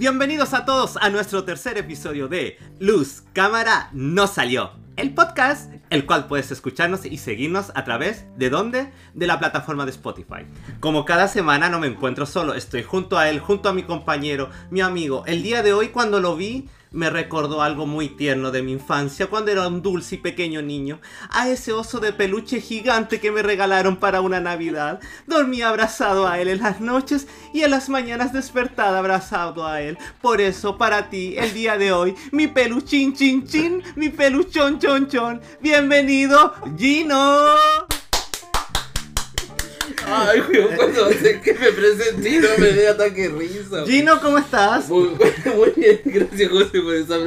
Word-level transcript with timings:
Bienvenidos 0.00 0.54
a 0.54 0.64
todos 0.64 0.96
a 0.96 1.10
nuestro 1.10 1.44
tercer 1.44 1.76
episodio 1.76 2.26
de 2.26 2.56
Luz, 2.78 3.22
Cámara, 3.34 3.90
No 3.92 4.26
Salió. 4.26 4.70
El 4.96 5.12
podcast, 5.12 5.70
el 5.90 6.06
cual 6.06 6.26
puedes 6.26 6.50
escucharnos 6.50 7.04
y 7.04 7.18
seguirnos 7.18 7.70
a 7.74 7.84
través 7.84 8.24
de 8.38 8.48
dónde? 8.48 8.90
De 9.12 9.26
la 9.26 9.38
plataforma 9.38 9.84
de 9.84 9.90
Spotify. 9.90 10.46
Como 10.80 11.04
cada 11.04 11.28
semana 11.28 11.68
no 11.68 11.80
me 11.80 11.86
encuentro 11.86 12.24
solo, 12.24 12.54
estoy 12.54 12.82
junto 12.82 13.18
a 13.18 13.28
él, 13.28 13.40
junto 13.40 13.68
a 13.68 13.74
mi 13.74 13.82
compañero, 13.82 14.48
mi 14.70 14.80
amigo. 14.80 15.22
El 15.26 15.42
día 15.42 15.62
de 15.62 15.74
hoy 15.74 15.88
cuando 15.88 16.18
lo 16.18 16.34
vi 16.34 16.70
me 16.92 17.10
recordó 17.10 17.62
algo 17.62 17.86
muy 17.86 18.08
tierno 18.08 18.50
de 18.50 18.62
mi 18.62 18.72
infancia 18.72 19.28
cuando 19.28 19.50
era 19.50 19.68
un 19.68 19.82
dulce 19.82 20.16
y 20.16 20.18
pequeño 20.18 20.62
niño, 20.62 21.00
a 21.30 21.48
ese 21.48 21.72
oso 21.72 22.00
de 22.00 22.12
peluche 22.12 22.60
gigante 22.60 23.20
que 23.20 23.30
me 23.30 23.42
regalaron 23.42 23.96
para 23.96 24.20
una 24.20 24.40
Navidad. 24.40 25.00
Dormí 25.26 25.62
abrazado 25.62 26.26
a 26.26 26.40
él 26.40 26.48
en 26.48 26.60
las 26.60 26.80
noches 26.80 27.26
y 27.52 27.62
en 27.62 27.70
las 27.70 27.88
mañanas 27.88 28.32
despertada 28.32 28.98
abrazado 28.98 29.66
a 29.66 29.80
él. 29.80 29.98
Por 30.20 30.40
eso, 30.40 30.78
para 30.78 31.10
ti, 31.10 31.34
el 31.38 31.54
día 31.54 31.76
de 31.76 31.92
hoy, 31.92 32.14
mi 32.32 32.48
peluchín 32.48 33.14
chin 33.14 33.46
chin, 33.46 33.82
mi 33.96 34.08
peluchón 34.08 34.78
chon 34.78 35.08
chon. 35.08 35.40
Bienvenido, 35.60 36.54
Gino. 36.76 37.56
Ay, 40.06 40.40
weón, 40.40 40.76
cuando 40.76 41.06
hace 41.06 41.40
que 41.40 41.54
me 41.54 41.72
presenté 41.72 42.40
no 42.40 42.48
me 42.58 42.72
dé 42.72 42.88
ataque 42.88 43.28
risa. 43.28 43.84
Gino, 43.86 44.20
¿cómo 44.20 44.38
estás? 44.38 44.88
Muy, 44.88 45.08
muy 45.56 45.72
bien, 45.76 46.00
gracias 46.04 46.50
José 46.50 46.80
por 46.80 46.94
esa, 46.94 47.18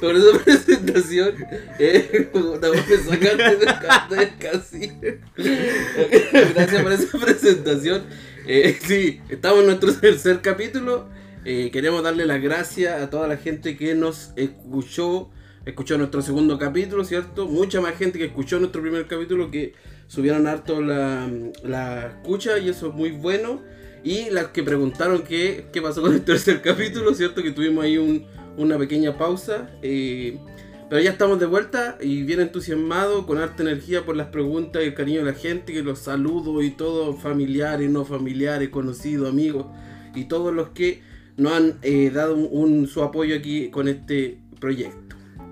por 0.00 0.16
esa 0.16 0.38
presentación. 0.44 1.34
Eh, 1.78 2.30
me 2.34 2.98
sacaste 2.98 4.16
del 4.16 4.36
casi. 4.38 4.92
Gracias 6.54 6.82
por 6.82 6.92
esa 6.92 7.18
presentación. 7.18 8.04
Eh, 8.46 8.78
sí, 8.82 9.20
estamos 9.28 9.60
en 9.60 9.66
nuestro 9.66 9.94
tercer 9.94 10.40
capítulo. 10.40 11.08
Eh, 11.44 11.70
queremos 11.70 12.02
darle 12.02 12.26
las 12.26 12.42
gracias 12.42 13.00
a 13.00 13.10
toda 13.10 13.28
la 13.28 13.36
gente 13.36 13.76
que 13.76 13.94
nos 13.94 14.32
escuchó, 14.36 15.30
escuchó 15.64 15.96
nuestro 15.96 16.22
segundo 16.22 16.58
capítulo, 16.58 17.04
¿cierto? 17.04 17.46
Mucha 17.46 17.80
más 17.80 17.96
gente 17.96 18.18
que 18.18 18.26
escuchó 18.26 18.58
nuestro 18.58 18.82
primer 18.82 19.06
capítulo 19.06 19.50
que 19.50 19.74
subieron 20.08 20.48
harto 20.48 20.80
la, 20.82 21.30
la 21.62 22.08
escucha 22.08 22.58
y 22.58 22.68
eso 22.68 22.88
es 22.88 22.94
muy 22.94 23.12
bueno. 23.12 23.62
Y 24.02 24.30
las 24.30 24.48
que 24.48 24.62
preguntaron 24.62 25.22
qué, 25.22 25.66
qué 25.72 25.80
pasó 25.80 26.02
con 26.02 26.12
el 26.12 26.22
tercer 26.22 26.60
capítulo, 26.62 27.14
¿cierto? 27.14 27.42
Que 27.42 27.52
tuvimos 27.52 27.84
ahí 27.84 27.98
un, 27.98 28.26
una 28.56 28.76
pequeña 28.76 29.16
pausa. 29.16 29.70
Eh, 29.82 30.38
pero 30.88 31.02
ya 31.02 31.10
estamos 31.10 31.38
de 31.38 31.46
vuelta 31.46 31.98
y 32.00 32.22
bien 32.22 32.40
entusiasmado, 32.40 33.26
con 33.26 33.38
harta 33.38 33.62
energía 33.62 34.06
por 34.06 34.16
las 34.16 34.28
preguntas 34.28 34.82
y 34.82 34.86
el 34.86 34.94
cariño 34.94 35.20
de 35.20 35.32
la 35.32 35.38
gente, 35.38 35.72
que 35.72 35.82
los 35.82 35.98
saludo 35.98 36.62
y 36.62 36.70
todos 36.70 37.20
familiares, 37.20 37.90
no 37.90 38.06
familiares, 38.06 38.70
conocidos, 38.70 39.28
amigos 39.28 39.66
y 40.14 40.24
todos 40.24 40.54
los 40.54 40.70
que 40.70 41.02
nos 41.36 41.52
han 41.52 41.78
eh, 41.82 42.10
dado 42.10 42.36
un, 42.36 42.86
su 42.86 43.02
apoyo 43.02 43.36
aquí 43.36 43.68
con 43.68 43.86
este 43.86 44.38
proyecto. 44.60 45.07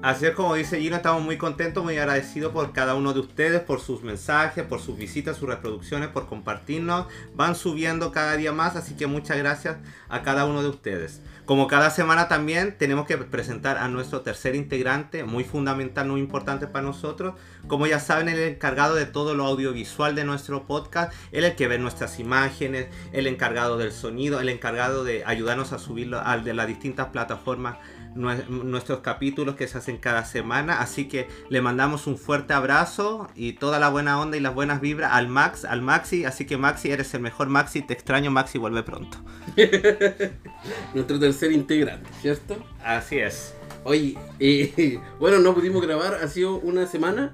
Así 0.07 0.25
es 0.25 0.37
como 0.37 0.55
dice 0.55 0.79
Gino, 0.79 0.95
estamos 0.95 1.21
muy 1.21 1.37
contentos, 1.37 1.83
muy 1.83 1.99
agradecidos 1.99 2.53
por 2.53 2.73
cada 2.73 2.95
uno 2.95 3.13
de 3.13 3.19
ustedes, 3.19 3.61
por 3.61 3.81
sus 3.81 4.05
mensajes, 4.05 4.63
por 4.63 4.81
sus 4.81 4.97
visitas, 4.97 5.37
sus 5.37 5.49
reproducciones, 5.49 6.11
por 6.11 6.29
compartirnos. 6.29 7.09
Van 7.35 7.57
subiendo 7.57 8.13
cada 8.13 8.37
día 8.37 8.53
más, 8.53 8.77
así 8.77 8.95
que 8.95 9.09
muchas 9.09 9.37
gracias 9.37 9.79
a 10.09 10.23
cada 10.23 10.47
uno 10.47 10.63
de 10.63 10.69
ustedes. 10.69 11.23
Como 11.45 11.67
cada 11.67 11.91
semana 11.91 12.29
también 12.29 12.77
tenemos 12.79 13.07
que 13.07 13.19
presentar 13.19 13.79
a 13.79 13.89
nuestro 13.89 14.21
tercer 14.21 14.55
integrante, 14.55 15.25
muy 15.25 15.43
fundamental, 15.43 16.07
muy 16.07 16.21
importante 16.21 16.69
para 16.69 16.85
nosotros. 16.85 17.35
Como 17.67 17.89
ya 17.89 17.99
saben, 17.99 18.29
el 18.29 18.39
encargado 18.39 18.95
de 18.95 19.07
todo 19.07 19.35
lo 19.35 19.45
audiovisual 19.47 20.15
de 20.15 20.25
nuestro 20.25 20.67
podcast, 20.67 21.13
el 21.33 21.57
que 21.57 21.67
ve 21.67 21.79
nuestras 21.79 22.21
imágenes, 22.21 22.87
el 23.13 23.27
encargado 23.27 23.77
del 23.77 23.91
sonido, 23.91 24.39
el 24.39 24.51
encargado 24.51 25.03
de 25.03 25.25
ayudarnos 25.25 25.73
a 25.73 25.81
subirlo 25.81 26.21
al 26.21 26.45
de 26.45 26.55
las 26.55 26.69
distintas 26.69 27.09
plataformas 27.09 27.79
nuestros 28.17 29.01
capítulos 29.01 29.55
que 29.55 29.69
se 29.69 29.79
hacen 29.79 29.99
cada 29.99 30.25
semana. 30.25 30.81
Así 30.81 31.09
que 31.09 31.29
le 31.49 31.61
mandamos 31.61 32.07
un 32.07 32.19
fuerte 32.19 32.55
abrazo 32.55 33.29
y 33.35 33.55
toda 33.55 33.79
la 33.79 33.89
buena 33.89 34.21
onda 34.21 34.37
y 34.37 34.41
las 34.41 34.55
buenas 34.55 34.81
vibras 34.81 35.13
al 35.13 35.29
Max, 35.29 35.65
al 35.65 35.83
Maxi. 35.83 36.25
Así 36.25 36.47
que 36.47 36.57
Maxi, 36.57 36.91
eres 36.91 37.13
el 37.15 37.21
mejor 37.21 37.49
Maxi. 37.49 37.83
Te 37.83 37.93
extraño, 37.93 38.31
Maxi, 38.31 38.59
vuelve 38.59 38.83
pronto. 38.83 39.19
Nuestro 40.95 41.19
tercer 41.19 41.53
integrante, 41.53 42.11
¿cierto? 42.21 42.57
Así 42.85 43.19
es. 43.19 43.55
Oye, 43.85 44.19
eh, 44.41 45.01
bueno, 45.21 45.39
no 45.39 45.55
pudimos 45.55 45.81
grabar, 45.81 46.15
ha 46.15 46.29
sido 46.29 46.59
una 46.59 46.87
semana. 46.87 47.33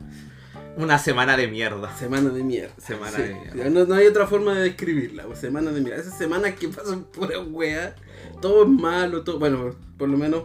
Una 0.76 0.98
semana 0.98 1.36
de 1.36 1.48
mierda. 1.48 1.94
Semana 1.96 2.30
de 2.30 2.42
mierda. 2.42 2.74
Semana 2.78 3.18
de 3.18 3.34
mierda. 3.34 3.70
No, 3.70 3.84
no, 3.84 3.94
hay 3.94 4.06
otra 4.06 4.26
forma 4.26 4.54
de 4.54 4.62
describirla. 4.62 5.24
Pues, 5.24 5.38
semana 5.38 5.70
de 5.70 5.80
mierda. 5.80 6.00
Esas 6.00 6.16
semanas 6.16 6.54
que 6.54 6.68
pasan 6.68 7.04
pura 7.04 7.40
wea. 7.40 7.94
Todo 8.40 8.64
es 8.64 8.68
malo, 8.68 9.22
todo. 9.22 9.38
Bueno, 9.38 9.74
por 9.98 10.08
lo 10.08 10.16
menos 10.16 10.44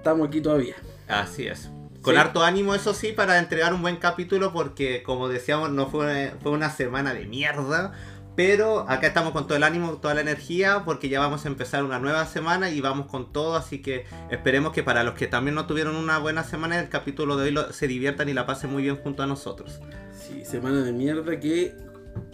estamos 0.00 0.28
aquí 0.28 0.40
todavía. 0.40 0.76
Así 1.08 1.46
es. 1.46 1.70
Con 2.00 2.16
harto 2.16 2.42
ánimo, 2.42 2.74
eso 2.74 2.94
sí, 2.94 3.12
para 3.12 3.38
entregar 3.38 3.74
un 3.74 3.82
buen 3.82 3.96
capítulo, 3.96 4.52
porque 4.54 5.02
como 5.02 5.28
decíamos, 5.28 5.70
no 5.70 5.88
fue, 5.88 6.32
fue 6.42 6.52
una 6.52 6.70
semana 6.70 7.12
de 7.12 7.26
mierda. 7.26 7.92
Pero 8.36 8.88
acá 8.88 9.08
estamos 9.08 9.32
con 9.32 9.46
todo 9.46 9.56
el 9.56 9.64
ánimo, 9.64 9.98
toda 9.98 10.14
la 10.14 10.22
energía, 10.22 10.84
porque 10.86 11.10
ya 11.10 11.20
vamos 11.20 11.44
a 11.44 11.48
empezar 11.48 11.84
una 11.84 11.98
nueva 11.98 12.24
semana 12.24 12.70
y 12.70 12.80
vamos 12.80 13.06
con 13.06 13.32
todo. 13.32 13.54
Así 13.54 13.82
que 13.82 14.06
esperemos 14.30 14.72
que 14.72 14.82
para 14.82 15.04
los 15.04 15.14
que 15.14 15.26
también 15.26 15.54
no 15.54 15.66
tuvieron 15.66 15.94
una 15.96 16.18
buena 16.18 16.42
semana, 16.42 16.80
el 16.80 16.88
capítulo 16.88 17.36
de 17.36 17.50
hoy 17.50 17.64
se 17.72 17.86
diviertan 17.86 18.30
y 18.30 18.32
la 18.32 18.46
pasen 18.46 18.72
muy 18.72 18.82
bien 18.82 18.96
junto 18.96 19.22
a 19.22 19.26
nosotros. 19.26 19.80
Sí, 20.18 20.46
semana 20.46 20.82
de 20.82 20.92
mierda 20.92 21.38
que 21.38 21.74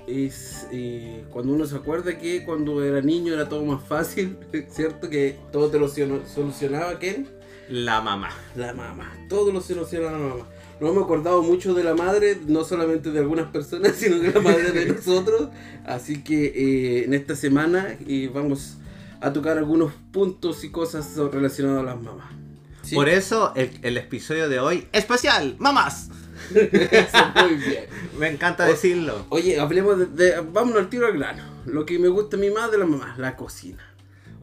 es 0.07 0.69
eh, 0.71 1.25
cuando 1.31 1.55
uno 1.55 1.67
se 1.67 1.75
acuerda 1.75 2.17
que 2.19 2.45
cuando 2.45 2.85
era 2.85 3.01
niño 3.01 3.35
era 3.35 3.49
todo 3.49 3.65
más 3.65 3.83
fácil, 3.83 4.39
¿cierto? 4.69 5.11
Que 5.11 5.37
todo 5.51 5.71
te 5.71 5.79
lo 5.81 5.89
solucionaba, 5.89 7.01
¿quién? 7.01 7.36
La 7.69 8.01
mamá. 8.01 8.31
La 8.55 8.73
mamá. 8.73 9.13
Todo 9.29 9.53
lo 9.53 9.61
soluciona 9.61 10.11
la 10.11 10.19
mamá. 10.19 10.47
No 10.81 10.89
hemos 10.89 11.05
acordado 11.05 11.43
mucho 11.43 11.75
de 11.75 11.83
la 11.83 11.95
madre, 11.95 12.39
no 12.47 12.65
solamente 12.65 13.11
de 13.11 13.19
algunas 13.21 13.49
personas, 13.49 13.93
sino 13.97 14.19
de 14.19 14.33
la 14.33 14.41
madre 14.41 14.73
de 14.73 14.87
nosotros. 14.87 15.49
Así 15.85 16.23
que 16.23 16.47
eh, 16.47 17.05
en 17.05 17.15
esta 17.15 17.35
semana 17.35 17.97
eh, 18.07 18.31
vamos 18.33 18.77
a 19.21 19.33
tocar 19.33 19.59
algunos 19.59 19.93
puntos 20.13 20.63
y 20.65 20.71
cosas 20.71 21.17
relacionadas 21.17 21.81
a 21.81 21.85
las 21.85 22.01
mamás. 22.01 22.33
Por 22.95 23.09
eso 23.09 23.53
el, 23.57 23.97
episodio 23.97 24.49
de 24.49 24.61
hoy, 24.61 24.87
especial, 24.93 25.57
mamás. 25.59 26.09
muy 26.51 27.55
bien. 27.55 27.87
Me 28.19 28.29
encanta 28.29 28.65
decirlo. 28.65 29.27
Oye, 29.31 29.59
hablemos 29.59 29.99
de, 29.99 30.07
de, 30.07 30.41
Vámonos 30.41 30.83
al 30.83 30.89
tiro 30.89 31.07
al 31.07 31.15
grano. 31.15 31.43
Lo 31.65 31.85
que 31.85 31.99
me 31.99 32.09
gusta 32.09 32.37
a 32.37 32.41
mi 32.41 32.51
madre, 32.51 32.79
la 32.79 32.87
mamá, 32.87 33.15
la 33.19 33.35
cocina. 33.37 33.83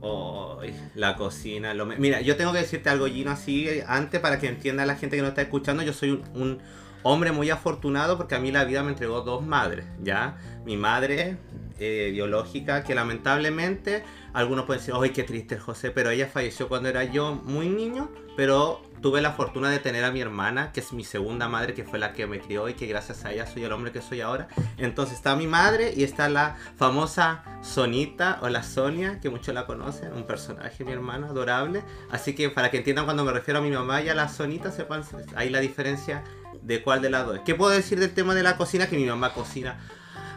Oh, 0.06 0.59
la 0.96 1.16
cocina. 1.16 1.74
Lo 1.74 1.86
Mira, 1.86 2.19
yo 2.19 2.36
tengo 2.36 2.52
que 2.52 2.59
decirte 2.59 2.90
algo, 2.90 3.08
Gino, 3.08 3.31
así 3.31 3.69
antes 3.88 4.19
para 4.19 4.38
que 4.38 4.47
entienda 4.50 4.86
la 4.86 4.97
gente 4.97 5.16
que 5.16 5.22
nos 5.22 5.30
está 5.30 5.44
escuchando. 5.44 5.81
Yo 5.81 5.94
soy 5.94 6.22
un, 6.34 6.59
hombre 7.03 7.31
muy 7.31 7.50
afortunado 7.50 8.18
porque 8.18 8.36
a 8.36 8.40
mí 8.40 8.52
la 8.52 8.66
vida 8.66 8.84
me 8.84 8.90
entregó 8.90 9.22
dos 9.22 9.46
madres, 9.46 9.86
¿ya? 10.02 10.38
Mi 10.66 10.75
madre 10.75 11.38
eh, 11.79 12.09
biológica, 12.11 12.84
que 12.84 12.95
lamentablemente 12.95 14.03
algunos 14.34 14.66
pueden 14.66 14.81
decir, 14.81 14.95
¡ay, 15.00 15.11
qué 15.11 15.23
triste 15.23 15.57
José! 15.57 15.91
Pero 15.91 16.09
ella 16.09 16.28
falleció 16.28 16.67
cuando 16.67 16.89
era 16.89 17.03
yo 17.03 17.35
muy 17.35 17.69
niño, 17.69 18.09
pero 18.35 18.81
tuve 19.01 19.22
la 19.22 19.34
fortuna 19.34 19.69
de 19.69 19.79
tener 19.79 20.06
a 20.06 20.11
mi 20.11 20.22
hermana, 20.22 20.72
que 20.72 20.79
es 20.79 20.94
mi 20.94 21.03
segunda 21.03 21.50
madre, 21.50 21.73
que 21.73 21.84
fue 21.84 22.00
la 22.00 22.13
que 22.13 22.25
me 22.25 22.39
crió 22.39 22.69
y 22.69 22.73
que 22.73 22.88
gracias 22.88 23.25
a 23.25 23.34
ella 23.34 23.45
soy 23.45 23.63
el 23.63 23.72
hombre 23.73 23.91
que 23.91 24.01
soy 24.01 24.22
ahora. 24.22 24.47
Entonces 24.78 25.16
está 25.16 25.35
mi 25.35 25.45
madre 25.45 25.94
y 25.95 26.03
está 26.03 26.29
la 26.29 26.56
famosa 26.78 27.44
Sonita 27.61 28.40
o 28.41 28.50
la 28.50 28.63
Sonia, 28.63 29.19
que 29.19 29.29
muchos 29.29 29.53
la 29.53 29.66
conocen, 29.66 30.13
un 30.13 30.25
personaje, 30.25 30.85
mi 30.85 30.94
hermana, 30.94 31.28
adorable. 31.28 31.84
Así 32.11 32.34
que 32.34 32.50
para 32.50 32.72
que 32.72 32.78
entiendan 32.78 33.05
cuando 33.05 33.25
me 33.25 33.34
refiero 33.34 33.59
a 33.59 33.61
mi 33.61 33.72
mamá 33.72 34.01
y 34.01 34.09
a 34.09 34.16
la 34.16 34.29
Sonita, 34.29 34.72
sepan 34.72 35.03
ahí 35.35 35.50
la 35.50 35.59
diferencia 35.59 36.23
de 36.61 36.81
cuál 36.81 37.02
de 37.02 37.09
las 37.09 37.25
dos. 37.25 37.40
¿Qué 37.46 37.55
puedo 37.55 37.72
decir 37.72 37.99
del 37.99 38.14
tema 38.14 38.34
de 38.34 38.43
la 38.43 38.58
cocina? 38.58 38.87
Que 38.87 38.96
mi 38.96 39.05
mamá 39.05 39.34
cocina 39.34 39.79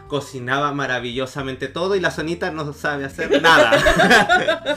cocinaba 0.07 0.73
maravillosamente 0.73 1.67
todo 1.67 1.95
y 1.95 1.99
la 1.99 2.11
sonita 2.11 2.51
no 2.51 2.73
sabe 2.73 3.05
hacer 3.05 3.41
nada. 3.41 3.71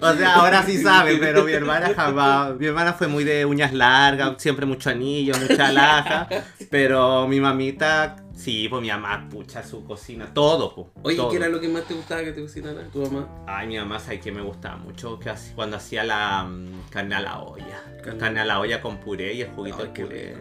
o 0.00 0.14
sea, 0.14 0.34
ahora 0.34 0.62
sí 0.64 0.82
sabe, 0.82 1.16
pero 1.18 1.44
mi 1.44 1.52
hermana 1.52 1.92
jamás. 1.94 2.56
Mi 2.58 2.66
hermana 2.66 2.92
fue 2.92 3.08
muy 3.08 3.24
de 3.24 3.44
uñas 3.44 3.72
largas, 3.72 4.34
siempre 4.38 4.66
mucho 4.66 4.90
anillo, 4.90 5.34
mucha 5.38 5.72
laja. 5.72 6.28
Pero 6.70 7.26
mi 7.28 7.40
mamita, 7.40 8.16
sí, 8.34 8.68
pues 8.68 8.82
mi 8.82 8.88
mamá, 8.88 9.28
pucha, 9.30 9.62
su 9.62 9.84
cocina, 9.84 10.32
todo. 10.32 10.74
Pues, 10.74 11.18
Oye, 11.18 11.28
¿qué 11.30 11.36
era 11.36 11.48
lo 11.48 11.60
que 11.60 11.68
más 11.68 11.84
te 11.84 11.94
gustaba 11.94 12.22
que 12.22 12.32
te 12.32 12.40
cocinara 12.40 12.82
tu 12.92 13.02
mamá? 13.02 13.44
Ay, 13.46 13.68
mi 13.68 13.76
mamá, 13.76 13.98
sabe 13.98 14.20
que 14.20 14.32
me 14.32 14.42
gustaba 14.42 14.76
mucho? 14.76 15.18
Que 15.18 15.32
cuando 15.54 15.76
hacía 15.76 16.04
la 16.04 16.44
mm, 16.44 16.90
carne 16.90 17.14
a 17.14 17.20
la 17.20 17.40
olla. 17.40 17.82
Carne. 18.18 18.40
a 18.40 18.44
la 18.44 18.60
olla 18.60 18.80
con 18.80 18.98
puré 18.98 19.34
y 19.34 19.42
el 19.42 19.50
juguito 19.50 19.84
de 19.84 19.88
puré. 20.00 20.36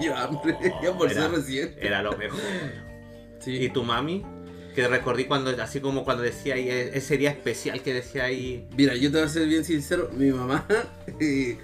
Ya, 0.00 0.28
ya 0.82 0.92
por 0.92 1.10
ser 1.10 1.30
recién. 1.30 1.74
Era 1.78 2.02
lo 2.02 2.16
mejor. 2.16 2.40
¿Y 3.46 3.68
tu 3.70 3.82
mami? 3.84 4.22
Que 4.74 4.86
recordí 4.88 5.24
cuando, 5.24 5.50
así 5.62 5.80
como 5.80 6.04
cuando 6.04 6.22
decía 6.22 6.54
ahí, 6.54 6.68
e, 6.68 6.96
ese 6.98 7.16
día 7.16 7.30
especial 7.30 7.82
que 7.82 7.94
decía 7.94 8.24
ahí. 8.24 8.66
Mira, 8.76 8.94
yo 8.94 9.10
te 9.10 9.18
voy 9.18 9.26
a 9.26 9.28
ser 9.30 9.46
bien 9.48 9.64
sincero, 9.64 10.10
mi 10.16 10.30
mamá, 10.30 10.66
eh, 11.20 11.56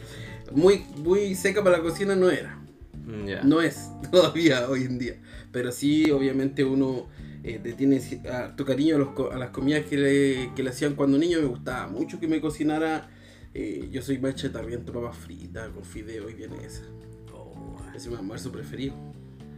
muy, 0.52 0.84
muy 0.96 1.34
seca 1.34 1.62
para 1.62 1.79
la 1.79 1.82
cocina 1.82 2.14
no 2.17 2.31
era. 2.31 2.58
Mm, 3.05 3.49
no 3.49 3.61
es 3.61 3.88
todavía 4.11 4.69
hoy 4.69 4.84
en 4.84 4.99
día. 4.99 5.17
Pero 5.50 5.73
sí, 5.73 6.11
obviamente 6.11 6.64
uno 6.64 7.08
eh, 7.44 7.61
te 7.62 7.73
tienes 7.75 8.17
tu 8.56 8.64
cariño 8.64 8.96
a, 8.96 8.99
los 8.99 9.08
co- 9.11 9.31
a 9.32 9.37
las 9.38 9.50
comidas 9.50 9.84
que 9.84 9.96
le, 9.99 10.50
que 10.55 10.62
le 10.62 10.70
hacían 10.70 10.94
cuando 10.94 11.19
niño. 11.19 11.40
Me 11.40 11.46
gustaba 11.49 11.87
mucho 11.88 12.19
que 12.19 12.29
me 12.29 12.40
cocinara. 12.40 13.11
eh, 13.52 13.88
yo 13.90 14.00
soy 14.00 14.19
más 14.19 14.37
chatarriento, 14.37 14.93
papas 14.93 15.17
fritas 15.19 15.69
con 15.69 15.84
fideo 15.84 16.31
y 16.31 16.34
vienesa. 16.34 16.84
Ese 17.94 17.96
es 17.96 18.06
mi 18.08 18.14
almuerzo 18.17 18.50
preferido. 18.50 18.94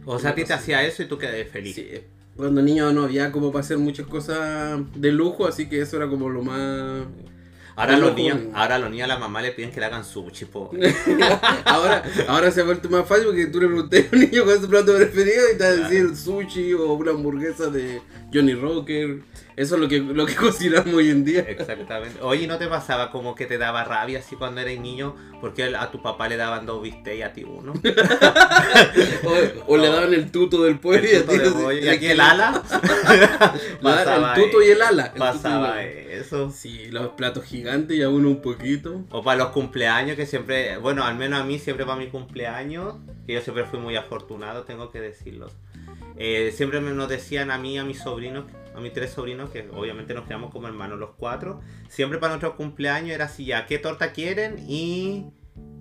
O 0.05 0.19
sea, 0.19 0.31
a 0.31 0.35
ti 0.35 0.43
te 0.43 0.51
hacía 0.53 0.83
eso 0.83 1.01
y 1.03 1.05
tú 1.07 1.17
quedé 1.17 1.45
feliz. 1.45 1.75
Sí, 1.75 1.87
cuando 2.35 2.61
niño 2.61 2.91
no 2.91 3.03
había 3.03 3.31
como 3.31 3.51
para 3.51 3.63
hacer 3.63 3.77
muchas 3.77 4.07
cosas 4.07 4.79
de 4.95 5.11
lujo, 5.11 5.47
así 5.47 5.67
que 5.67 5.81
eso 5.81 5.97
era 5.97 6.07
como 6.07 6.29
lo 6.29 6.41
más... 6.41 7.03
Ahora 7.77 7.97
los 7.97 8.15
niños, 8.15 8.39
ahora 8.53 8.79
los 8.79 8.89
niños 8.89 9.03
a 9.03 9.07
la 9.07 9.19
mamá 9.19 9.41
le 9.41 9.51
piden 9.51 9.69
que 9.69 9.81
le 9.81 9.85
hagan 9.87 10.05
sushi, 10.05 10.45
po. 10.45 10.71
ahora, 11.65 12.03
ahora 12.29 12.49
se 12.49 12.61
ha 12.61 12.63
vuelto 12.63 12.89
más 12.89 13.05
fácil 13.05 13.25
porque 13.25 13.47
tú 13.47 13.59
le 13.59 13.67
preguntas 13.67 13.99
a 13.99 14.15
un 14.15 14.21
niño 14.21 14.43
cuál 14.45 14.55
es 14.55 14.61
su 14.61 14.69
plato 14.69 14.95
preferido 14.95 15.43
y 15.53 15.57
te 15.57 15.63
va 15.63 15.69
a 15.69 15.73
decir 15.73 16.15
sushi 16.15 16.73
o 16.73 16.93
una 16.93 17.11
hamburguesa 17.11 17.69
de 17.69 18.01
Johnny 18.33 18.53
Rocker. 18.53 19.19
Eso 19.55 19.75
es 19.75 19.81
lo 19.81 19.87
que, 19.87 19.99
lo 19.99 20.25
que 20.25 20.35
cocinamos 20.35 20.93
hoy 20.93 21.09
en 21.09 21.23
día. 21.23 21.41
Exactamente. 21.41 22.19
Oye, 22.21 22.47
¿no 22.47 22.57
te 22.57 22.67
pasaba 22.67 23.11
como 23.11 23.35
que 23.35 23.45
te 23.45 23.57
daba 23.57 23.83
rabia 23.83 24.19
así 24.19 24.35
cuando 24.35 24.61
eras 24.61 24.77
niño? 24.79 25.15
Porque 25.39 25.63
a 25.75 25.91
tu 25.91 26.01
papá 26.01 26.27
le 26.27 26.37
daban 26.37 26.65
dos 26.65 26.81
bistecs 26.81 27.17
y 27.17 27.21
a 27.21 27.33
ti 27.33 27.43
uno. 27.43 27.73
O, 29.67 29.73
o 29.73 29.77
le 29.77 29.87
daban 29.87 30.13
el 30.13 30.31
tuto 30.31 30.63
del 30.63 30.79
pueblo 30.79 31.07
y 31.07 31.15
a 31.15 31.19
El 31.19 31.25
ti. 31.25 31.85
Y 31.85 31.87
aquí 31.89 32.07
el 32.07 32.19
ala. 32.19 32.61
Pasaba 33.81 34.35
el 34.35 34.43
tuto 34.43 34.61
y 34.61 34.67
el 34.67 34.81
ala. 34.81 35.11
el 35.13 35.19
Pasaba 35.19 35.83
eso. 35.83 36.51
Sí, 36.51 36.87
los 36.91 37.09
platos 37.09 37.43
gigantes 37.43 37.97
y 37.97 38.03
a 38.03 38.09
uno 38.09 38.29
un 38.29 38.41
poquito. 38.41 39.03
O 39.11 39.23
para 39.23 39.37
los 39.37 39.47
cumpleaños, 39.49 40.15
que 40.15 40.25
siempre, 40.25 40.77
bueno, 40.77 41.03
al 41.03 41.15
menos 41.15 41.41
a 41.41 41.43
mí 41.43 41.59
siempre 41.59 41.85
para 41.85 41.97
mi 41.97 42.07
cumpleaños, 42.07 42.95
que 43.25 43.33
yo 43.33 43.41
siempre 43.41 43.65
fui 43.65 43.79
muy 43.79 43.95
afortunado, 43.95 44.63
tengo 44.63 44.91
que 44.91 45.01
decirlo. 45.01 45.49
Eh, 46.17 46.53
siempre 46.55 46.79
me 46.79 46.91
nos 46.91 47.09
decían 47.09 47.51
a 47.51 47.57
mí, 47.57 47.77
a 47.77 47.83
mis 47.83 47.99
sobrinos, 47.99 48.45
a 48.75 48.81
mis 48.81 48.93
tres 48.93 49.11
sobrinos, 49.11 49.49
que 49.49 49.69
obviamente 49.73 50.13
nos 50.13 50.25
creamos 50.25 50.51
como 50.51 50.67
hermanos 50.67 50.99
los 50.99 51.11
cuatro, 51.17 51.61
siempre 51.87 52.19
para 52.19 52.33
nuestro 52.33 52.55
cumpleaños 52.55 53.11
era 53.11 53.25
así, 53.25 53.45
ya, 53.45 53.65
¿qué 53.65 53.79
torta 53.79 54.11
quieren 54.11 54.63
y, 54.67 55.27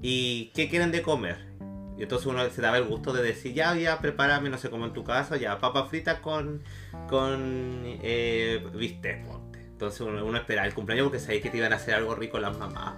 y 0.03 0.53
qué 0.55 0.69
quieren 0.69 0.93
de 0.93 1.03
comer? 1.03 1.55
Y 1.97 2.03
entonces 2.03 2.27
uno 2.27 2.49
se 2.51 2.61
daba 2.61 2.79
el 2.79 2.85
gusto 2.85 3.13
de 3.13 3.23
decir, 3.23 3.55
ya, 3.55 3.75
ya, 3.77 4.01
prepárame, 4.01 4.49
no 4.51 4.59
sé, 4.59 4.69
como 4.69 4.85
en 4.85 4.93
tu 4.93 5.05
casa, 5.05 5.37
ya, 5.37 5.59
papas 5.61 5.89
fritas 5.89 6.19
con, 6.19 6.63
con 7.09 7.83
eh, 8.03 8.65
bistec. 8.75 9.25
Entonces 9.55 10.01
uno, 10.01 10.37
esperaba 10.37 10.67
el 10.67 10.75
cumpleaños 10.75 11.05
porque 11.07 11.21
sabía 11.21 11.41
que 11.41 11.51
te 11.51 11.59
iban 11.59 11.73
a 11.73 11.77
hacer 11.77 11.95
algo 11.95 12.15
rico 12.15 12.39
las 12.39 12.57
mamás. 12.57 12.95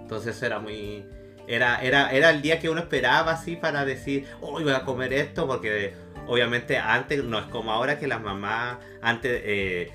Entonces 0.00 0.40
era 0.42 0.58
muy... 0.58 1.04
Era, 1.46 1.80
era, 1.80 2.10
era 2.12 2.30
el 2.30 2.42
día 2.42 2.60
que 2.60 2.68
uno 2.68 2.80
esperaba 2.80 3.32
así 3.32 3.56
para 3.56 3.84
decir, 3.84 4.26
hoy 4.42 4.64
voy 4.64 4.74
a 4.74 4.84
comer 4.84 5.14
esto, 5.14 5.46
porque 5.46 5.94
obviamente 6.28 6.78
antes 6.78 7.24
no 7.24 7.38
es 7.38 7.46
como 7.46 7.72
ahora 7.72 7.98
que 7.98 8.06
las 8.06 8.22
mamás 8.22 8.78
antes 9.02 9.42
eh, 9.44 9.90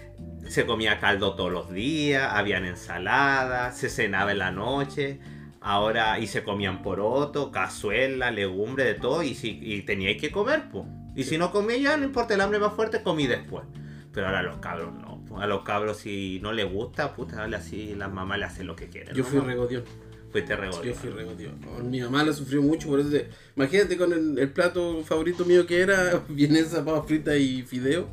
se 0.47 0.65
comía 0.65 0.99
caldo 0.99 1.35
todos 1.35 1.51
los 1.51 1.71
días, 1.71 2.31
habían 2.33 2.65
ensaladas, 2.65 3.77
se 3.77 3.89
cenaba 3.89 4.31
en 4.31 4.39
la 4.39 4.51
noche, 4.51 5.19
ahora 5.61 6.19
y 6.19 6.27
se 6.27 6.43
comían 6.43 6.81
poroto, 6.81 7.51
cazuela, 7.51 8.31
legumbre, 8.31 8.83
de 8.83 8.95
todo, 8.95 9.23
y 9.23 9.35
si 9.35 9.59
y 9.61 9.81
teníais 9.83 10.19
que 10.19 10.31
comer, 10.31 10.65
pues. 10.71 10.85
Y 11.15 11.23
si 11.23 11.37
no 11.37 11.51
comía 11.51 11.77
ya, 11.77 11.97
no 11.97 12.05
importa 12.05 12.33
el 12.33 12.41
hambre 12.41 12.59
más 12.59 12.73
fuerte, 12.73 13.03
comí 13.03 13.27
después. 13.27 13.63
Pero 14.11 14.27
ahora 14.27 14.39
a 14.39 14.43
los 14.43 14.57
cabros 14.57 14.93
no. 14.93 15.13
A 15.39 15.47
los 15.47 15.63
cabros 15.63 15.97
si 15.97 16.39
no 16.41 16.51
les 16.51 16.71
gusta, 16.71 17.13
puta, 17.13 17.37
dale 17.37 17.55
así, 17.55 17.95
las 17.95 18.11
mamás 18.11 18.37
le 18.37 18.45
hacen 18.45 18.67
lo 18.67 18.75
que 18.75 18.89
quieren. 18.89 19.15
Yo 19.15 19.23
¿no? 19.23 19.29
fui 19.29 19.39
regodión. 19.39 19.83
Fuiste. 20.41 20.87
Yo 20.87 20.93
fui 20.95 21.09
regodión. 21.09 21.59
No, 21.61 21.83
mi 21.83 22.01
mamá 22.01 22.23
la 22.23 22.33
sufrió 22.33 22.61
mucho, 22.61 22.87
por 22.87 22.99
eso. 22.99 23.09
te- 23.09 23.27
Imagínate 23.55 23.97
con 23.97 24.11
el, 24.13 24.39
el 24.39 24.49
plato 24.49 25.03
favorito 25.03 25.45
mío 25.45 25.65
que 25.67 25.79
era 25.81 26.23
vienesa, 26.29 26.83
papas 26.83 27.07
fritas 27.07 27.37
y 27.37 27.61
fideo. 27.63 28.07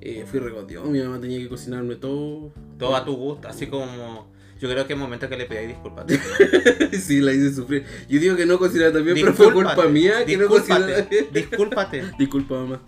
Eh, 0.00 0.24
fui 0.28 0.40
regodión. 0.40 0.90
Mi 0.90 1.00
mamá 1.00 1.20
tenía 1.20 1.38
que 1.38 1.48
cocinarme 1.48 1.94
todo. 1.96 2.52
Todo 2.78 2.96
a 2.96 3.04
tu 3.04 3.14
gusto, 3.14 3.48
así 3.48 3.66
como... 3.68 4.30
Yo 4.60 4.68
creo 4.68 4.86
que 4.86 4.92
es 4.92 4.98
momento 4.98 5.28
que 5.28 5.36
le 5.36 5.46
pidáis 5.46 5.68
disculpas. 5.68 6.06
sí, 7.00 7.20
la 7.20 7.32
hice 7.32 7.52
sufrir. 7.52 7.84
Yo 8.08 8.20
digo 8.20 8.36
que 8.36 8.46
no 8.46 8.58
cocinaba 8.58 8.92
también, 8.92 9.16
pero 9.20 9.32
fue 9.34 9.52
culpa 9.52 9.86
mía 9.88 10.24
que 10.24 10.36
no 10.36 10.46
cocinaba 10.46 10.86
discúlpate. 11.32 12.04
Disculpa, 12.16 12.54
mamá. 12.60 12.82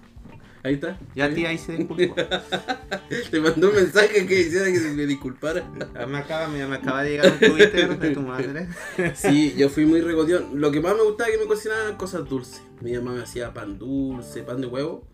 Ahí 0.65 0.75
está. 0.75 0.99
Ya 1.15 1.29
tía 1.33 1.51
ahí 1.51 1.59
se 1.59 1.77
disculpó. 1.77 2.15
Te 3.31 3.39
mandó 3.39 3.69
un 3.69 3.75
mensaje 3.75 4.27
que 4.27 4.41
hiciera 4.41 4.65
que 4.65 4.79
se 4.79 4.93
me 4.93 5.05
disculpara. 5.05 5.63
Ya 5.93 6.07
Me 6.07 6.17
acaba, 6.17 6.49
mira, 6.49 6.67
me 6.67 6.77
acaba 6.77 7.03
de 7.03 7.11
llegar 7.11 7.33
un 7.33 7.39
Twitter 7.39 7.99
de 7.99 8.11
tu 8.11 8.23
madre. 8.23 8.69
Sí, 9.15 9.55
yo 9.59 9.69
fui 9.69 9.85
muy 9.85 10.01
regodión. 10.01 10.49
Lo 10.55 10.71
que 10.73 10.81
más 10.81 10.97
me 10.97 11.03
gustaba 11.03 11.31
que 11.31 11.37
me 11.37 11.45
cocinaran 11.45 11.85
eran 11.85 11.97
cosas 11.99 12.27
dulces. 12.27 12.63
Mi 12.81 12.95
mamá 12.95 13.13
me 13.13 13.23
hacía 13.23 13.53
pan 13.53 13.79
dulce, 13.79 14.43
pan 14.43 14.63
de 14.63 14.67
huevo, 14.67 15.07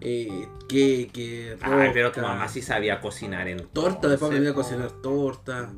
eh, 0.00 0.48
que, 0.68 1.10
que 1.12 1.56
Ay, 1.60 1.90
pero 1.92 2.10
tu 2.10 2.20
mamá 2.20 2.48
sí 2.48 2.60
sabía 2.60 3.00
cocinar 3.00 3.46
en 3.46 3.66
Torta, 3.68 4.08
después 4.08 4.30
aprendí 4.30 4.48
a 4.48 4.52
po. 4.52 4.62
cocinar 4.62 4.90
torta. 5.00 5.70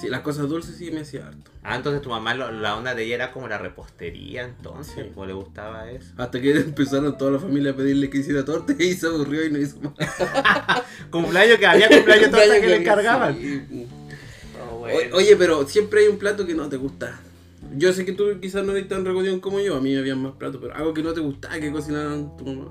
Sí, 0.00 0.08
las 0.08 0.20
cosas 0.20 0.48
dulces 0.48 0.76
sí 0.76 0.90
me 0.92 1.00
hacía 1.00 1.26
harto. 1.26 1.50
Ah, 1.64 1.74
entonces 1.76 2.00
tu 2.02 2.08
mamá, 2.10 2.32
lo- 2.34 2.52
la 2.52 2.76
onda 2.76 2.94
de 2.94 3.04
ella 3.04 3.14
era 3.16 3.32
como 3.32 3.48
la 3.48 3.58
repostería, 3.58 4.44
entonces, 4.44 4.94
Sí. 4.94 5.10
pues 5.14 5.26
le 5.26 5.34
gustaba 5.34 5.90
eso. 5.90 6.12
Hasta 6.16 6.40
que 6.40 6.50
empezaron 6.56 7.18
toda 7.18 7.32
la 7.32 7.38
familia 7.40 7.72
a 7.72 7.74
pedirle 7.74 8.08
que 8.08 8.18
hiciera 8.18 8.44
torta 8.44 8.74
y 8.78 8.94
se 8.94 9.06
aburrió 9.08 9.44
y 9.44 9.50
no 9.50 9.58
hizo 9.58 9.78
más. 9.80 9.94
Cumpleaños 11.10 11.58
que 11.58 11.66
había 11.66 11.88
cumpleaños 11.88 12.30
torta 12.30 12.44
que 12.44 12.50
le 12.50 12.54
Cumpleaños, 12.58 12.80
encargaban. 12.80 13.36
sí. 13.36 13.86
Oh, 14.70 14.78
bueno. 14.78 15.16
Oye, 15.16 15.36
pero 15.36 15.66
siempre 15.66 16.02
hay 16.02 16.08
un 16.08 16.18
plato 16.18 16.46
que 16.46 16.54
no 16.54 16.68
te 16.68 16.76
gusta. 16.76 17.18
Yo 17.76 17.92
sé 17.92 18.04
que 18.04 18.12
tú 18.12 18.24
quizás 18.40 18.64
no 18.64 18.72
eres 18.72 18.88
tan 18.88 19.04
regodión 19.04 19.40
como 19.40 19.58
yo, 19.60 19.76
a 19.76 19.80
mí 19.80 19.92
me 19.92 19.98
habían 19.98 20.22
más 20.22 20.32
platos, 20.32 20.60
pero 20.62 20.74
algo 20.74 20.94
que 20.94 21.02
no 21.02 21.12
te 21.12 21.20
gustaba 21.20 21.58
que 21.58 21.70
cocinaran 21.72 22.36
tu 22.36 22.46
mamá. 22.46 22.70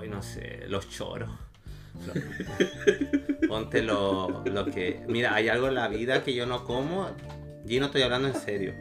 Ay, 0.00 0.08
no 0.08 0.22
sé, 0.22 0.64
los 0.68 0.88
choros. 0.90 1.30
Ponte 3.48 3.82
lo, 3.82 4.42
lo 4.44 4.66
que. 4.66 5.02
Mira, 5.08 5.34
hay 5.34 5.48
algo 5.48 5.68
en 5.68 5.74
la 5.74 5.88
vida 5.88 6.22
que 6.22 6.34
yo 6.34 6.46
no 6.46 6.64
como. 6.64 7.08
Y 7.66 7.78
no 7.78 7.86
estoy 7.86 8.02
hablando 8.02 8.28
en 8.28 8.34
serio. 8.34 8.74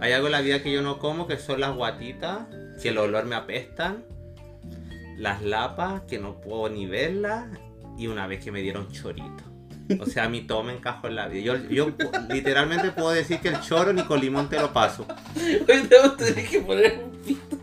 Hay 0.00 0.12
algo 0.12 0.26
en 0.26 0.32
la 0.32 0.40
vida 0.40 0.62
que 0.62 0.72
yo 0.72 0.82
no 0.82 0.98
como 0.98 1.26
que 1.26 1.38
son 1.38 1.60
las 1.60 1.74
guatitas, 1.74 2.46
que 2.80 2.90
el 2.90 2.98
olor 2.98 3.24
me 3.24 3.34
apestan. 3.34 4.04
Las 5.16 5.42
lapas, 5.42 6.02
que 6.02 6.18
no 6.18 6.40
puedo 6.40 6.68
ni 6.68 6.86
verlas. 6.86 7.46
Y 7.96 8.06
una 8.08 8.26
vez 8.26 8.44
que 8.44 8.52
me 8.52 8.60
dieron 8.60 8.90
chorito. 8.90 9.44
O 10.00 10.06
sea, 10.06 10.24
a 10.24 10.28
mí 10.28 10.42
todo 10.42 10.62
me 10.62 10.72
encajó 10.72 11.08
en 11.08 11.16
la 11.16 11.28
vida. 11.28 11.42
Yo, 11.42 11.68
yo 11.68 11.92
literalmente 12.30 12.90
puedo 12.90 13.10
decir 13.10 13.40
que 13.40 13.48
el 13.48 13.60
choro 13.60 13.92
ni 13.92 14.02
con 14.02 14.20
limón 14.20 14.48
te 14.48 14.58
lo 14.58 14.72
paso. 14.72 15.06
Hoy 15.36 15.82
te 15.88 15.98
vas 15.98 16.12
a 16.12 16.16
tener 16.16 16.48
que 16.48 16.60
poner 16.60 17.04
un 17.04 17.10
pito. 17.22 17.53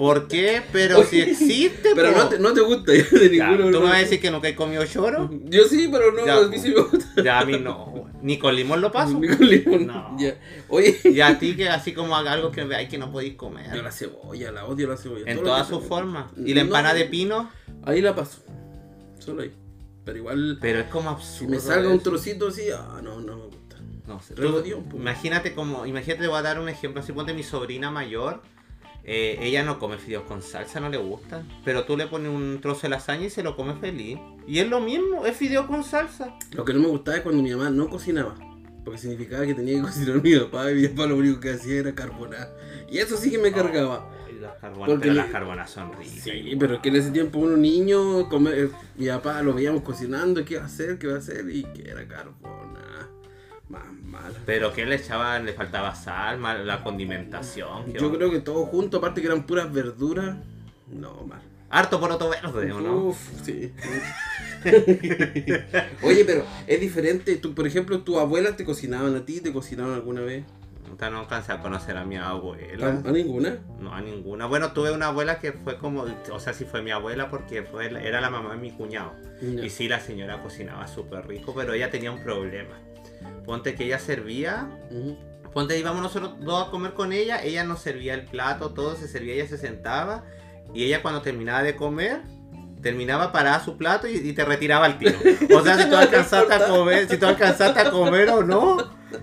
¿Por 0.00 0.28
qué? 0.28 0.62
Pero 0.72 1.04
si 1.04 1.20
existe, 1.20 1.90
Pero 1.94 2.12
no 2.12 2.26
te, 2.30 2.38
no 2.38 2.54
te 2.54 2.62
gusta 2.62 2.92
ya 2.96 3.04
de 3.18 3.36
Ya, 3.36 3.50
ninguno. 3.50 3.70
¿Tú 3.70 3.80
me 3.80 3.84
vas 3.84 3.92
a 3.92 3.96
no. 3.98 4.02
decir 4.02 4.18
que 4.20 4.30
nunca 4.30 4.48
he 4.48 4.54
comido 4.56 4.86
choro? 4.86 5.28
Yo 5.44 5.64
sí, 5.64 5.88
pero 5.92 6.10
no, 6.12 6.24
Ya, 6.24 6.38
a 6.38 6.48
mí 6.48 6.58
sí 6.58 6.70
me 6.70 6.80
gusta. 6.80 7.22
Ya 7.22 7.40
a 7.40 7.44
mí 7.44 7.58
no. 7.58 8.08
Ni 8.22 8.38
con 8.38 8.54
limón 8.56 8.80
lo 8.80 8.90
paso. 8.90 9.18
Ni 9.20 9.28
con 9.28 9.46
limón. 9.46 9.86
No. 9.86 10.16
Ya. 10.18 10.38
Oye, 10.68 10.98
Y 11.04 11.20
a 11.20 11.38
ti 11.38 11.54
que 11.54 11.68
así 11.68 11.92
como 11.92 12.16
haga 12.16 12.32
algo 12.32 12.50
que 12.50 12.64
veáis 12.64 12.88
que 12.88 12.96
no 12.96 13.12
podéis 13.12 13.34
comer. 13.34 13.66
yo 13.74 13.82
la 13.82 13.92
cebolla, 13.92 14.50
la 14.52 14.64
odio 14.64 14.88
la 14.88 14.96
cebolla. 14.96 15.30
En 15.30 15.42
todas 15.42 15.68
sus 15.68 15.84
formas. 15.84 16.32
Y 16.36 16.54
la 16.54 16.62
No. 16.62 16.68
empanada 16.68 16.94
de 16.94 17.04
pino, 17.04 17.50
Ahí 17.84 18.00
la 18.00 18.14
paso. 18.14 18.38
Solo 19.18 19.42
ahí. 19.42 19.52
Pero 20.04 20.16
igual, 20.16 20.58
pero 20.62 20.78
es 20.80 20.86
como 20.86 21.10
si 21.10 21.14
absurdo. 21.44 21.50
me 21.50 21.60
salga 21.60 21.88
un 21.90 22.00
trocito 22.00 22.48
así, 22.48 22.62
ah, 22.74 23.00
no, 23.02 23.20
no 23.20 23.36
me 23.36 23.44
gusta. 23.44 23.76
No 24.06 24.20
sé. 24.22 24.34
Imagínate 24.94 25.52
como, 25.54 25.84
imagínate, 25.84 26.22
te 26.22 26.28
voy 26.28 26.38
a 26.38 26.42
dar 26.42 26.58
un 26.58 26.70
ejemplo. 26.70 27.02
Así 27.02 27.12
ponte 27.12 27.34
mi 27.34 27.42
sobrina 27.42 27.90
mayor. 27.90 28.40
Eh, 29.12 29.38
ella 29.42 29.64
no 29.64 29.80
come 29.80 29.98
fideos 29.98 30.22
con 30.22 30.40
salsa, 30.40 30.78
no 30.78 30.88
le 30.88 30.96
gusta. 30.98 31.42
Pero 31.64 31.84
tú 31.84 31.96
le 31.96 32.06
pones 32.06 32.30
un 32.32 32.60
trozo 32.60 32.82
de 32.82 32.90
lasaña 32.90 33.26
y 33.26 33.30
se 33.30 33.42
lo 33.42 33.56
come 33.56 33.74
feliz. 33.74 34.18
Y 34.46 34.60
es 34.60 34.68
lo 34.68 34.80
mismo, 34.80 35.26
es 35.26 35.36
fideo 35.36 35.66
con 35.66 35.82
salsa. 35.82 36.36
Lo 36.52 36.64
que 36.64 36.72
no 36.72 36.78
me 36.80 36.86
gustaba 36.86 37.16
es 37.16 37.22
cuando 37.24 37.42
mi 37.42 37.50
mamá 37.50 37.70
no 37.70 37.88
cocinaba. 37.88 38.36
Porque 38.84 38.98
significaba 38.98 39.44
que 39.44 39.54
tenía 39.54 39.74
que 39.76 39.82
cocinar 39.82 40.22
mi 40.22 40.36
papá 40.38 40.70
y 40.70 40.74
mi 40.76 40.88
papá 40.88 41.06
lo 41.06 41.16
único 41.16 41.40
que 41.40 41.50
hacía 41.50 41.80
era 41.80 41.92
carbonar. 41.94 42.56
Y 42.88 42.98
eso 42.98 43.16
sí 43.16 43.30
que 43.32 43.38
me 43.38 43.50
cargaba. 43.52 44.08
Las 44.40 44.54
carbonas, 44.58 44.88
Porque 44.88 45.02
pero 45.02 45.12
le- 45.14 45.20
las 45.20 45.30
carbonas 45.30 45.70
son 45.70 45.92
ricas. 45.92 46.20
Sí, 46.22 46.56
pero 46.58 46.76
es 46.76 46.80
que 46.80 46.88
en 46.88 46.96
ese 46.96 47.10
tiempo 47.10 47.38
uno 47.40 47.56
niño, 47.58 48.28
come- 48.30 48.52
eh, 48.54 48.70
mi 48.96 49.08
papá 49.08 49.42
lo 49.42 49.52
veíamos 49.52 49.82
cocinando, 49.82 50.42
¿qué 50.46 50.54
iba 50.54 50.62
a 50.62 50.66
hacer? 50.66 50.98
¿Qué 50.98 51.08
iba 51.08 51.16
a 51.16 51.18
hacer? 51.18 51.44
Y 51.50 51.64
que 51.64 51.90
era 51.90 52.06
carbona. 52.08 53.08
Más 53.68 53.82
Pero 54.46 54.72
que 54.72 54.86
le 54.86 54.96
echaban, 54.96 55.46
le 55.46 55.52
faltaba 55.52 55.94
sal, 55.94 56.38
mal- 56.38 56.66
la 56.66 56.82
condimentación. 56.82 57.92
¿qué 57.92 57.98
Yo 57.98 58.12
creo 58.12 58.30
que 58.30 58.40
todo 58.40 58.66
junto, 58.66 58.98
aparte 58.98 59.20
que 59.20 59.26
eran 59.26 59.44
puras 59.44 59.72
verduras. 59.72 60.36
No, 60.88 61.24
mal. 61.24 61.40
Harto 61.70 62.00
poroto 62.00 62.28
verde, 62.28 62.72
¿o 62.72 62.80
no? 62.80 62.96
Uf, 62.96 63.18
sí. 63.44 63.72
Oye, 66.02 66.24
pero 66.24 66.44
es 66.66 66.80
diferente. 66.80 67.36
Tú, 67.36 67.54
por 67.54 67.66
ejemplo, 67.66 68.00
¿tu 68.00 68.18
abuela 68.18 68.56
te 68.56 68.64
cocinaban 68.64 69.14
a 69.14 69.24
ti? 69.24 69.40
¿Te 69.40 69.52
cocinaban 69.52 69.94
alguna 69.94 70.22
vez? 70.22 70.44
No 71.08 71.20
alcancé 71.20 71.52
a 71.52 71.60
conocer 71.60 71.96
a 71.96 72.04
mi 72.04 72.16
abuela. 72.16 73.00
¿A 73.04 73.10
ninguna? 73.10 73.58
No, 73.80 73.94
a 73.94 74.02
ninguna. 74.02 74.44
Bueno, 74.46 74.72
tuve 74.72 74.90
una 74.92 75.06
abuela 75.06 75.38
que 75.38 75.52
fue 75.52 75.78
como, 75.78 76.04
o 76.30 76.40
sea, 76.40 76.52
sí 76.52 76.66
fue 76.66 76.82
mi 76.82 76.90
abuela 76.90 77.30
porque 77.30 77.62
fue, 77.62 77.86
era 77.86 78.20
la 78.20 78.28
mamá 78.28 78.52
de 78.52 78.58
mi 78.58 78.72
cuñado. 78.72 79.12
Y 79.40 79.70
sí, 79.70 79.88
la 79.88 80.00
señora 80.00 80.42
cocinaba 80.42 80.86
súper 80.86 81.26
rico, 81.26 81.54
pero 81.56 81.72
ella 81.72 81.90
tenía 81.90 82.12
un 82.12 82.22
problema. 82.22 82.78
Ponte 83.44 83.74
que 83.74 83.84
ella 83.84 83.98
servía, 83.98 84.68
Ujú. 84.90 85.16
ponte 85.52 85.78
íbamos 85.78 86.02
nosotros 86.02 86.34
dos 86.40 86.68
a 86.68 86.70
comer 86.70 86.92
con 86.94 87.12
ella, 87.12 87.42
ella 87.42 87.64
nos 87.64 87.80
servía 87.80 88.14
el 88.14 88.26
plato, 88.26 88.70
todo 88.70 88.96
se 88.96 89.08
servía, 89.08 89.34
ella 89.34 89.48
se 89.48 89.58
sentaba 89.58 90.24
y 90.72 90.84
ella 90.84 91.02
cuando 91.02 91.22
terminaba 91.22 91.62
de 91.62 91.74
comer, 91.74 92.20
terminaba, 92.82 93.32
paraba 93.32 93.62
su 93.64 93.76
plato 93.76 94.06
y, 94.06 94.16
y 94.16 94.32
te 94.32 94.44
retiraba 94.44 94.86
al 94.86 94.98
tiro. 94.98 95.18
O 95.54 95.62
sea, 95.62 95.76
si 95.78 95.88
tú 95.88 95.96
alcanzaste 95.96 96.54
a 96.54 96.66
comer, 96.68 97.08
si 97.08 97.16
tú 97.16 97.26
alcanzaste 97.26 97.80
a 97.80 97.90
comer 97.90 98.30
o 98.30 98.42
no, 98.42 98.76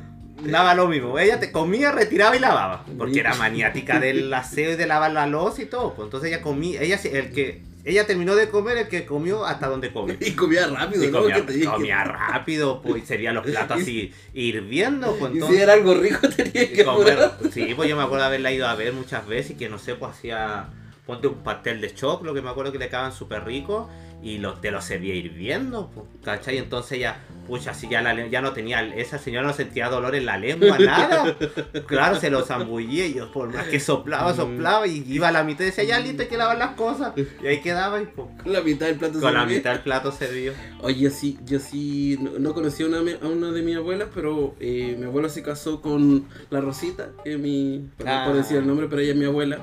daba 0.44 0.76
lo 0.76 0.88
mismo. 0.88 1.18
Ella 1.18 1.40
te 1.40 1.52
comía, 1.52 1.92
retiraba 1.92 2.36
y 2.36 2.40
lavaba. 2.40 2.86
Porque 2.98 3.20
era 3.20 3.34
maniática 3.36 4.00
del 4.00 4.34
aseo 4.34 4.74
y 4.74 4.76
de 4.76 4.86
lavar 4.88 5.12
la 5.12 5.26
loza 5.28 5.62
y 5.62 5.66
todo. 5.66 5.94
Pues 5.94 6.08
entonces 6.08 6.32
ella 6.32 6.42
comía, 6.42 6.82
ella 6.82 7.00
el 7.12 7.32
que 7.32 7.64
ella 7.90 8.06
terminó 8.06 8.36
de 8.36 8.50
comer, 8.50 8.78
el 8.78 8.88
que 8.88 9.06
comió 9.06 9.46
hasta 9.46 9.68
donde 9.68 9.92
come. 9.92 10.18
Y 10.22 10.32
comía 10.34 10.68
rápido, 10.68 11.04
Y 11.06 11.08
¿no? 11.12 11.22
comía, 11.22 11.46
te 11.46 12.04
rápido, 12.12 12.82
pues 12.82 13.04
y 13.04 13.06
serían 13.06 13.36
los 13.36 13.46
platos 13.48 13.82
así 13.82 14.14
hirviendo. 14.34 15.16
Pues, 15.18 15.32
Y 15.32 15.36
entonces, 15.36 15.58
si 15.58 15.64
era 15.64 15.74
algo 15.74 15.94
rico 15.96 16.28
tenía 16.36 16.72
que 16.72 16.84
comer- 16.86 17.20
apurar. 17.20 17.40
sí, 17.52 17.74
pues 17.76 17.90
yo 17.90 17.96
me 17.96 18.04
acuerdo 18.04 18.26
haberla 18.26 18.52
ido 18.52 18.68
a 18.68 18.76
ver 18.76 18.94
muchas 18.94 19.26
veces 19.28 19.52
y 19.52 19.56
que 19.56 19.70
no 19.70 19.80
sé, 19.80 19.96
pues 19.96 20.12
hacía, 20.12 20.68
ponte 21.06 21.28
un 21.28 21.36
pastel 21.44 21.82
de 21.82 21.94
choclo 21.94 22.34
que 22.34 22.42
me 22.42 22.50
acuerdo 22.50 22.72
que 22.72 22.80
le 22.80 22.88
quedaban 22.90 23.12
súper 23.14 23.44
ricos 23.46 23.88
y 24.22 24.40
lo, 24.40 24.56
te 24.56 24.72
lo 24.72 24.82
servía 24.82 25.14
hirviendo, 25.14 25.90
pues, 25.94 26.08
¿cachai? 26.24 26.58
Entonces 26.58 27.00
ya, 27.00 27.24
pucha, 27.46 27.72
así 27.72 27.88
ya, 27.88 28.02
la, 28.02 28.28
ya 28.28 28.42
no 28.42 28.52
tenía, 28.52 28.82
esa 28.96 29.20
señora 29.20 29.46
no 29.48 29.54
sentía 29.54 29.90
dolor 29.90 30.16
en 30.16 30.26
la 30.26 30.38
lengua, 30.38 30.78
nada. 30.80 31.38
Claro, 31.86 32.20
se 32.20 32.30
lo 32.32 32.44
zambullía 32.44 33.06
y 33.06 33.14
yo 33.14 33.32
por 33.32 33.54
más 33.54 33.68
que 33.68 33.80
soplaba, 33.80 34.34
soplaba 34.34 34.88
y 34.88 35.04
iba 35.08 35.28
a 35.28 35.32
la 35.32 35.44
mitad 35.44 35.62
y 35.62 35.68
decía, 35.68 35.84
ya 35.84 36.00
listo, 36.00 36.24
hay 36.24 36.28
que 36.30 36.38
lavar 36.38 36.58
las 36.58 36.72
cosas. 36.72 37.14
Y 37.44 37.48
ahí 37.48 37.62
quedaba 37.62 38.02
y 38.02 38.06
pues, 38.08 38.28
Con 38.42 38.52
la 38.54 38.62
mitad 38.62 38.88
del 38.88 38.96
plato 38.98 39.20
con 39.22 39.34
la 39.34 39.46
mitad 39.46 39.72
del 39.74 39.82
plato 39.84 40.12
servido. 40.12 40.54
Oye, 40.82 41.00
yo 41.00 41.10
sí, 41.12 41.38
yo 41.46 41.60
sí, 41.60 42.18
no, 42.20 42.32
no 42.40 42.54
conocí 42.56 42.84
a 42.84 42.88
una, 42.88 42.98
a 43.22 43.28
una 43.28 43.52
de 43.52 43.62
mis 43.62 43.78
abuelas, 43.78 44.10
pero 44.14 44.56
eh, 44.60 44.96
mi 44.98 45.06
abuela 45.06 45.30
se 45.30 45.44
casó 45.44 45.80
con 45.80 46.26
la 46.50 46.60
Rosita, 46.60 47.12
que 47.24 47.38
mi, 47.38 47.88
perdón 47.98 48.24
por 48.26 48.34
Ah. 48.34 48.38
decir 48.38 48.58
el 48.58 48.66
nombre, 48.68 48.88
pero 48.90 49.02
ella 49.02 49.12
es 49.12 49.18
mi 49.18 49.26
abuela. 49.26 49.60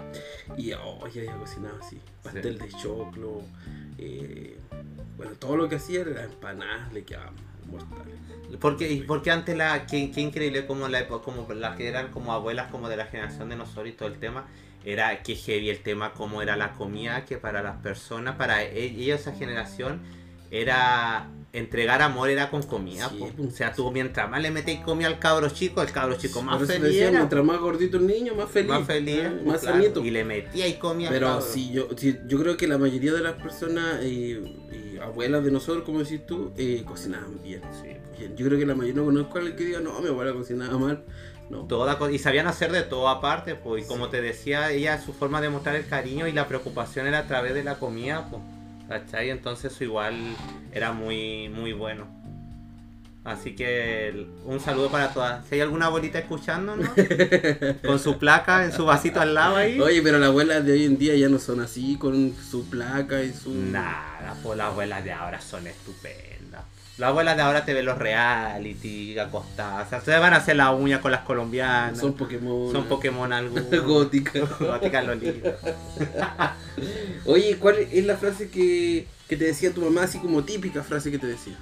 Y 0.56 0.72
oye, 0.74 1.22
ella 1.24 1.36
cocinaba 1.38 1.78
así, 1.80 1.98
pastel 2.22 2.56
de 2.58 2.68
choclo, 2.68 3.42
eh, 4.06 4.58
bueno, 5.16 5.32
todo 5.32 5.56
lo 5.56 5.68
que 5.68 5.76
hacía 5.76 6.00
era 6.00 6.24
empanadas, 6.24 6.92
le 6.92 7.04
quedaban 7.04 7.34
mortales. 7.70 8.14
Porque, 8.60 9.04
porque 9.06 9.30
antes 9.30 9.56
la, 9.56 9.86
qué, 9.86 9.98
increíble 9.98 10.66
como 10.66 10.88
la 10.88 11.08
como 11.08 11.46
las 11.54 11.76
que 11.76 11.88
eran 11.88 12.10
como 12.10 12.32
abuelas 12.32 12.70
como 12.70 12.88
de 12.88 12.96
la 12.96 13.06
generación 13.06 13.48
de 13.48 13.56
nosotros 13.56 13.88
y 13.88 13.92
todo 13.92 14.08
el 14.08 14.18
tema, 14.18 14.46
era 14.84 15.22
que 15.22 15.34
heavy 15.34 15.70
el 15.70 15.80
tema 15.80 16.12
cómo 16.12 16.42
era 16.42 16.56
la 16.56 16.72
comida, 16.72 17.24
que 17.24 17.38
para 17.38 17.62
las 17.62 17.76
personas, 17.76 18.36
para 18.36 18.62
e- 18.62 18.84
ellos 18.84 19.20
esa 19.20 19.32
generación, 19.32 20.00
era 20.50 21.26
entregar 21.54 22.02
amor 22.02 22.28
era 22.28 22.50
con 22.50 22.62
comida. 22.64 23.08
Sí, 23.08 23.16
po. 23.18 23.30
pues, 23.34 23.48
o 23.48 23.56
sea, 23.56 23.72
tú 23.72 23.90
mientras 23.92 24.28
más 24.28 24.42
le 24.42 24.50
metéis 24.50 24.80
comida 24.80 25.06
al 25.06 25.20
cabro 25.20 25.48
chico, 25.48 25.80
el 25.82 25.92
cabro 25.92 26.16
chico 26.16 26.42
más 26.42 26.56
Por 26.56 26.64
eso 26.64 26.72
feliz 26.72 26.88
decía, 26.88 27.08
era, 27.08 27.18
mientras 27.18 27.44
más 27.44 27.60
gordito 27.60 27.96
el 27.96 28.06
niño, 28.08 28.34
más 28.34 28.50
feliz. 28.50 28.70
más 28.70 28.86
feliz, 28.86 29.20
ah, 29.24 29.30
pues, 29.32 29.46
más 29.46 29.60
claro, 29.60 29.76
sanito. 29.76 30.04
y 30.04 30.10
le 30.10 30.24
metía 30.24 30.66
y 30.66 30.74
comía 30.74 31.08
al 31.08 31.14
Pero 31.14 31.40
sí, 31.40 31.70
yo, 31.72 31.88
sí, 31.96 32.18
yo 32.26 32.40
creo 32.40 32.56
que 32.56 32.66
la 32.66 32.76
mayoría 32.76 33.12
de 33.12 33.20
las 33.20 33.34
personas, 33.34 34.00
eh, 34.02 34.42
eh, 34.72 34.98
abuelas 35.00 35.44
de 35.44 35.52
nosotros, 35.52 35.84
como 35.84 36.00
decís 36.00 36.26
tú, 36.26 36.52
eh, 36.58 36.82
cocinaban 36.84 37.40
bien. 37.42 37.62
Sí. 37.80 37.90
Bien, 38.18 38.36
Yo 38.36 38.46
creo 38.46 38.58
que 38.58 38.66
la 38.66 38.74
mayoría 38.74 39.00
no 39.00 39.06
conozco 39.06 39.38
a 39.38 39.40
alguien 39.40 39.56
que 39.56 39.64
diga, 39.64 39.80
no, 39.80 40.00
mi 40.00 40.08
abuela 40.08 40.32
cocinaba 40.32 40.76
mal. 40.76 41.04
No. 41.50 41.66
Toda 41.66 41.98
y 42.10 42.18
sabían 42.18 42.46
hacer 42.46 42.72
de 42.72 42.82
todo 42.82 43.08
aparte, 43.08 43.54
pues, 43.54 43.84
y 43.84 43.86
como 43.86 44.08
te 44.08 44.20
decía, 44.20 44.72
ella 44.72 45.00
su 45.00 45.12
forma 45.12 45.40
de 45.40 45.50
mostrar 45.50 45.76
el 45.76 45.86
cariño 45.86 46.26
y 46.26 46.32
la 46.32 46.48
preocupación 46.48 47.06
era 47.06 47.18
a 47.18 47.26
través 47.26 47.54
de 47.54 47.62
la 47.62 47.78
comida, 47.78 48.28
pues, 48.30 48.42
¿cachai? 48.88 49.30
Entonces 49.30 49.72
eso 49.72 49.84
igual 49.84 50.14
era 50.72 50.92
muy, 50.92 51.48
muy 51.48 51.72
bueno. 51.72 52.06
Así 53.24 53.54
que 53.54 54.26
un 54.44 54.60
saludo 54.60 54.90
para 54.90 55.14
todas. 55.14 55.46
Si 55.46 55.54
hay 55.54 55.62
alguna 55.62 55.86
abuelita 55.86 56.18
escuchándonos, 56.18 56.90
con 57.86 57.98
su 57.98 58.18
placa 58.18 58.66
en 58.66 58.72
su 58.72 58.84
vasito 58.84 59.18
al 59.18 59.32
lado 59.32 59.56
ahí. 59.56 59.80
Oye, 59.80 60.02
pero 60.02 60.18
las 60.18 60.28
abuelas 60.28 60.62
de 60.64 60.72
hoy 60.72 60.84
en 60.84 60.98
día 60.98 61.16
ya 61.16 61.30
no 61.30 61.38
son 61.38 61.60
así, 61.60 61.96
con 61.96 62.34
su 62.34 62.68
placa 62.68 63.22
y 63.22 63.32
su... 63.32 63.54
Nada, 63.54 64.36
pues 64.42 64.58
las 64.58 64.66
abuelas 64.66 65.02
de 65.04 65.12
ahora 65.12 65.40
son 65.40 65.66
estupendas. 65.66 66.33
Las 66.96 67.08
abuelas 67.08 67.36
de 67.36 67.42
ahora 67.42 67.64
te 67.64 67.74
ven 67.74 67.84
los 67.86 67.98
reality 67.98 69.18
acostadas. 69.18 69.86
O 69.88 69.90
sea, 69.90 70.00
se 70.00 70.16
van 70.16 70.32
a 70.32 70.36
hacer 70.36 70.54
la 70.56 70.70
uña 70.70 71.00
con 71.00 71.10
las 71.10 71.22
colombianas. 71.22 71.98
Son 71.98 72.14
Pokémon. 72.14 72.70
Son 72.70 72.84
Pokémon 72.84 73.32
algunos. 73.32 73.68
góticas. 73.84 74.58
Gótica 74.58 75.02
Lolita. 75.02 75.56
Oye, 77.26 77.56
¿cuál 77.58 77.78
es 77.78 78.04
la 78.04 78.16
frase 78.16 78.48
que, 78.48 79.06
que 79.28 79.36
te 79.36 79.44
decía 79.44 79.72
tu 79.72 79.80
mamá, 79.82 80.04
así 80.04 80.18
como 80.20 80.44
típica 80.44 80.82
frase 80.84 81.10
que 81.10 81.18
te 81.18 81.26
decía? 81.26 81.56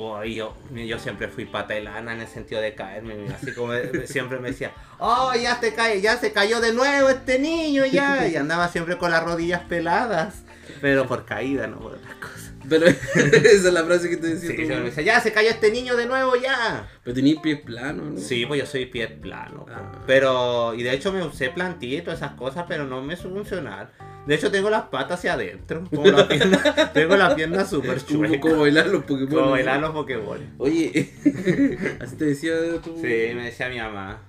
Oh, 0.00 0.22
y 0.22 0.36
yo, 0.36 0.54
yo 0.72 0.96
siempre 1.00 1.26
fui 1.26 1.44
pata 1.44 1.74
de 1.74 1.80
lana 1.80 2.12
en 2.12 2.20
el 2.20 2.28
sentido 2.28 2.60
de 2.60 2.72
caerme, 2.72 3.16
así 3.34 3.52
como 3.52 3.72
siempre 4.04 4.38
me 4.38 4.50
decía, 4.52 4.70
oh, 5.00 5.32
ya 5.34 5.58
se 5.58 5.74
cae, 5.74 6.00
ya 6.00 6.16
se 6.16 6.30
cayó 6.32 6.60
de 6.60 6.72
nuevo 6.72 7.08
este 7.08 7.40
niño, 7.40 7.84
ya, 7.84 8.28
y 8.28 8.36
andaba 8.36 8.68
siempre 8.68 8.96
con 8.96 9.10
las 9.10 9.24
rodillas 9.24 9.62
peladas, 9.62 10.44
pero 10.80 11.08
por 11.08 11.24
caída, 11.24 11.66
no 11.66 11.80
por 11.80 11.94
otras 11.94 12.14
cosas. 12.14 12.47
Pero 12.68 12.86
esa 13.14 13.68
es 13.68 13.72
la 13.72 13.84
frase 13.84 14.08
que 14.08 14.16
te 14.16 14.34
decía 14.34 14.50
siempre 14.50 14.80
me 14.80 15.04
ya 15.04 15.20
se 15.20 15.32
cayó 15.32 15.50
este 15.50 15.70
niño 15.70 15.96
de 15.96 16.06
nuevo, 16.06 16.36
ya. 16.36 16.88
Pero 17.02 17.14
tenías 17.14 17.40
pies 17.40 17.60
planos, 17.60 18.12
¿no? 18.12 18.20
Sí, 18.20 18.46
pues 18.46 18.60
yo 18.60 18.66
soy 18.66 18.86
pie 18.86 19.08
plano, 19.08 19.66
po. 19.66 19.72
Ah. 19.72 19.92
pero, 20.06 20.74
y 20.74 20.82
de 20.82 20.92
hecho 20.92 21.12
me 21.12 21.22
usé 21.24 21.50
plantilla 21.50 21.98
y 21.98 22.02
todas 22.02 22.20
esas 22.20 22.32
cosas, 22.32 22.64
pero 22.68 22.86
no 22.86 23.02
me 23.02 23.16
supo 23.16 23.36
funcionar. 23.36 23.90
De 24.26 24.34
hecho 24.34 24.50
tengo 24.50 24.68
las 24.68 24.82
patas 24.84 25.18
hacia 25.18 25.34
adentro, 25.34 25.84
como 25.88 26.06
la 26.06 26.28
pierna, 26.28 26.92
tengo 26.92 27.16
la 27.16 27.34
pierna 27.34 27.64
súper 27.64 28.04
chueca, 28.04 28.40
como 28.40 28.58
bailar 28.58 28.88
los 28.88 29.04
Pokémon. 29.04 29.28
como 29.28 29.50
bailar 29.52 29.80
los 29.80 29.92
Pokémon. 29.92 30.38
Oye, 30.58 31.10
así 32.00 32.16
te 32.16 32.26
decía 32.26 32.52
tu... 32.84 32.94
Sí, 32.96 33.32
me 33.34 33.44
decía 33.44 33.68
mi 33.68 33.78
mamá. 33.78 34.22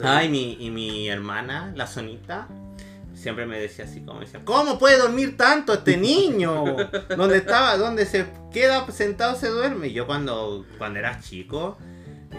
Ah, 0.00 0.24
y 0.24 0.28
mi, 0.28 0.56
y 0.60 0.70
mi 0.70 1.08
hermana, 1.08 1.72
la 1.76 1.86
Sonita, 1.86 2.48
siempre 3.18 3.46
me 3.46 3.58
decía 3.58 3.84
así 3.84 4.00
como 4.00 4.20
decía, 4.20 4.40
¿cómo 4.44 4.78
puede 4.78 4.98
dormir 4.98 5.36
tanto 5.36 5.74
este 5.74 5.96
niño? 5.98 6.76
Donde 7.16 7.38
estaba, 7.38 7.76
donde 7.76 8.06
se 8.06 8.26
queda 8.52 8.90
sentado 8.90 9.36
se 9.36 9.48
duerme. 9.48 9.88
Y 9.88 9.92
yo 9.92 10.06
cuando, 10.06 10.64
cuando 10.78 10.98
era 10.98 11.20
chico, 11.20 11.76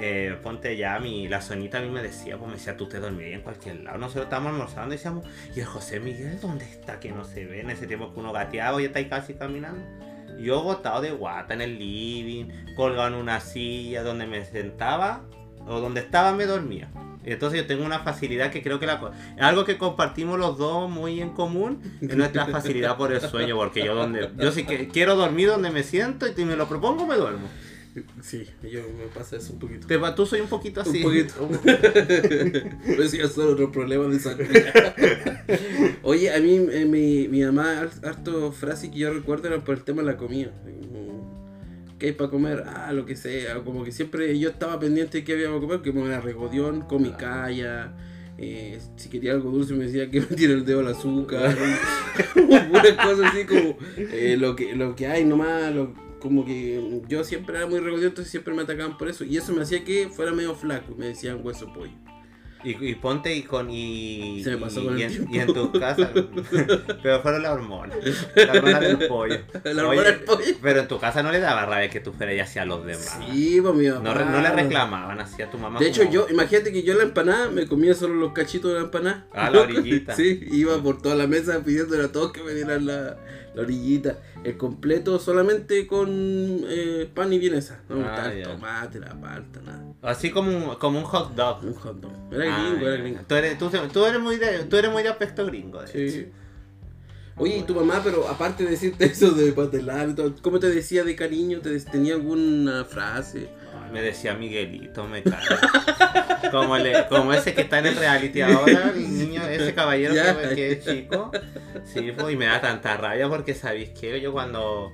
eh, 0.02 0.38
ponte 0.42 0.78
ya, 0.78 1.00
mi, 1.00 1.28
la 1.28 1.42
Sonita 1.42 1.80
a 1.80 1.82
mí 1.82 1.90
me 1.90 2.02
decía, 2.02 2.38
pues 2.38 2.50
me 2.50 2.56
decía, 2.56 2.78
tú 2.78 2.88
te 2.88 3.00
dormías 3.00 3.34
en 3.34 3.42
cualquier 3.42 3.82
lado. 3.82 3.98
Nosotros 3.98 4.26
estábamos 4.26 4.54
almorzando 4.54 4.94
y 4.94 4.98
decíamos, 4.98 5.26
¿y 5.56 5.60
el 5.60 5.66
José 5.66 6.00
Miguel 6.00 6.40
dónde 6.40 6.66
está? 6.66 7.00
Que 7.00 7.12
no 7.12 7.26
se 7.26 7.46
ve 7.46 7.62
en 7.62 7.70
ese 7.70 7.86
tiempo 7.88 8.14
que 8.14 8.20
uno 8.20 8.32
gateaba 8.32 8.82
y 8.82 8.86
está 8.86 9.00
ahí 9.00 9.10
casi 9.10 9.34
caminando. 9.34 9.82
Yo 10.40 10.64
botado 10.64 11.02
de 11.02 11.12
guata 11.12 11.54
en 11.54 11.62
el 11.62 11.78
living, 11.78 12.46
colgado 12.76 13.10
en 13.10 13.16
una 13.16 13.42
silla 13.42 14.04
donde 14.04 14.26
me 14.26 14.46
sentaba 14.46 15.26
o 15.68 15.82
donde 15.82 16.00
estaba 16.00 16.32
me 16.32 16.46
dormía. 16.46 16.90
Entonces 17.26 17.60
yo 17.62 17.68
tengo 17.68 17.86
una 17.86 18.00
facilidad 18.00 18.50
que 18.52 18.62
creo 18.62 18.80
que 18.80 18.86
la 18.86 19.12
algo 19.40 19.66
que 19.66 19.78
compartimos 19.78 20.40
los 20.40 20.58
dos 20.58 20.90
muy 20.90 21.22
en 21.22 21.30
común 21.32 21.82
es 22.02 22.16
nuestra 22.16 22.46
facilidad 22.52 22.98
por 22.98 23.12
el 23.12 23.22
sueño, 23.22 23.56
porque 23.56 23.84
yo 23.84 23.94
donde 23.96 24.30
yo 24.38 24.52
sí 24.52 24.64
que 24.66 24.88
quiero 24.88 25.16
dormir 25.16 25.50
donde 25.50 25.70
me 25.70 25.84
siento 25.84 26.28
y 26.28 26.34
si 26.34 26.46
me 26.46 26.56
lo 26.56 26.68
propongo 26.70 27.06
me 27.06 27.16
duermo. 27.18 27.48
Sí, 28.22 28.48
yo 28.72 28.82
me 28.98 29.06
pasa 29.14 29.36
eso 29.36 29.52
un 29.54 29.60
poquito. 29.60 29.88
Te 29.88 29.98
tú 30.16 30.26
soy 30.26 30.40
un 30.42 30.48
poquito 30.48 30.80
así. 30.82 31.04
Un 31.04 31.04
poquito. 31.10 31.50
Pero 31.64 33.04
eso 33.04 33.18
ya 33.18 33.28
son 33.28 33.54
otros 33.54 33.72
problemas 33.72 34.12
de 34.12 34.20
salud. 34.20 34.46
Oye, 36.04 36.34
a 36.34 36.40
mí 36.40 36.56
eh, 36.72 36.86
mi, 36.86 37.28
mi 37.28 37.44
mamá, 37.44 37.80
har- 37.82 38.08
harto 38.08 38.52
frase 38.52 38.92
que 38.92 39.00
yo 39.00 39.14
recuerdo 39.14 39.48
era 39.48 39.60
por 39.64 39.76
el 39.76 39.84
tema 39.84 40.02
de 40.02 40.08
la 40.08 40.18
comida. 40.18 40.52
¿Qué 42.00 42.08
hay 42.08 42.12
para 42.14 42.30
comer? 42.30 42.64
Ah, 42.66 42.92
lo 42.94 43.06
que 43.06 43.16
sea. 43.16 43.56
Como 43.64 43.84
que 43.84 43.92
siempre 43.92 44.38
yo 44.40 44.50
estaba 44.50 44.80
pendiente 44.80 45.20
de 45.20 45.24
qué 45.26 45.34
había 45.34 45.48
para 45.50 45.60
comer, 45.60 45.82
que 45.82 45.92
me 45.92 46.06
era 46.06 46.22
regodión, 46.22 46.82
comicaya. 46.82 47.94
Eh, 48.38 48.80
si 48.96 49.10
quería 49.10 49.34
algo 49.34 49.52
dulce 49.52 49.74
me 49.74 49.84
decía 49.84 50.10
que 50.10 50.22
me 50.22 50.28
tire 50.28 50.54
el 50.54 50.64
dedo 50.66 50.80
al 50.80 50.88
azúcar. 50.88 51.58
Unas 52.38 52.92
cosas 52.94 53.34
así 53.34 53.44
como 53.46 53.78
eh, 53.98 54.38
lo, 54.40 54.56
que, 54.56 54.76
lo 54.76 54.96
que 54.96 55.08
hay 55.08 55.26
nomás. 55.26 55.74
lo- 55.76 55.94
como 56.20 56.44
que 56.46 57.02
yo 57.08 57.24
siempre 57.24 57.58
era 57.58 57.66
muy 57.66 57.80
regodión, 57.80 58.10
entonces 58.10 58.30
siempre 58.30 58.54
me 58.54 58.64
atacaban 58.64 58.98
por 58.98 59.08
eso. 59.08 59.24
Y 59.24 59.38
eso 59.38 59.54
me 59.54 59.62
hacía 59.62 59.86
que 59.86 60.10
fuera 60.10 60.34
medio 60.34 60.54
flaco. 60.54 60.94
Me 60.98 61.08
decían 61.08 61.40
hueso 61.44 61.72
pollo. 61.74 61.94
Y, 62.64 62.90
y 62.90 62.96
ponte 62.96 63.34
y 63.34 63.44
con 63.44 63.70
y, 63.70 64.42
Se 64.44 64.52
me 64.52 64.58
pasó 64.58 64.82
y, 64.82 64.86
con 64.86 64.94
el 64.96 65.00
y 65.00 65.04
en, 65.04 65.34
y 65.34 65.40
en 65.40 65.54
tu 65.54 65.72
casa. 65.72 66.12
pero 67.04 67.22
fueron 67.22 67.44
las 67.44 67.52
hormonas. 67.54 67.98
La 68.36 68.52
hormona 68.52 68.80
del 68.82 69.08
pollo. 69.08 69.40
La 69.64 69.82
hormona 69.82 70.02
del 70.04 70.20
pollo. 70.22 70.44
Pero 70.62 70.80
en 70.82 70.88
tu 70.88 71.00
casa 71.00 71.24
no 71.24 71.32
le 71.32 71.40
daba 71.40 71.66
rabia 71.66 71.90
que 71.90 72.02
tú 72.02 72.12
fueras 72.12 72.36
y 72.36 72.40
hacia 72.40 72.66
los 72.66 72.86
demás. 72.86 73.18
Sí, 73.32 73.60
pues 73.62 73.74
mi 73.76 73.86
No, 73.88 74.02
no 74.02 74.42
le 74.42 74.50
reclamaban 74.52 75.20
así 75.22 75.42
a 75.42 75.50
tu 75.50 75.58
mamá. 75.58 75.80
De 75.80 75.88
hecho, 75.88 76.02
como- 76.02 76.14
yo, 76.14 76.28
imagínate 76.30 76.74
que 76.74 76.84
yo 76.84 76.96
la 76.96 77.04
empanada 77.04 77.50
me 77.50 77.66
comía 77.66 77.94
solo 77.94 78.16
los 78.16 78.34
cachitos 78.34 78.72
de 78.74 78.80
la 78.80 78.86
empanada. 78.86 79.26
Ah, 79.34 79.50
la 79.50 79.62
orillita. 79.62 80.14
sí, 80.18 80.42
iba 80.52 80.82
por 80.84 81.02
toda 81.02 81.16
la 81.16 81.28
mesa 81.28 81.62
pidiéndole 81.64 82.04
a 82.04 82.12
todos 82.12 82.34
que 82.34 82.44
me 82.44 82.54
dieran 82.54 82.86
la, 82.86 83.18
la 83.56 83.62
orillita. 83.62 84.18
El 84.44 84.56
completo 84.58 85.20
solamente 85.20 85.86
con 85.86 86.08
eh, 86.68 87.10
pan 87.14 87.32
y 87.34 87.40
vienesa. 87.40 87.82
No 87.90 87.98
me 87.98 88.06
Ah, 88.06 88.32
el 88.32 88.40
ya. 88.40 88.44
tomate, 88.54 89.00
la 89.00 89.20
palta, 89.20 89.60
nada. 89.62 89.84
Así 90.02 90.32
como 90.32 90.50
un, 90.56 90.76
como 90.76 91.00
un 91.00 91.04
hot 91.06 91.36
dog. 91.36 91.64
Un 91.66 91.74
hot 91.74 92.00
dog. 92.00 92.12
Era 92.32 92.56
Ah, 92.56 92.70
gringo, 92.70 92.88
era 92.88 92.96
ya. 92.96 93.02
gringo. 93.04 93.20
Tú 93.28 93.36
eres, 93.36 93.58
tú, 93.58 93.70
tú 93.92 94.06
eres 94.06 94.22
muy 94.22 94.38
de, 94.38 94.60
tú 94.64 94.78
eres 94.78 94.92
muy 94.92 95.04
de 95.04 95.10
aspecto 95.10 95.46
gringo, 95.46 95.82
de 95.82 95.86
hecho. 96.08 96.18
Sí. 96.18 96.28
Oye, 97.36 97.58
¿y 97.58 97.64
tu 97.64 97.74
mamá, 97.76 98.02
pero 98.04 98.28
aparte 98.28 98.64
de 98.64 98.72
decirte 98.72 99.06
eso 99.12 99.32
de 99.32 99.52
patelar 99.54 100.10
y 100.10 100.14
todo, 100.14 100.34
¿cómo 100.42 100.60
te 100.60 100.70
decía 100.70 101.04
de 101.04 101.16
cariño? 101.16 101.60
¿Te 101.60 101.78
¿Tenía 101.82 102.14
alguna 102.16 102.86
frase? 102.86 103.50
Me 103.92 104.02
decía 104.02 104.36
Miguelito, 104.36 105.08
me 105.08 105.24
cae. 105.24 105.44
como, 106.52 106.78
le, 106.78 107.08
como 107.08 107.34
ese 107.34 107.54
que 107.54 107.62
está 107.62 107.80
en 107.80 107.88
el 107.88 107.96
reality 107.96 108.42
ahora, 108.42 108.92
el 108.94 109.18
niño, 109.18 109.42
ese 109.48 109.74
caballero 109.74 110.14
que, 110.14 110.56
que 110.56 110.72
es 110.74 110.86
chico. 110.86 111.32
Sí, 111.86 112.12
pues, 112.16 112.34
y 112.34 112.38
me 112.38 112.46
da 112.46 112.62
tanta 112.62 112.98
rabia 112.98 113.28
porque 113.28 113.56
sabéis 113.56 113.90
que 113.90 114.22
yo 114.22 114.32
cuando. 114.32 114.92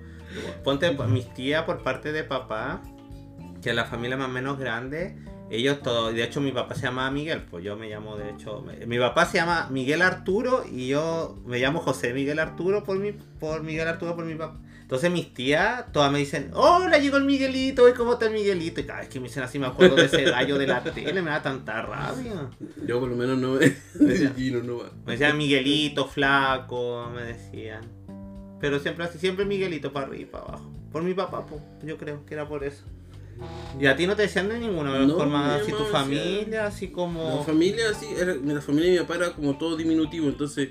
Ponte 0.63 0.91
mis 1.07 1.33
tías 1.33 1.63
por 1.63 1.83
parte 1.83 2.11
de 2.11 2.23
papá, 2.23 2.81
que 3.61 3.69
es 3.69 3.75
la 3.75 3.85
familia 3.85 4.17
más 4.17 4.27
o 4.27 4.31
menos 4.31 4.57
grande, 4.59 5.15
ellos 5.49 5.81
todos. 5.81 6.13
De 6.13 6.23
hecho, 6.23 6.41
mi 6.41 6.51
papá 6.51 6.75
se 6.75 6.83
llama 6.83 7.09
Miguel, 7.11 7.43
pues 7.49 7.63
yo 7.63 7.75
me 7.75 7.89
llamo, 7.89 8.17
de 8.17 8.31
hecho. 8.31 8.65
Mi 8.85 8.97
papá 8.97 9.25
se 9.25 9.37
llama 9.37 9.67
Miguel 9.69 10.01
Arturo 10.01 10.63
y 10.69 10.87
yo 10.87 11.37
me 11.45 11.59
llamo 11.59 11.79
José 11.79 12.13
Miguel 12.13 12.39
Arturo 12.39 12.83
por, 12.83 12.97
mi, 12.97 13.11
por 13.11 13.63
Miguel 13.63 13.87
Arturo 13.87 14.15
por 14.15 14.25
mi 14.25 14.35
papá. 14.35 14.59
Entonces 14.85 15.09
mis 15.09 15.33
tías 15.33 15.91
todas 15.91 16.11
me 16.11 16.19
dicen, 16.19 16.51
hola, 16.53 16.99
llegó 16.99 17.17
el 17.17 17.23
Miguelito, 17.23 17.89
¿y 17.89 17.93
cómo 17.93 18.13
está 18.13 18.27
el 18.27 18.33
Miguelito? 18.33 18.81
Y 18.81 18.83
cada 18.83 18.99
vez 18.99 19.09
que 19.09 19.19
me 19.19 19.29
dicen 19.29 19.41
así 19.41 19.57
me 19.57 19.65
acuerdo 19.65 19.95
de 19.95 20.05
ese 20.05 20.25
gallo 20.25 20.59
de 20.59 20.67
la 20.67 20.83
tele, 20.83 21.23
me 21.23 21.31
da 21.31 21.41
tanta 21.41 21.81
rabia. 21.81 22.51
Yo 22.85 22.99
por 22.99 23.09
lo 23.09 23.15
menos 23.15 23.39
no 23.39 23.53
me... 23.53 23.61
decía, 23.95 24.31
no 24.63 24.77
va. 24.77 24.91
Me 25.03 25.13
decían 25.13 25.39
Miguelito, 25.39 26.05
flaco, 26.05 27.11
me 27.15 27.23
decían. 27.23 27.81
Pero 28.61 28.79
siempre 28.79 29.05
así, 29.05 29.17
siempre 29.17 29.43
Miguelito 29.43 29.91
para 29.91 30.05
arriba 30.05 30.21
y 30.21 30.25
para 30.25 30.43
abajo. 30.43 30.71
Por 30.91 31.01
mi 31.01 31.15
papá, 31.15 31.47
pues, 31.47 31.63
yo 31.83 31.97
creo 31.97 32.23
que 32.23 32.35
era 32.35 32.47
por 32.47 32.63
eso. 32.63 32.83
¿Y 33.79 33.87
a 33.87 33.95
ti 33.95 34.05
no 34.05 34.15
te 34.15 34.21
decían 34.21 34.49
de 34.49 34.59
ninguna 34.59 34.99
no, 34.99 35.17
forma 35.17 35.55
así 35.55 35.71
tu 35.71 35.83
familia, 35.85 36.67
así 36.67 36.89
como...? 36.89 37.37
La 37.37 37.43
familia, 37.43 37.89
así, 37.89 38.05
era, 38.15 38.35
la 38.35 38.61
familia 38.61 38.91
de 38.91 38.99
mi 38.99 38.99
papá 38.99 39.15
era 39.15 39.33
como 39.33 39.57
todo 39.57 39.75
diminutivo, 39.75 40.27
entonces 40.27 40.69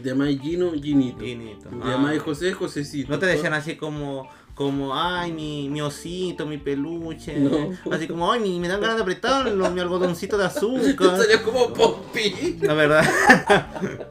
si 0.00 0.04
te 0.04 0.10
llamáis 0.10 0.40
Gino, 0.40 0.72
Ginito. 0.72 1.20
Ginito. 1.20 1.68
Si 1.68 1.76
te 1.76 1.88
llamáis 1.88 2.20
ah. 2.20 2.24
José, 2.24 2.52
Josecito. 2.52 3.12
No 3.12 3.18
te 3.18 3.26
decían 3.26 3.52
así 3.52 3.76
como, 3.76 4.28
como, 4.54 4.94
ay, 4.94 5.30
mi, 5.32 5.68
mi 5.68 5.82
osito, 5.82 6.46
mi 6.46 6.56
peluche. 6.56 7.38
No. 7.38 7.70
Así 7.92 8.08
como, 8.08 8.32
ay, 8.32 8.58
me 8.58 8.66
dan 8.66 8.80
ganas 8.80 8.96
de 8.96 9.02
apretarlo, 9.02 9.70
mi 9.70 9.80
algodoncito 9.80 10.38
de 10.38 10.46
azúcar. 10.46 11.16
Salió 11.18 11.42
como 11.42 11.72
Poppy. 11.74 12.58
La 12.62 12.74
verdad. 12.74 13.04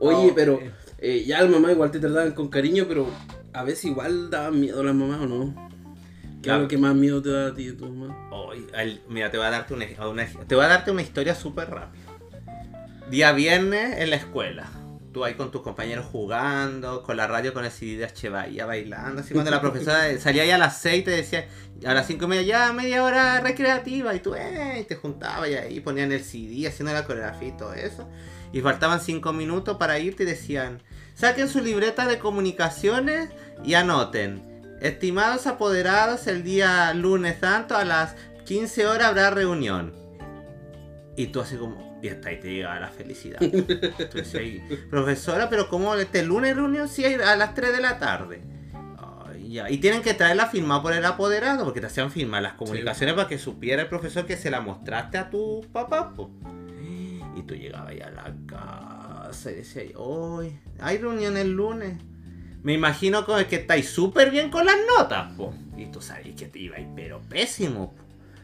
Oye, 0.00 0.32
pero 0.34 0.58
eh, 0.98 1.24
ya 1.24 1.42
la 1.42 1.48
mamá 1.48 1.70
igual 1.70 1.90
te 1.90 2.00
trataban 2.00 2.32
con 2.32 2.48
cariño, 2.48 2.86
pero 2.88 3.06
a 3.52 3.62
veces 3.62 3.84
igual 3.84 4.28
daban 4.28 4.58
miedo 4.60 4.80
a 4.80 4.84
las 4.84 4.94
mamás 4.94 5.20
o 5.20 5.26
no. 5.26 5.70
¿Qué 6.42 6.50
es 6.50 6.58
lo 6.58 6.68
que 6.68 6.78
más 6.78 6.94
miedo 6.94 7.20
te 7.22 7.30
da 7.30 7.48
a 7.48 7.54
ti 7.54 7.66
de 7.66 7.72
tu 7.74 7.86
mamá? 7.86 8.16
mira, 9.08 9.30
te 9.30 9.36
voy 9.36 9.46
a 9.46 9.50
darte 9.50 9.74
una, 9.74 9.84
una, 10.08 10.26
te 10.26 10.54
voy 10.54 10.64
a 10.64 10.68
darte 10.68 10.90
una 10.90 11.02
historia 11.02 11.34
súper 11.34 11.68
rápida. 11.68 12.09
Día 13.10 13.32
viernes 13.32 13.98
en 13.98 14.10
la 14.10 14.16
escuela. 14.16 14.70
Tú 15.12 15.24
ahí 15.24 15.34
con 15.34 15.50
tus 15.50 15.62
compañeros 15.62 16.06
jugando, 16.06 17.02
con 17.02 17.16
la 17.16 17.26
radio 17.26 17.52
con 17.52 17.64
el 17.64 17.72
CD 17.72 17.96
de 17.96 18.04
H. 18.04 18.28
Bahía 18.28 18.66
bailando. 18.66 19.22
Así 19.22 19.34
cuando 19.34 19.50
la 19.50 19.60
profesora 19.60 20.16
salía 20.20 20.46
ya 20.46 20.54
a 20.54 20.58
las 20.58 20.80
6 20.80 21.04
te 21.04 21.10
decía, 21.10 21.48
a 21.84 21.92
las 21.92 22.06
5 22.06 22.24
y 22.24 22.28
media 22.28 22.42
ya 22.42 22.72
media 22.72 23.02
hora 23.02 23.40
recreativa. 23.40 24.14
Y 24.14 24.20
tú, 24.20 24.36
eh, 24.36 24.84
te 24.86 24.94
juntabas 24.94 25.48
y 25.48 25.54
ahí 25.54 25.80
ponían 25.80 26.12
el 26.12 26.22
CD 26.22 26.68
haciendo 26.68 26.92
la 26.92 27.04
coreografía 27.04 27.48
y 27.48 27.56
todo 27.56 27.74
eso. 27.74 28.08
Y 28.52 28.60
faltaban 28.60 29.00
5 29.00 29.32
minutos 29.32 29.76
para 29.76 29.98
irte 29.98 30.22
y 30.22 30.26
decían, 30.26 30.80
saquen 31.16 31.48
su 31.48 31.60
libreta 31.60 32.06
de 32.06 32.20
comunicaciones 32.20 33.30
y 33.64 33.74
anoten. 33.74 34.78
Estimados 34.80 35.48
apoderados, 35.48 36.28
el 36.28 36.44
día 36.44 36.94
lunes 36.94 37.38
santo 37.40 37.76
a 37.76 37.84
las 37.84 38.14
15 38.44 38.86
horas 38.86 39.08
habrá 39.08 39.30
reunión. 39.30 39.92
Y 41.16 41.26
tú 41.26 41.40
así 41.40 41.56
como, 41.56 41.89
y 42.02 42.08
hasta 42.08 42.28
ahí 42.30 42.40
te 42.40 42.52
llega 42.52 42.78
la 42.80 42.88
felicidad. 42.88 43.42
Entonces, 43.42 44.62
profesora, 44.88 45.48
pero 45.50 45.68
¿cómo 45.68 45.94
este 45.94 46.22
lunes 46.22 46.56
reunión 46.56 46.88
hay 46.98 47.14
a 47.14 47.36
las 47.36 47.54
3 47.54 47.72
de 47.72 47.80
la 47.80 47.98
tarde? 47.98 48.42
Y 49.68 49.78
tienen 49.78 50.00
que 50.00 50.14
traerla 50.14 50.46
firmada 50.46 50.80
por 50.80 50.92
el 50.92 51.04
apoderado, 51.04 51.64
porque 51.64 51.80
te 51.80 51.88
hacían 51.88 52.12
firmar 52.12 52.40
las 52.40 52.52
comunicaciones 52.52 53.16
para 53.16 53.26
que 53.26 53.36
supiera 53.36 53.82
el 53.82 53.88
profesor 53.88 54.24
que 54.24 54.36
se 54.36 54.48
la 54.48 54.60
mostraste 54.60 55.18
a 55.18 55.28
tu 55.28 55.66
papá. 55.72 56.14
Y 57.36 57.42
tú 57.42 57.54
llegabas 57.56 57.96
ya 57.96 58.06
a 58.06 58.10
la 58.10 58.34
casa 58.46 59.50
y 59.50 59.54
decías, 59.56 59.86
hoy 59.96 60.58
hay 60.78 60.98
reunión 60.98 61.36
el 61.36 61.50
lunes. 61.50 61.94
Me 62.62 62.74
imagino 62.74 63.24
que 63.26 63.56
estáis 63.56 63.88
súper 63.88 64.30
bien 64.30 64.50
con 64.50 64.66
las 64.66 64.76
notas, 64.96 65.32
Y 65.76 65.86
tú 65.86 66.00
sabes 66.00 66.34
que 66.36 66.46
te 66.46 66.58
iba 66.60 66.76
a 66.76 66.80
ir, 66.80 66.88
pero 66.94 67.20
pésimo. 67.28 67.94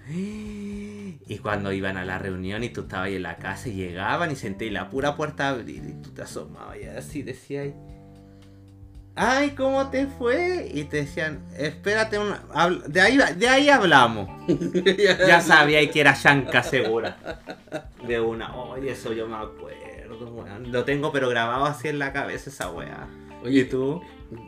Y 1.29 1.39
cuando 1.39 1.73
iban 1.73 1.97
a 1.97 2.05
la 2.05 2.19
reunión 2.19 2.63
y 2.63 2.69
tú 2.69 2.83
estabas 2.83 3.07
ahí 3.07 3.17
en 3.17 3.25
la 3.25 3.37
casa 3.37 3.69
y 3.69 3.73
llegaban 3.73 4.31
y 4.31 4.37
senté 4.37 4.71
la 4.71 4.89
pura 4.89 5.17
puerta 5.17 5.49
abrir 5.49 5.83
y 5.85 5.93
tú 6.01 6.11
te 6.11 6.23
asomabas 6.23 6.77
y 6.81 6.85
así 6.85 7.23
decías, 7.23 7.75
ay, 9.17 9.51
¿cómo 9.51 9.89
te 9.91 10.07
fue? 10.07 10.71
Y 10.73 10.85
te 10.85 10.99
decían, 10.99 11.45
espérate, 11.57 12.19
una... 12.19 12.45
de, 12.87 13.01
ahí, 13.01 13.19
de 13.37 13.49
ahí 13.49 13.69
hablamos. 13.69 14.29
ya 15.27 15.41
sabía 15.41 15.91
que 15.91 16.01
era 16.01 16.15
Shanka 16.15 16.63
segura. 16.63 17.17
De 18.07 18.21
una, 18.21 18.55
oye, 18.55 18.93
eso 18.93 19.13
yo 19.13 19.27
me 19.27 19.37
acuerdo, 19.37 20.47
Lo 20.67 20.85
tengo 20.85 21.11
pero 21.11 21.29
grabado 21.29 21.65
así 21.65 21.89
en 21.89 21.99
la 21.99 22.13
cabeza 22.13 22.51
esa 22.51 22.71
weá. 22.71 23.09
Oye, 23.43 23.65
¿tú? 23.65 24.01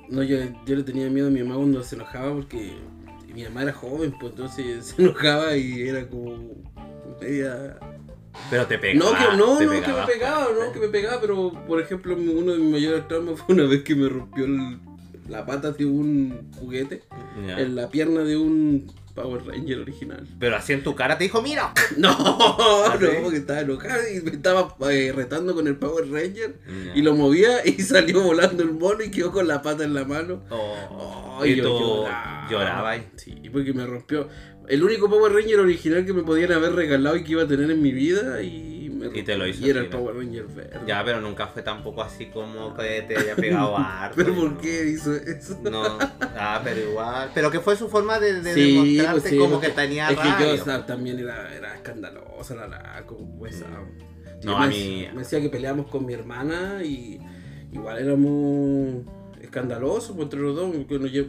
No, 0.09 0.23
yo, 0.23 0.39
yo 0.65 0.77
le 0.77 0.83
tenía 0.83 1.09
miedo 1.09 1.29
a 1.29 1.31
mi 1.31 1.43
mamá 1.43 1.57
cuando 1.57 1.83
se 1.83 1.97
enojaba 1.97 2.33
porque 2.33 2.73
mi 3.33 3.45
mamá 3.45 3.63
era 3.63 3.73
joven, 3.73 4.15
pues 4.19 4.33
entonces 4.33 4.87
se 4.97 5.03
enojaba 5.03 5.57
y 5.57 5.89
era 5.89 6.09
como 6.09 6.37
media... 7.21 7.79
Pero 8.51 8.67
te 8.67 8.79
pegaba. 8.79 9.11
No, 9.11 9.19
que, 9.19 9.37
no, 9.37 9.53
no 9.55 9.59
que 9.59 9.67
me 9.67 10.07
pegaba, 10.07 10.49
no, 10.53 10.73
que 10.73 10.79
me 10.79 10.89
pegaba, 10.89 11.21
pero 11.21 11.53
por 11.67 11.81
ejemplo 11.81 12.15
uno 12.15 12.53
de 12.53 12.59
mis 12.59 12.71
mayores 12.71 13.09
traumas 13.09 13.41
fue 13.47 13.55
una 13.55 13.65
vez 13.65 13.83
que 13.83 13.97
me 13.97 14.09
rompió 14.09 14.47
la 15.29 15.45
pata 15.45 15.73
de 15.73 15.85
un 15.85 16.51
juguete 16.59 17.03
en 17.37 17.75
la 17.75 17.89
pierna 17.91 18.23
de 18.23 18.37
un 18.37 18.87
Power 19.19 19.45
Ranger 19.45 19.81
original. 19.81 20.27
Pero 20.39 20.57
así 20.57 20.73
en 20.73 20.83
tu 20.83 20.95
cara 20.95 21.19
te 21.19 21.25
dijo, 21.25 21.43
mira. 21.43 21.73
No, 21.97 22.11
¿Ah, 22.11 22.97
no, 23.01 23.09
porque 23.23 23.39
estaba 23.39 23.61
enojado 23.61 24.03
y 24.15 24.21
me 24.21 24.31
estaba 24.31 24.75
eh, 24.91 25.13
retando 25.15 25.55
con 25.55 25.67
el 25.67 25.77
Power 25.77 26.09
Ranger 26.09 26.55
y 26.95 27.03
lo 27.03 27.15
movía 27.15 27.67
y 27.67 27.73
salió 27.83 28.23
volando 28.23 28.63
el 28.63 28.73
mono 28.73 29.03
y 29.03 29.11
quedó 29.11 29.33
con 29.33 29.49
la 29.49 29.63
pata 29.63 29.85
en 29.85 29.95
la 29.95 30.05
mano. 30.05 30.45
Oh, 30.51 31.41
y, 31.45 31.57
yo 31.57 31.65
lloraba. 31.65 32.47
lloraba. 32.49 32.97
Sí, 33.17 33.35
porque 33.53 33.73
me 33.73 33.85
rompió. 33.87 34.29
El 34.69 34.85
único 34.85 35.09
Power 35.09 35.33
Ranger 35.33 35.61
original 35.61 36.05
que 36.05 36.13
me 36.13 36.23
podían 36.23 36.53
haber 36.53 36.73
regalado 36.73 37.17
y 37.17 37.25
que 37.25 37.33
iba 37.33 37.43
a 37.43 37.49
tener 37.49 37.71
en 37.71 37.83
mi 37.83 37.91
vida 37.91 38.43
y 38.43 38.78
y 39.15 39.23
te 39.23 39.37
lo 39.37 39.47
hizo. 39.47 39.67
Y 39.67 39.71
era 39.71 39.81
el 39.81 39.89
Power 39.89 40.17
Ranger 40.17 40.47
verde. 40.47 40.81
Ya, 40.87 41.05
pero 41.05 41.21
nunca 41.21 41.47
fue 41.49 41.63
tampoco 41.63 42.03
así 42.03 42.27
como 42.27 42.75
que 42.75 43.03
te 43.03 43.17
haya 43.17 43.37
pegado 43.37 43.77
harto. 43.79 44.17
¿Pero 44.17 44.35
por 44.35 44.59
qué 44.59 44.89
hizo 44.91 45.15
eso? 45.15 45.59
No, 45.63 45.99
ah, 46.21 46.61
pero 46.63 46.81
igual. 46.91 47.31
Pero 47.35 47.51
que 47.51 47.61
fue 47.61 47.77
su 47.77 47.89
forma 47.89 48.19
de, 48.19 48.41
de 48.41 48.55
sí, 48.55 48.97
demostrarte 48.97 49.31
pues 49.31 49.41
como 49.41 49.61
que 49.61 49.69
tenía 49.71 50.11
Es 50.11 50.19
que 50.19 50.57
yo 50.57 50.81
también 50.85 51.19
era, 51.19 51.55
era 51.55 51.75
escandalosa, 51.75 52.55
la, 52.55 52.69
la 52.69 53.05
como 53.07 53.39
pues, 53.39 53.65
No, 54.43 54.57
a 54.57 54.67
mí... 54.67 55.09
Me 55.13 55.21
decía 55.21 55.41
que 55.41 55.49
peleábamos 55.49 55.87
con 55.87 56.07
mi 56.07 56.15
hermana 56.15 56.83
y 56.83 57.21
igual 57.73 57.99
éramos 57.99 59.05
escandalosos 59.41 60.17
pues, 60.17 60.25
entre 60.25 60.41
los 60.41 60.57
dos. 60.57 60.75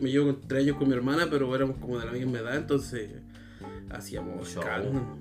Me 0.01 0.12
llevo 0.12 0.36
tres 0.47 0.63
años 0.63 0.77
con 0.77 0.88
mi 0.88 0.95
hermana, 0.95 1.27
pero 1.29 1.53
éramos 1.55 1.77
como 1.77 1.99
de 1.99 2.05
la 2.05 2.12
misma 2.12 2.39
edad, 2.39 2.55
entonces 2.55 3.10
hacíamos 3.91 4.58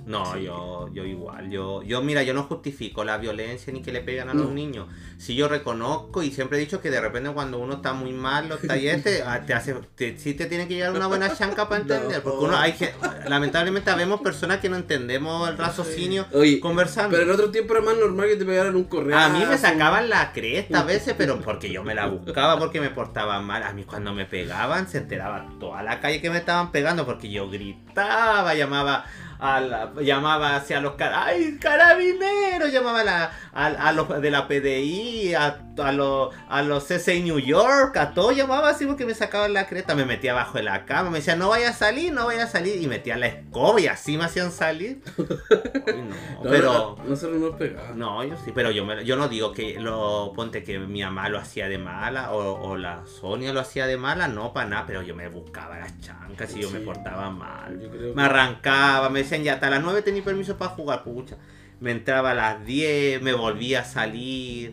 No, 0.06 0.38
yo, 0.38 0.88
yo 0.92 1.04
igual. 1.04 1.50
Yo, 1.50 1.82
yo, 1.82 2.02
mira, 2.02 2.22
yo 2.22 2.34
no 2.34 2.44
justifico 2.44 3.04
la 3.04 3.18
violencia 3.18 3.72
ni 3.72 3.82
que 3.82 3.92
le 3.92 4.00
pegan 4.00 4.28
a 4.28 4.34
los 4.34 4.50
niños. 4.50 4.88
Si 5.18 5.34
yo 5.34 5.48
reconozco 5.48 6.22
y 6.22 6.30
siempre 6.30 6.58
he 6.58 6.60
dicho 6.60 6.80
que 6.80 6.90
de 6.90 7.00
repente 7.00 7.30
cuando 7.30 7.58
uno 7.58 7.74
está 7.74 7.92
muy 7.92 8.12
mal, 8.12 8.48
los 8.48 8.60
talleres 8.60 9.22
ah, 9.26 9.40
te, 9.46 9.54
hace, 9.54 9.74
te, 9.94 10.18
sí 10.18 10.34
te 10.34 10.46
tiene 10.46 10.68
que 10.68 10.74
llegar 10.74 10.92
una 10.92 11.06
buena 11.06 11.34
chanca 11.34 11.68
para 11.68 11.80
entender. 11.82 12.22
Porque 12.22 12.44
uno 12.44 12.56
hay 12.56 12.72
que, 12.72 12.92
lamentablemente 13.26 13.92
vemos 13.94 14.20
personas 14.20 14.58
que 14.58 14.68
no 14.68 14.76
entendemos 14.76 15.48
el 15.48 15.58
raciocinio 15.58 16.26
conversando. 16.60 17.16
Pero 17.16 17.24
en 17.24 17.30
otro 17.30 17.50
tiempo 17.50 17.74
era 17.74 17.82
más 17.82 17.96
normal 17.96 18.28
que 18.28 18.36
te 18.36 18.44
pegaran 18.44 18.76
un 18.76 18.84
correo. 18.84 19.18
A 19.18 19.28
mí 19.28 19.44
me 19.46 19.58
sacaban 19.58 20.08
la 20.08 20.32
cresta 20.32 20.80
a 20.80 20.84
veces, 20.84 21.14
pero 21.16 21.40
porque 21.44 21.70
yo 21.70 21.82
me 21.82 21.94
la 21.94 22.06
buscaba, 22.06 22.58
porque 22.58 22.80
me 22.80 22.90
portaba 22.90 23.40
mal. 23.40 23.62
A 23.62 23.72
mí 23.72 23.84
cuando 23.84 24.12
me 24.12 24.26
pegaban 24.26 24.88
se 24.88 24.98
enteraba 24.98 25.48
toda 25.58 25.82
la 25.82 26.00
calle 26.00 26.20
que 26.20 26.30
me 26.30 26.38
estaban 26.38 26.70
pegando 26.70 27.06
porque 27.06 27.30
yo 27.30 27.48
gritaba 27.48 28.54
llamaba 28.58 29.04
a 29.38 29.60
la, 29.60 29.92
llamaba 30.00 30.56
hacia 30.56 30.80
los 30.80 30.94
¡ay, 30.98 31.58
carabineros! 31.60 32.72
Llamaba 32.72 33.00
a, 33.00 33.04
la, 33.04 33.32
a, 33.52 33.92
los 33.92 34.20
de 34.20 34.30
la 34.30 34.48
PDI, 34.48 35.34
a, 35.34 35.60
a, 35.78 35.92
los, 35.92 36.34
a 36.48 36.62
los 36.62 36.84
CC 36.84 37.20
New 37.20 37.38
York, 37.38 37.96
a 37.96 38.14
todo 38.14 38.32
llamaba 38.32 38.70
así 38.70 38.86
porque 38.86 39.04
me 39.04 39.14
sacaban 39.14 39.52
la 39.52 39.66
creta, 39.66 39.94
me 39.94 40.04
metía 40.04 40.32
abajo 40.32 40.58
de 40.58 40.64
la 40.64 40.84
cama, 40.84 41.10
me 41.10 41.18
decía 41.18 41.36
no 41.36 41.50
vaya 41.50 41.70
a 41.70 41.72
salir, 41.72 42.12
no 42.12 42.26
vaya 42.26 42.44
a 42.44 42.46
salir, 42.48 42.82
y 42.82 42.86
metía 42.86 43.16
la 43.16 43.26
escoba 43.26 43.80
y 43.80 43.86
así 43.86 44.16
me 44.16 44.24
hacían 44.24 44.50
salir. 44.50 45.02
no, 45.16 46.42
pero. 46.42 46.96
No, 47.06 47.16
se 47.16 47.28
nos 47.28 47.54
pegaba. 47.56 47.90
No, 47.94 48.24
yo 48.24 48.36
sí, 48.44 48.52
pero 48.54 48.70
yo, 48.70 48.84
me, 48.84 49.04
yo 49.04 49.16
no 49.16 49.28
digo 49.28 49.52
que 49.52 49.78
lo 49.78 50.32
ponte 50.34 50.64
que 50.64 50.78
mi 50.78 51.02
mamá 51.02 51.28
lo 51.28 51.38
hacía 51.38 51.68
de 51.68 51.78
mala 51.78 52.32
o, 52.32 52.76
la 52.76 53.04
Sonia 53.06 53.52
lo 53.52 53.60
hacía 53.60 53.86
de 53.86 53.96
mala, 53.96 54.28
no 54.28 54.52
para 54.52 54.68
nada, 54.68 54.84
pero 54.86 55.02
yo 55.02 55.14
me 55.14 55.28
buscaba 55.28 55.78
las 55.78 55.98
chancas 56.00 56.54
y 56.54 56.62
yo 56.62 56.70
me 56.70 56.80
portaba 56.80 57.30
mal. 57.30 57.78
Me 58.14 58.22
arrancaba, 58.22 59.08
me 59.08 59.20
decían 59.28 59.44
ya 59.44 59.54
hasta 59.54 59.70
las 59.70 59.82
9 59.82 60.02
tenía 60.02 60.22
permiso 60.24 60.56
para 60.56 60.70
jugar, 60.72 61.04
pucha. 61.04 61.36
Me 61.80 61.90
entraba 61.92 62.32
a 62.32 62.34
las 62.34 62.64
10, 62.66 63.22
me 63.22 63.32
volvía 63.32 63.80
a 63.80 63.84
salir. 63.84 64.72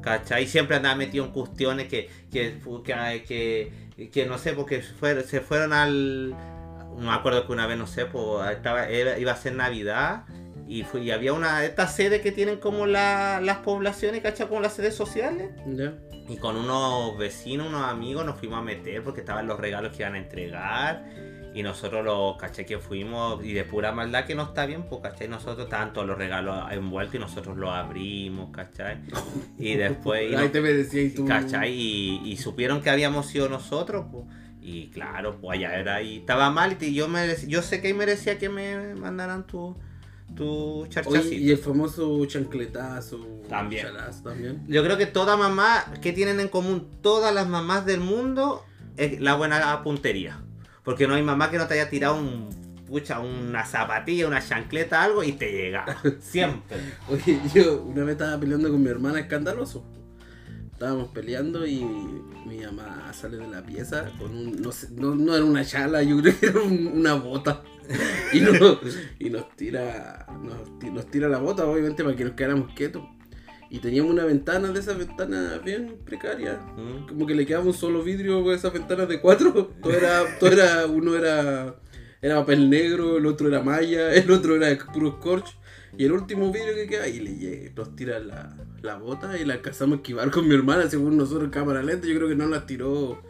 ¿Cachai? 0.00 0.46
Siempre 0.46 0.76
andaba 0.76 0.96
metido 0.96 1.24
en 1.24 1.30
cuestiones 1.32 1.86
que, 1.86 2.08
que, 2.32 2.58
que, 3.26 4.08
que, 4.10 4.26
no 4.26 4.38
sé, 4.38 4.52
porque 4.54 4.82
se 4.82 5.40
fueron 5.40 5.72
al. 5.72 6.30
No 6.30 7.10
me 7.10 7.12
acuerdo 7.12 7.46
que 7.46 7.52
una 7.52 7.66
vez, 7.66 7.78
no 7.78 7.86
sé, 7.86 8.06
pues, 8.06 8.50
estaba, 8.50 8.90
iba 8.90 9.32
a 9.32 9.36
ser 9.36 9.54
Navidad 9.54 10.24
Y, 10.68 10.84
y 10.98 11.10
había 11.10 11.32
una 11.32 11.60
de 11.60 11.66
estas 11.66 11.94
sedes 11.94 12.20
que 12.22 12.32
tienen 12.32 12.58
como 12.58 12.86
la- 12.86 13.40
las 13.42 13.58
poblaciones, 13.58 14.22
¿cachai? 14.22 14.48
Como 14.48 14.60
las 14.60 14.74
sedes 14.74 14.94
sociales. 14.94 15.50
¿Ya? 15.66 15.94
Y 16.28 16.36
con 16.36 16.56
unos 16.56 17.16
vecinos, 17.18 17.68
unos 17.68 17.84
amigos 17.88 18.24
nos 18.24 18.38
fuimos 18.38 18.58
a 18.58 18.62
meter 18.62 19.02
porque 19.02 19.20
estaban 19.20 19.46
los 19.46 19.58
regalos 19.60 19.92
que 19.92 20.02
iban 20.02 20.14
a 20.14 20.18
entregar. 20.18 21.04
Y 21.54 21.62
nosotros 21.62 22.04
los, 22.04 22.36
¿cachai? 22.38 22.64
Que 22.64 22.78
fuimos 22.78 23.44
y 23.44 23.52
de 23.52 23.64
pura 23.64 23.92
maldad 23.92 24.24
que 24.24 24.34
no 24.34 24.44
está 24.44 24.64
bien, 24.64 24.84
pues, 24.88 25.02
¿cachai? 25.02 25.28
Nosotros 25.28 25.68
todos 25.92 26.06
los 26.06 26.16
regalos 26.16 26.70
envueltos 26.72 27.16
y 27.16 27.18
nosotros 27.18 27.58
los 27.58 27.70
abrimos, 27.70 28.50
¿cachai? 28.52 28.98
Y 29.58 29.74
después... 29.76 30.30
y 30.30 30.34
Ahí 30.34 30.48
te 30.48 31.10
tú. 31.10 31.26
¿Cachai? 31.26 31.72
Y, 31.72 32.22
y 32.24 32.36
supieron 32.38 32.80
que 32.80 32.88
habíamos 32.90 33.26
sido 33.26 33.48
nosotros, 33.48 34.06
pues. 34.10 34.24
Y 34.64 34.90
claro, 34.90 35.38
pues 35.40 35.58
allá 35.58 35.74
era 35.74 36.02
y 36.02 36.18
estaba 36.18 36.48
mal 36.50 36.76
y 36.80 36.94
yo 36.94 37.08
merec- 37.08 37.48
yo 37.48 37.62
sé 37.62 37.82
que 37.82 37.92
merecía 37.94 38.38
que 38.38 38.48
me 38.48 38.94
mandaran 38.94 39.44
tu, 39.44 39.76
tu. 40.36 40.86
Oye, 41.06 41.34
y 41.34 41.50
el 41.50 41.58
famoso 41.58 42.24
chancletazo. 42.26 43.18
También. 43.48 43.86
chalazo 43.86 44.22
también. 44.22 44.64
Yo 44.68 44.84
creo 44.84 44.96
que 44.96 45.06
toda 45.06 45.36
mamá, 45.36 45.84
que 46.00 46.12
tienen 46.12 46.38
en 46.38 46.46
común 46.46 46.88
todas 47.02 47.34
las 47.34 47.48
mamás 47.48 47.84
del 47.86 47.98
mundo, 48.00 48.64
es 48.96 49.20
la 49.20 49.34
buena 49.34 49.82
puntería. 49.82 50.38
Porque 50.84 51.06
no 51.06 51.14
hay 51.14 51.22
mamá 51.22 51.50
que 51.50 51.58
no 51.58 51.66
te 51.66 51.74
haya 51.74 51.88
tirado 51.88 52.16
un, 52.16 52.48
pucha, 52.86 53.20
una 53.20 53.64
zapatilla, 53.64 54.26
una 54.26 54.40
chancleta, 54.40 55.02
algo 55.02 55.22
y 55.22 55.32
te 55.32 55.50
llega. 55.52 55.84
Siempre. 56.20 56.76
Oye, 57.08 57.40
yo 57.54 57.82
una 57.82 58.04
vez 58.04 58.12
estaba 58.12 58.38
peleando 58.40 58.70
con 58.70 58.82
mi 58.82 58.88
hermana 58.90 59.20
escandaloso. 59.20 59.84
Estábamos 60.72 61.08
peleando 61.08 61.64
y 61.64 61.84
mi 62.44 62.58
mamá 62.58 63.12
sale 63.12 63.36
de 63.36 63.46
la 63.46 63.62
pieza 63.64 64.10
con 64.18 64.36
un. 64.36 64.60
No, 64.60 64.72
sé, 64.72 64.88
no, 64.90 65.14
no 65.14 65.36
era 65.36 65.44
una 65.44 65.64
chala, 65.64 66.02
yo 66.02 66.20
creo 66.20 66.38
que 66.40 66.46
era 66.46 66.60
un- 66.60 66.88
una 66.88 67.14
bota. 67.14 67.62
Y, 68.32 68.40
no- 68.40 68.80
y 69.20 69.30
nos 69.30 69.54
tira. 69.54 70.26
Nos, 70.42 70.92
nos 70.92 71.06
tira 71.06 71.28
la 71.28 71.38
bota, 71.38 71.64
obviamente, 71.66 72.02
para 72.02 72.16
que 72.16 72.24
nos 72.24 72.32
quedáramos 72.34 72.74
quietos. 72.74 73.04
Y 73.72 73.78
teníamos 73.78 74.12
una 74.12 74.26
ventana 74.26 74.70
de 74.70 74.78
esas 74.78 74.98
ventanas 74.98 75.64
bien 75.64 75.96
precarias. 76.04 76.58
¿Mm? 76.76 77.08
Como 77.08 77.26
que 77.26 77.34
le 77.34 77.46
quedaba 77.46 77.64
un 77.64 77.72
solo 77.72 78.02
vidrio 78.02 78.44
con 78.44 78.54
esas 78.54 78.70
ventanas 78.70 79.08
de 79.08 79.18
cuatro. 79.18 79.72
Todo 79.82 79.94
era, 79.94 80.38
todo 80.38 80.52
era, 80.52 80.86
uno 80.86 81.16
era, 81.16 81.76
era 82.20 82.40
papel 82.40 82.68
negro, 82.68 83.16
el 83.16 83.24
otro 83.24 83.48
era 83.48 83.62
malla, 83.62 84.12
el 84.14 84.30
otro 84.30 84.56
era 84.56 84.76
puro 84.92 85.12
scorch. 85.12 85.56
Y 85.96 86.04
el 86.04 86.12
último 86.12 86.52
vidrio 86.52 86.74
que 86.74 86.86
queda, 86.86 87.08
y 87.08 87.20
le 87.20 87.72
nos 87.74 87.96
tira 87.96 88.18
la, 88.18 88.54
la 88.82 88.96
bota 88.96 89.38
y 89.38 89.46
la 89.46 89.54
alcanzamos 89.54 89.94
a 89.94 89.96
esquivar 89.96 90.30
con 90.30 90.46
mi 90.46 90.54
hermana, 90.54 90.90
según 90.90 91.16
nosotros 91.16 91.48
cámara 91.50 91.82
lenta. 91.82 92.06
Yo 92.06 92.16
creo 92.16 92.28
que 92.28 92.36
no 92.36 92.48
la 92.48 92.66
tiró 92.66 93.22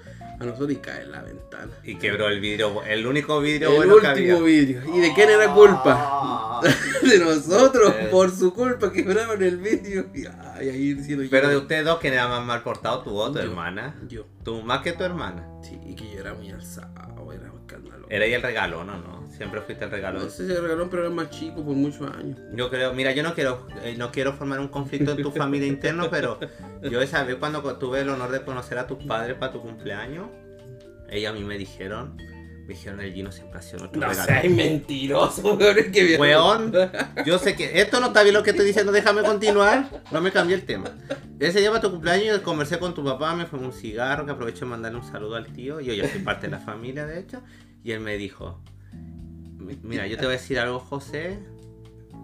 a 0.42 0.46
nosotros 0.46 0.72
y 0.72 0.76
cae 0.76 1.02
en 1.02 1.12
la 1.12 1.22
ventana. 1.22 1.72
Y 1.84 1.96
quebró 1.96 2.28
el 2.28 2.40
vidrio, 2.40 2.82
el 2.84 3.06
único 3.06 3.40
vidrio 3.40 3.70
el 3.70 3.76
bueno 3.76 3.96
que 3.98 4.06
había. 4.06 4.34
último 4.34 4.46
vidrio. 4.46 4.82
¿Y 4.94 5.00
de 5.00 5.14
quién 5.14 5.30
era 5.30 5.52
culpa? 5.54 6.60
De 7.02 7.18
nosotros, 7.18 7.92
Eh. 7.98 8.08
por 8.10 8.30
su 8.30 8.54
culpa 8.54 8.92
quebraron 8.92 9.42
el 9.42 9.56
vidrio. 9.56 10.06
Y 10.14 10.24
ay, 10.26 10.68
ahí 10.68 11.28
Pero 11.30 11.48
de 11.48 11.56
ustedes 11.56 11.84
dos, 11.84 11.98
¿quién 11.98 12.12
era 12.14 12.28
más 12.28 12.44
mal 12.44 12.62
portado? 12.62 13.02
¿Tu 13.02 13.10
o 13.16 13.28
tu 13.32 13.38
Yo. 13.38 13.44
hermana? 13.44 13.96
Yo. 14.08 14.26
Tú 14.44 14.62
más 14.62 14.82
que 14.82 14.92
tu 14.92 15.02
hermana. 15.02 15.44
Sí, 15.62 15.78
y 15.84 15.94
que 15.96 16.04
yo 16.12 16.20
era 16.20 16.34
muy 16.34 16.50
alzado, 16.50 17.21
era 17.30 17.52
un 17.52 17.60
escándalo. 17.60 18.06
Era 18.08 18.24
el 18.24 18.42
regalo, 18.42 18.84
¿no? 18.84 18.98
no 18.98 19.30
Siempre 19.30 19.60
fuiste 19.60 19.84
el 19.84 19.90
regalo. 19.90 20.20
No 20.20 20.28
sé 20.28 20.46
si 20.46 20.54
se 20.54 20.60
regaló, 20.60 20.88
pero 20.88 21.02
era 21.02 21.10
más 21.10 21.30
chico 21.30 21.64
por 21.64 21.74
muchos 21.74 22.10
años. 22.10 22.38
Yo 22.54 22.70
creo, 22.70 22.92
mira, 22.94 23.12
yo 23.12 23.22
no 23.22 23.34
quiero, 23.34 23.66
eh, 23.82 23.94
no 23.96 24.10
quiero 24.10 24.32
formar 24.32 24.60
un 24.60 24.68
conflicto 24.68 25.12
en 25.12 25.22
tu 25.22 25.30
familia 25.30 25.66
interno, 25.66 26.08
pero 26.10 26.38
yo 26.82 27.00
esa 27.00 27.24
vez 27.24 27.36
cuando 27.36 27.62
tuve 27.78 28.00
el 28.00 28.08
honor 28.08 28.30
de 28.30 28.42
conocer 28.42 28.78
a 28.78 28.86
tus 28.86 29.04
padres 29.04 29.36
para 29.36 29.52
tu 29.52 29.60
cumpleaños, 29.60 30.28
ellos 31.08 31.30
a 31.30 31.34
mí 31.34 31.44
me 31.44 31.58
dijeron, 31.58 32.16
me 32.62 32.74
dijeron 32.74 33.00
el 33.00 33.12
Gino 33.12 33.32
siempre 33.32 33.58
ha 33.58 33.62
sido 33.62 33.78
nuestro 33.80 34.00
No 34.00 34.08
regalo. 34.08 34.26
seas 34.26 34.50
mentiroso, 34.50 35.42
weón. 35.56 35.92
que. 35.92 36.16
Weón, 36.18 36.72
yo 37.26 37.38
sé 37.38 37.54
que 37.56 37.80
esto 37.80 38.00
no 38.00 38.06
está 38.08 38.22
bien 38.22 38.34
lo 38.34 38.42
que 38.42 38.50
estoy 38.50 38.64
diciendo, 38.66 38.92
déjame 38.92 39.22
continuar, 39.22 39.88
no 40.10 40.20
me 40.20 40.30
cambié 40.32 40.54
el 40.56 40.64
tema. 40.64 40.90
Ese 41.40 41.58
día 41.60 41.70
para 41.70 41.80
tu 41.82 41.90
cumpleaños 41.90 42.38
conversé 42.40 42.78
con 42.78 42.94
tu 42.94 43.04
papá, 43.04 43.34
me 43.34 43.46
fumé 43.46 43.66
un 43.66 43.72
cigarro, 43.72 44.24
que 44.24 44.32
aprovecho 44.32 44.64
de 44.64 44.70
mandarle 44.70 44.98
un 44.98 45.04
saludo 45.04 45.36
al 45.36 45.46
tío, 45.52 45.80
yo 45.80 45.92
ya 45.92 46.08
soy 46.08 46.20
parte 46.20 46.46
de 46.46 46.52
la 46.52 46.58
familia 46.60 47.04
de 47.06 47.18
hecho, 47.18 47.42
y 47.82 47.90
él 47.92 48.00
me 48.00 48.16
dijo, 48.16 48.60
"Mi- 49.58 49.78
mira, 49.82 50.06
yo 50.06 50.16
te 50.16 50.24
voy 50.24 50.34
a 50.34 50.38
decir 50.38 50.58
algo 50.60 50.78
José, 50.78 51.40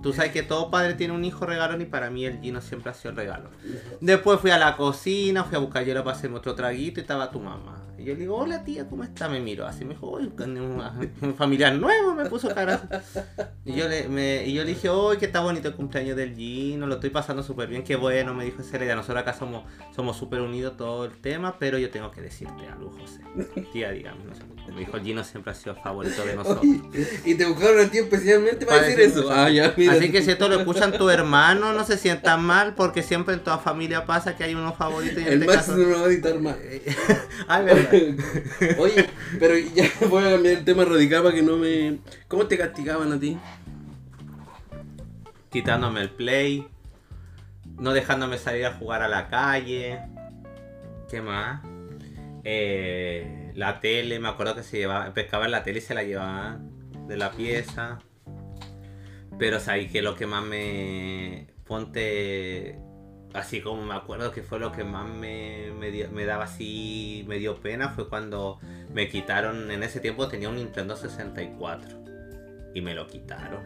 tú 0.04 0.12
sabes 0.12 0.30
que 0.30 0.44
todo 0.44 0.70
padre 0.70 0.94
tiene 0.94 1.14
un 1.14 1.24
hijo 1.24 1.46
regalón 1.46 1.80
y 1.80 1.84
para 1.86 2.10
mí 2.10 2.24
el 2.24 2.40
Gino 2.40 2.60
siempre 2.60 2.90
ha 2.92 2.94
sido 2.94 3.10
el 3.10 3.16
regalo. 3.16 3.50
Después 4.00 4.38
fui 4.38 4.52
a 4.52 4.58
la 4.58 4.76
cocina, 4.76 5.42
fui 5.42 5.56
a 5.56 5.58
buscar 5.58 5.84
hielo 5.84 6.04
para 6.04 6.16
hacerme 6.16 6.36
otro 6.36 6.54
traguito 6.54 7.00
y 7.00 7.02
estaba 7.02 7.30
tu 7.32 7.40
mamá. 7.40 7.84
Y 7.98 8.04
yo 8.04 8.14
le 8.14 8.20
digo, 8.20 8.36
hola 8.36 8.62
tía, 8.62 8.88
¿cómo 8.88 9.02
está? 9.02 9.28
Me 9.28 9.40
miró 9.40 9.66
así, 9.66 9.84
me 9.84 9.94
dijo, 9.94 10.08
uy, 10.08 10.32
un, 10.38 11.34
familiar 11.34 11.74
nuevo, 11.74 12.14
me 12.14 12.26
puso 12.26 12.48
cara. 12.54 12.88
Y 13.64 13.72
yo 13.74 13.88
le, 13.88 14.08
me, 14.08 14.46
y 14.46 14.54
yo 14.54 14.62
le 14.62 14.70
dije, 14.70 14.88
uy, 14.88 15.16
que 15.18 15.26
está 15.26 15.40
bonito 15.40 15.68
el 15.68 15.74
cumpleaños 15.74 16.16
del 16.16 16.36
Gino, 16.36 16.86
lo 16.86 16.94
estoy 16.94 17.10
pasando 17.10 17.42
súper 17.42 17.68
bien, 17.68 17.82
qué 17.82 17.96
bueno, 17.96 18.34
me 18.34 18.44
dijo 18.44 18.62
Celia, 18.62 18.94
nosotros 18.94 19.22
acá 19.22 19.34
somos 19.34 19.64
somos 19.94 20.16
súper 20.16 20.40
unidos 20.40 20.76
todo 20.76 21.04
el 21.04 21.20
tema, 21.20 21.56
pero 21.58 21.76
yo 21.76 21.90
tengo 21.90 22.10
que 22.10 22.20
decirte 22.20 22.66
algo, 22.68 22.90
José. 22.92 23.20
Tía, 23.72 23.90
dígame, 23.90 24.24
no 24.24 24.34
sé, 24.34 24.42
me 24.72 24.80
dijo, 24.80 24.96
el 24.96 25.02
Gino 25.02 25.24
siempre 25.24 25.52
ha 25.52 25.54
sido 25.54 25.72
el 25.72 25.80
favorito 25.80 26.24
de 26.24 26.36
nosotros. 26.36 26.66
Y 27.24 27.34
te 27.34 27.46
buscaron 27.46 27.80
a 27.80 27.90
ti 27.90 27.98
especialmente 27.98 28.66
para, 28.66 28.78
Para 28.78 28.88
decir 28.88 29.06
decir 29.06 29.18
eso. 29.20 29.30
Ah, 29.32 29.48
ya, 29.50 29.74
mira. 29.76 29.92
Así 29.92 30.10
que 30.10 30.22
si 30.22 30.30
esto 30.30 30.48
lo 30.48 30.58
escuchan 30.58 30.92
tu 30.92 31.08
hermano, 31.10 31.72
no 31.72 31.84
se 31.84 31.96
sientan 31.96 32.42
mal, 32.42 32.74
porque 32.74 33.02
siempre 33.02 33.34
en 33.34 33.40
toda 33.40 33.58
familia 33.58 34.04
pasa 34.04 34.36
que 34.36 34.44
hay 34.44 34.54
unos 34.54 34.76
favoritos 34.76 35.18
y 35.18 35.26
en 35.26 35.32
El 35.32 35.42
este 35.42 35.54
caso... 35.54 35.76
no 35.76 35.84
lo 35.86 36.00
va 36.00 36.06
a 36.06 36.08
editar 36.08 36.38
más. 36.40 36.56
Ay, 37.48 37.64
verdad. 37.64 37.90
Oye, 38.78 39.06
pero 39.38 39.56
ya 39.56 39.90
voy 40.08 40.24
a 40.24 40.30
cambiar 40.32 40.58
el 40.58 40.64
tema 40.64 40.84
radical 40.84 41.22
para 41.22 41.34
que 41.34 41.42
no 41.42 41.56
me. 41.56 41.98
¿Cómo 42.28 42.46
te 42.46 42.58
castigaban 42.58 43.12
a 43.12 43.18
ti? 43.18 43.38
quitándome 45.50 46.02
el 46.02 46.10
play, 46.10 46.68
no 47.78 47.92
dejándome 47.92 48.38
salir 48.38 48.66
a 48.66 48.74
jugar 48.74 49.02
a 49.02 49.08
la 49.08 49.28
calle. 49.28 50.00
¿Qué 51.10 51.22
más? 51.22 51.62
Eh, 52.44 53.47
la 53.58 53.80
tele, 53.80 54.20
me 54.20 54.28
acuerdo 54.28 54.54
que 54.54 54.62
se 54.62 54.78
llevaba, 54.78 55.12
pescaban 55.12 55.50
la 55.50 55.64
tele 55.64 55.78
y 55.78 55.82
se 55.82 55.92
la 55.94 56.04
llevaban 56.04 56.70
de 57.08 57.16
la 57.16 57.32
pieza. 57.32 57.98
Pero 59.38 59.58
sabéis 59.60 59.90
que 59.90 60.00
lo 60.02 60.14
que 60.14 60.26
más 60.26 60.44
me. 60.44 61.48
Ponte. 61.66 62.78
Así 63.34 63.60
como 63.60 63.84
me 63.84 63.94
acuerdo 63.94 64.32
que 64.32 64.42
fue 64.42 64.58
lo 64.58 64.72
que 64.72 64.84
más 64.84 65.06
me, 65.08 65.70
me, 65.78 65.90
dio- 65.90 66.10
me 66.10 66.24
daba 66.24 66.44
así. 66.44 67.24
Me 67.28 67.38
dio 67.38 67.60
pena 67.60 67.90
fue 67.90 68.08
cuando 68.08 68.58
me 68.92 69.08
quitaron. 69.08 69.70
En 69.70 69.82
ese 69.82 70.00
tiempo 70.00 70.28
tenía 70.28 70.48
un 70.48 70.56
Nintendo 70.56 70.96
64. 70.96 72.04
Y 72.74 72.80
me 72.80 72.94
lo 72.94 73.06
quitaron. 73.06 73.64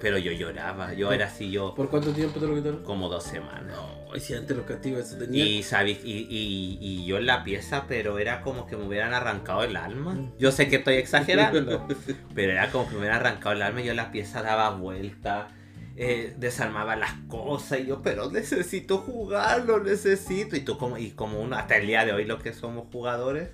Pero 0.00 0.18
yo 0.18 0.32
lloraba. 0.32 0.94
Yo 0.94 1.12
era 1.12 1.26
así, 1.26 1.50
yo. 1.50 1.74
¿Por 1.74 1.90
cuánto 1.90 2.12
tiempo 2.12 2.40
te 2.40 2.46
lo 2.46 2.54
quitaron? 2.54 2.82
Como 2.82 3.08
dos 3.08 3.24
semanas. 3.24 3.76
No, 3.76 4.16
y 4.16 4.20
si 4.20 4.34
antes 4.34 4.56
los 4.56 4.66
castigos 4.66 5.06
eso 5.06 5.18
tenía. 5.18 5.44
Y, 5.44 5.60
y, 5.60 5.92
y, 6.02 6.78
y 6.80 7.06
yo 7.06 7.18
en 7.18 7.26
la 7.26 7.44
pieza, 7.44 7.84
pero 7.86 8.18
era 8.18 8.40
como 8.40 8.66
que 8.66 8.76
me 8.76 8.86
hubieran 8.86 9.12
arrancado 9.12 9.62
el 9.62 9.76
alma. 9.76 10.18
Yo 10.38 10.52
sé 10.52 10.68
que 10.68 10.76
estoy 10.76 10.94
exagerando, 10.94 11.86
pero 12.34 12.52
era 12.52 12.70
como 12.70 12.86
que 12.86 12.94
me 12.94 13.00
hubieran 13.00 13.20
arrancado 13.20 13.52
el 13.54 13.62
alma 13.62 13.82
yo 13.82 13.90
en 13.90 13.96
la 13.96 14.10
pieza 14.10 14.42
daba 14.42 14.70
vuelta, 14.70 15.48
eh, 15.96 16.34
desarmaba 16.38 16.96
las 16.96 17.12
cosas 17.28 17.80
y 17.80 17.86
yo, 17.86 18.02
pero 18.02 18.30
necesito 18.30 18.98
jugarlo, 18.98 19.82
necesito. 19.82 20.56
Y 20.56 20.60
tú 20.60 20.78
como, 20.78 20.96
y 20.98 21.10
como 21.10 21.40
uno, 21.40 21.56
hasta 21.56 21.76
el 21.76 21.86
día 21.86 22.04
de 22.04 22.12
hoy 22.12 22.24
los 22.24 22.42
que 22.42 22.52
somos 22.52 22.86
jugadores, 22.90 23.50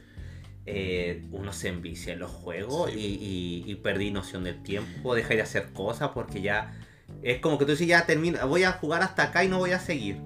eh, 0.67 1.25
uno 1.33 1.53
se 1.53 1.69
envicia 1.69 2.13
en 2.13 2.19
los 2.19 2.31
juegos 2.31 2.91
Sí. 2.91 2.99
y, 2.99 3.65
y- 3.69 3.73
y 3.73 3.75
perdí 3.77 4.11
noción 4.11 4.45
del 4.45 4.63
tiempo, 4.63 5.15
deja 5.15 5.35
de 5.35 5.43
hacer 5.43 5.73
cosas 5.73 6.11
porque 6.15 6.43
ya... 6.43 6.75
Es 7.23 7.39
como 7.39 7.57
que 7.57 7.65
tú 7.65 7.71
dices, 7.71 7.87
ya 7.87 8.05
termino, 8.05 8.47
voy 8.49 8.65
a 8.65 8.73
jugar 8.73 9.03
hasta 9.03 9.23
acá 9.25 9.45
y 9.45 9.49
no 9.49 9.59
voy 9.59 9.71
a 9.71 9.79
seguir. 9.79 10.17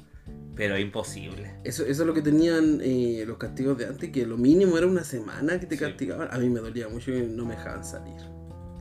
Pero 0.56 0.76
es 0.76 0.82
imposible. 0.82 1.52
Eso, 1.62 1.84
eso 1.84 2.02
es 2.02 2.06
lo 2.06 2.14
que 2.14 2.22
tenían 2.22 2.80
eh, 2.82 3.24
los 3.26 3.36
castigos 3.36 3.76
de 3.78 3.86
antes, 3.86 4.10
que 4.10 4.26
lo 4.26 4.36
mínimo 4.38 4.76
era 4.78 4.86
una 4.86 5.04
semana 5.04 5.60
que 5.60 5.66
te 5.66 5.76
Sí. 5.76 5.84
castigaban. 5.84 6.28
A 6.30 6.38
mí 6.38 6.48
me 6.48 6.60
dolía 6.60 6.88
mucho 6.88 7.12
que 7.12 7.20
no 7.22 7.44
me 7.44 7.54
dejaban 7.54 7.84
salir. 7.84 8.16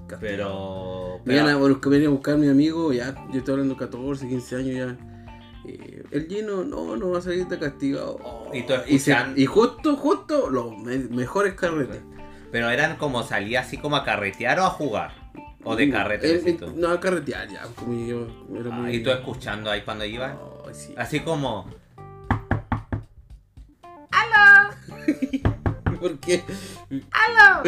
Castigado. 0.08 0.20
Pero. 0.20 1.22
Me 1.26 1.36
iban 1.36 1.50
a, 1.50 1.60
pero 1.60 1.90
venía 1.92 2.08
a 2.08 2.12
buscar 2.12 2.34
a 2.36 2.38
mi 2.38 2.48
amigo, 2.48 2.92
ya, 2.94 3.14
yo 3.32 3.40
estoy 3.40 3.52
hablando 3.54 3.76
de 3.76 3.80
14, 3.80 4.28
15 4.28 4.56
años 4.56 4.76
ya. 4.76 4.98
Eh, 5.66 6.04
el 6.12 6.28
Gino, 6.28 6.64
no, 6.64 6.96
no 6.96 7.10
va 7.12 7.20
a 7.20 7.22
salir 7.22 7.48
de 7.48 7.60
castigado. 7.60 8.18
Oh, 8.24 8.50
Y 8.54 8.64
tú 8.64 8.74
y, 8.88 9.00
se- 9.00 9.12
escuchan- 9.14 9.34
y 9.38 9.46
justo, 9.46 9.96
justo, 9.96 10.50
los 10.50 10.78
me- 10.78 10.98
mejores 11.10 11.54
carretes. 11.56 12.02
pero 12.52 12.70
eran 12.70 12.98
como 12.98 13.24
salía 13.24 13.62
así 13.62 13.78
como 13.78 13.96
a 13.96 14.04
carretear 14.04 14.60
o 14.60 14.66
a 14.66 14.70
jugar. 14.70 15.12
O 15.64 15.76
de 15.76 15.90
carrete. 15.90 16.36
Eh, 16.36 16.42
eh, 16.46 16.54
tú. 16.54 16.72
no, 16.76 16.88
a 16.90 17.00
carretear 17.00 17.48
ya. 17.50 17.64
como 17.76 17.94
yo 18.06 18.28
era 18.56 18.70
Ah, 18.74 18.78
muy... 18.80 18.96
y 18.96 19.04
tú 19.04 19.10
escuchando 19.12 19.70
ahí 19.70 19.82
cuando 19.82 20.06
sí. 20.74 20.94
Así 20.98 21.20
como. 21.20 21.68
¿Por 26.00 26.18
qué? 26.20 26.44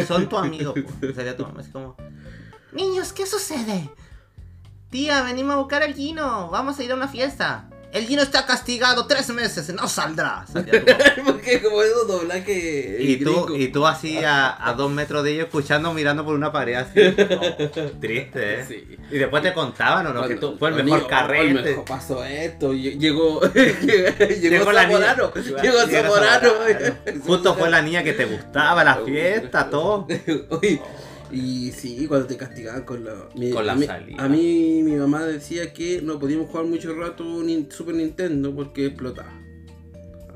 Son 0.07 0.27
tu 0.29 0.37
amigo. 0.37 0.73
po. 0.73 1.13
Sería 1.13 1.35
tu 1.35 1.43
mamá 1.43 1.59
así 1.59 1.71
como. 1.71 1.95
Niños, 2.71 3.11
¿qué 3.13 3.25
sucede? 3.25 3.89
Tía, 4.89 5.21
venimos 5.23 5.55
a 5.55 5.57
buscar 5.59 5.83
al 5.83 5.93
Gino. 5.93 6.49
Vamos 6.49 6.79
a 6.79 6.83
ir 6.83 6.91
a 6.91 6.95
una 6.95 7.07
fiesta. 7.09 7.69
El 7.93 8.05
Gino 8.07 8.21
está 8.21 8.45
castigado 8.45 9.05
tres 9.07 9.29
meses, 9.29 9.73
no 9.73 9.87
saldrá. 9.87 10.45
Porque 11.25 11.61
como 11.61 11.81
esos 11.81 12.07
doblajes 12.07 12.95
Y 12.99 13.17
tú, 13.17 13.45
gringos. 13.45 13.51
y 13.59 13.67
tú 13.69 13.85
así 13.87 14.17
a, 14.23 14.67
a 14.67 14.73
dos 14.73 14.89
metros 14.91 15.23
de 15.23 15.33
ellos 15.33 15.45
escuchando, 15.45 15.93
mirando 15.93 16.23
por 16.25 16.35
una 16.35 16.51
pared 16.51 16.75
así. 16.75 16.99
Oh, 17.81 17.99
triste, 17.99 18.59
¿eh? 18.61 18.65
Sí. 18.67 18.97
Y 19.11 19.17
después 19.17 19.41
te 19.43 19.53
contaban, 19.53 20.05
¿o 20.07 20.13
no? 20.13 20.27
que 20.27 20.35
tú, 20.35 20.55
fue 20.57 20.69
el 20.69 20.83
mejor 20.83 21.07
carrete. 21.07 21.41
"Oh, 21.55 21.57
el 21.59 21.63
mejor 21.63 21.85
pasó 21.85 22.23
esto. 22.23 22.73
lle- 22.73 22.97
Llegó, 22.97 23.41
llegó, 23.53 24.25
Llegó 24.39 24.71
la 24.71 24.85
niña. 24.87 25.15
Zamorano. 25.15 25.33
Llegó 25.61 25.79
Zamorano. 25.87 26.49
Justo 27.25 27.55
fue 27.55 27.69
la 27.69 27.81
niña 27.81 28.03
que 28.03 28.13
te 28.13 28.25
gustaba, 28.25 28.83
la 28.83 28.95
fiesta, 28.97 29.69
todo. 29.69 30.07
Oye, 30.49 30.81
y 31.31 31.71
sí, 31.71 32.05
cuando 32.07 32.27
te 32.27 32.37
castigaban 32.37 32.83
con 32.83 33.03
la, 33.03 33.13
mi- 33.35 33.51
Con 33.51 33.65
la 33.65 33.73
a 33.73 33.75
mí, 33.75 33.85
salida. 33.85 34.23
A 34.23 34.27
mí 34.29 34.81
mi 34.83 34.95
mamá 34.95 35.23
decía 35.25 35.73
que 35.73 36.01
no 36.01 36.19
podíamos 36.19 36.49
jugar 36.49 36.65
mucho 36.65 36.93
rato 36.95 37.23
Nin- 37.43 37.69
Super 37.71 37.95
Nintendo 37.95 38.53
porque 38.55 38.87
explotaba. 38.87 39.31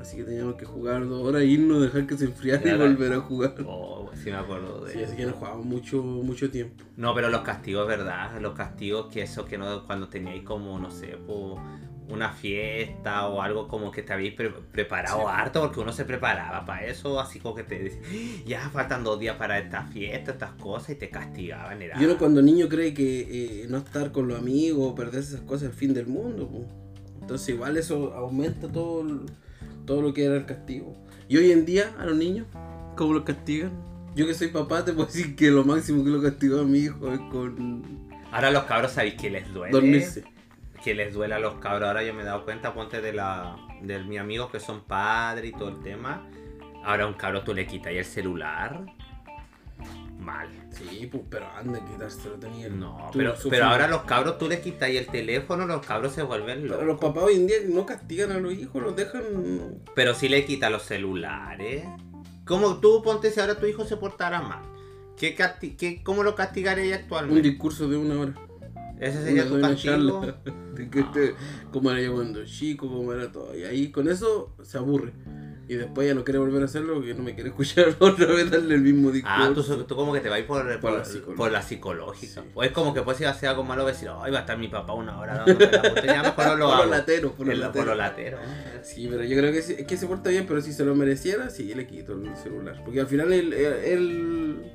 Así 0.00 0.16
que 0.18 0.22
teníamos 0.24 0.54
que 0.54 0.64
jugar 0.64 1.08
dos 1.08 1.20
horas, 1.26 1.42
irnos, 1.42 1.82
dejar 1.82 2.06
que 2.06 2.16
se 2.16 2.26
enfriara 2.26 2.74
y 2.74 2.78
volver 2.78 3.12
a 3.14 3.20
jugar. 3.20 3.54
Oh, 3.66 4.08
sí 4.22 4.30
me 4.30 4.36
acuerdo 4.36 4.84
de 4.84 4.92
Sí, 4.92 5.02
así 5.02 5.16
que 5.16 5.26
no 5.26 5.32
jugábamos 5.32 5.66
mucho, 5.66 6.00
mucho 6.00 6.48
tiempo. 6.48 6.84
No, 6.96 7.12
pero 7.12 7.28
los 7.28 7.40
castigos, 7.40 7.88
¿verdad? 7.88 8.40
Los 8.40 8.54
castigos 8.54 9.12
que 9.12 9.22
eso 9.22 9.44
que 9.44 9.58
no, 9.58 9.84
cuando 9.84 10.06
teníais 10.08 10.44
como, 10.44 10.78
no 10.78 10.92
sé, 10.92 11.16
po, 11.26 11.60
una 12.08 12.30
fiesta 12.32 13.26
o 13.28 13.42
algo 13.42 13.66
como 13.68 13.90
que 13.90 14.02
te 14.02 14.12
habéis 14.12 14.34
pre- 14.34 14.50
preparado 14.72 15.18
Sí. 15.20 15.24
harto, 15.28 15.60
porque 15.62 15.80
uno 15.80 15.92
se 15.92 16.04
preparaba 16.04 16.64
para 16.64 16.86
eso, 16.86 17.18
así 17.18 17.40
como 17.40 17.54
que 17.56 17.64
te 17.64 17.78
decía, 17.78 18.00
ya 18.46 18.70
faltan 18.70 19.02
dos 19.02 19.18
días 19.18 19.36
para 19.36 19.58
esta 19.58 19.82
fiesta, 19.84 20.30
estas 20.32 20.52
cosas, 20.52 20.90
y 20.90 20.94
te 20.96 21.10
castigaban. 21.10 21.82
Era... 21.82 22.00
Y 22.00 22.04
uno 22.04 22.16
cuando 22.18 22.42
niño 22.42 22.68
cree 22.68 22.94
que 22.94 23.62
eh, 23.62 23.66
no 23.68 23.78
estar 23.78 24.12
con 24.12 24.28
los 24.28 24.38
amigos, 24.38 24.94
perderse 24.94 25.34
esas 25.34 25.40
cosas 25.46 25.64
es 25.64 25.68
el 25.70 25.74
fin 25.74 25.94
del 25.94 26.06
mundo. 26.06 26.48
Entonces 27.20 27.48
igual 27.48 27.76
eso 27.76 28.12
aumenta 28.14 28.68
todo, 28.70 29.04
todo 29.84 30.00
lo 30.02 30.14
que 30.14 30.24
era 30.26 30.36
el 30.36 30.46
castigo. 30.46 30.96
Y 31.28 31.38
hoy 31.38 31.50
en 31.50 31.64
día 31.66 31.92
a 31.98 32.06
los 32.06 32.16
niños, 32.16 32.46
¿cómo 32.96 33.14
los 33.14 33.24
castigan? 33.24 33.72
Yo 34.14 34.26
que 34.28 34.34
soy 34.34 34.48
papá 34.48 34.84
te 34.84 34.92
puedo 34.92 35.06
decir 35.08 35.34
que 35.34 35.50
lo 35.50 35.64
máximo 35.64 36.04
que 36.04 36.10
lo 36.10 36.22
castigó 36.22 36.60
a 36.60 36.64
mi 36.64 36.78
hijo 36.78 37.12
es 37.12 37.18
con 37.32 38.06
Ahora 38.30 38.50
los 38.52 38.62
cabros 38.64 38.92
sabéis 38.92 39.14
que 39.14 39.28
les 39.30 39.52
duele. 39.52 39.72
dormirse. 39.72 40.24
Que 40.82 40.94
les 40.94 41.12
duele 41.12 41.34
a 41.34 41.38
los 41.38 41.54
cabros. 41.54 41.88
Ahora 41.88 42.02
yo 42.02 42.14
me 42.14 42.22
he 42.22 42.24
dado 42.24 42.44
cuenta, 42.44 42.72
ponte 42.74 43.00
de 43.00 43.12
la 43.12 43.56
de 43.82 43.98
mis 44.04 44.18
amigos 44.20 44.50
que 44.50 44.60
son 44.60 44.82
padres 44.84 45.50
y 45.50 45.52
todo 45.52 45.68
el 45.68 45.80
tema. 45.82 46.26
Ahora 46.84 47.04
a 47.04 47.06
un 47.08 47.14
cabro 47.14 47.42
tú 47.42 47.52
le 47.54 47.66
quitas 47.66 47.88
ahí 47.88 47.98
el 47.98 48.04
celular. 48.04 48.84
Mal. 50.18 50.48
Sí, 50.70 51.08
pues, 51.10 51.22
pero 51.30 51.46
anda, 51.56 51.78
quitárselo 51.84 52.34
tenía 52.36 52.68
No, 52.68 53.10
pero, 53.12 53.34
pero 53.48 53.66
ahora 53.66 53.86
los 53.86 54.02
cabros 54.02 54.38
tú 54.38 54.48
les 54.48 54.60
quitas 54.60 54.82
ahí 54.84 54.96
el 54.96 55.06
teléfono, 55.06 55.66
los 55.66 55.84
cabros 55.86 56.12
se 56.14 56.22
vuelven 56.22 56.62
Pero 56.62 56.72
locos. 56.74 56.86
los 56.86 56.98
papás 57.00 57.22
hoy 57.24 57.34
en 57.36 57.46
día 57.46 57.56
no 57.68 57.84
castigan 57.86 58.32
a 58.32 58.38
los 58.38 58.52
hijos, 58.52 58.82
los 58.82 58.96
dejan. 58.96 59.22
Pero 59.94 60.14
sí 60.14 60.28
le 60.28 60.44
quitas 60.44 60.70
los 60.72 60.82
celulares. 60.82 61.84
¿Cómo 62.44 62.78
tú 62.80 63.02
ponte 63.02 63.30
si 63.30 63.40
ahora 63.40 63.56
tu 63.58 63.66
hijo 63.66 63.84
se 63.84 63.96
portara 63.96 64.40
mal? 64.40 64.62
¿Qué 65.16 65.36
casti- 65.36 65.76
qué- 65.76 66.02
¿Cómo 66.02 66.22
lo 66.22 66.34
castigaría 66.34 66.96
Un 66.96 67.02
actualmente? 67.02 67.42
discurso 67.48 67.88
de 67.88 67.96
una 67.96 68.20
hora. 68.20 68.34
Ese 69.00 69.22
sería 69.24 69.46
tu 69.48 69.60
castigo. 69.60 70.20
de 70.74 70.90
que 70.90 71.00
este- 71.00 71.34
cómo 71.72 71.90
era 71.90 72.00
yo 72.00 72.14
cuando 72.14 72.44
chico, 72.44 72.88
cómo 72.88 73.12
era 73.12 73.30
todo. 73.32 73.56
Y 73.56 73.64
ahí 73.64 73.90
con 73.90 74.08
eso 74.08 74.54
se 74.62 74.78
aburre. 74.78 75.12
Y 75.68 75.74
después 75.74 76.06
ya 76.06 76.14
no 76.14 76.22
quiere 76.22 76.38
volver 76.38 76.62
a 76.62 76.66
hacerlo 76.66 76.94
porque 76.94 77.12
no 77.12 77.24
me 77.24 77.34
quiere 77.34 77.48
escuchar 77.50 77.96
otra 77.98 78.26
vez 78.26 78.48
darle 78.52 78.76
el 78.76 78.82
mismo 78.82 79.10
discurso. 79.10 79.36
Ah, 79.36 79.50
tú, 79.52 79.62
tú 79.84 79.96
como 79.96 80.12
que 80.12 80.20
te 80.20 80.28
vas 80.28 80.40
por, 80.42 80.62
por, 80.62 80.80
Por 80.80 80.92
la 80.92 80.98
por, 81.02 81.06
psicológica. 81.06 81.50
la 81.50 81.62
psicológica. 81.62 82.42
Sí. 82.42 82.48
O 82.54 82.62
es 82.62 82.70
como 82.70 82.94
que 82.94 83.00
si 83.16 83.24
va 83.24 83.30
a 83.30 83.32
hacer 83.32 83.48
algo 83.48 83.64
malo 83.64 83.84
decir, 83.84 84.08
ay, 84.20 84.30
va 84.30 84.38
a 84.38 84.40
estar 84.42 84.56
mi 84.58 84.68
papá 84.68 84.92
una 84.92 85.18
hora 85.18 85.38
dándome 85.44 85.66
la 85.72 85.82
botella, 85.88 86.22
mejor 86.22 86.46
no 86.46 86.56
lo 86.56 86.66
Por 86.68 86.78
los 86.78 86.90
lateros, 86.90 87.32
por 87.32 87.46
los 87.48 87.58
lateros. 87.58 88.40
por. 88.40 88.84
Sí, 88.84 89.08
pero 89.10 89.24
yo 89.24 89.36
creo 89.36 89.52
que, 89.52 89.60
sí- 89.62 89.74
es 89.76 89.86
que 89.88 89.96
se 89.96 90.06
porta 90.06 90.30
bien, 90.30 90.46
pero 90.46 90.60
si 90.62 90.72
se 90.72 90.84
lo 90.84 90.94
mereciera, 90.94 91.50
sí, 91.50 91.74
le 91.74 91.84
quito 91.88 92.12
el 92.12 92.36
celular. 92.36 92.80
Porque 92.84 93.00
al 93.00 93.08
final 93.08 93.32
él, 93.32 93.52
él- 93.52 94.72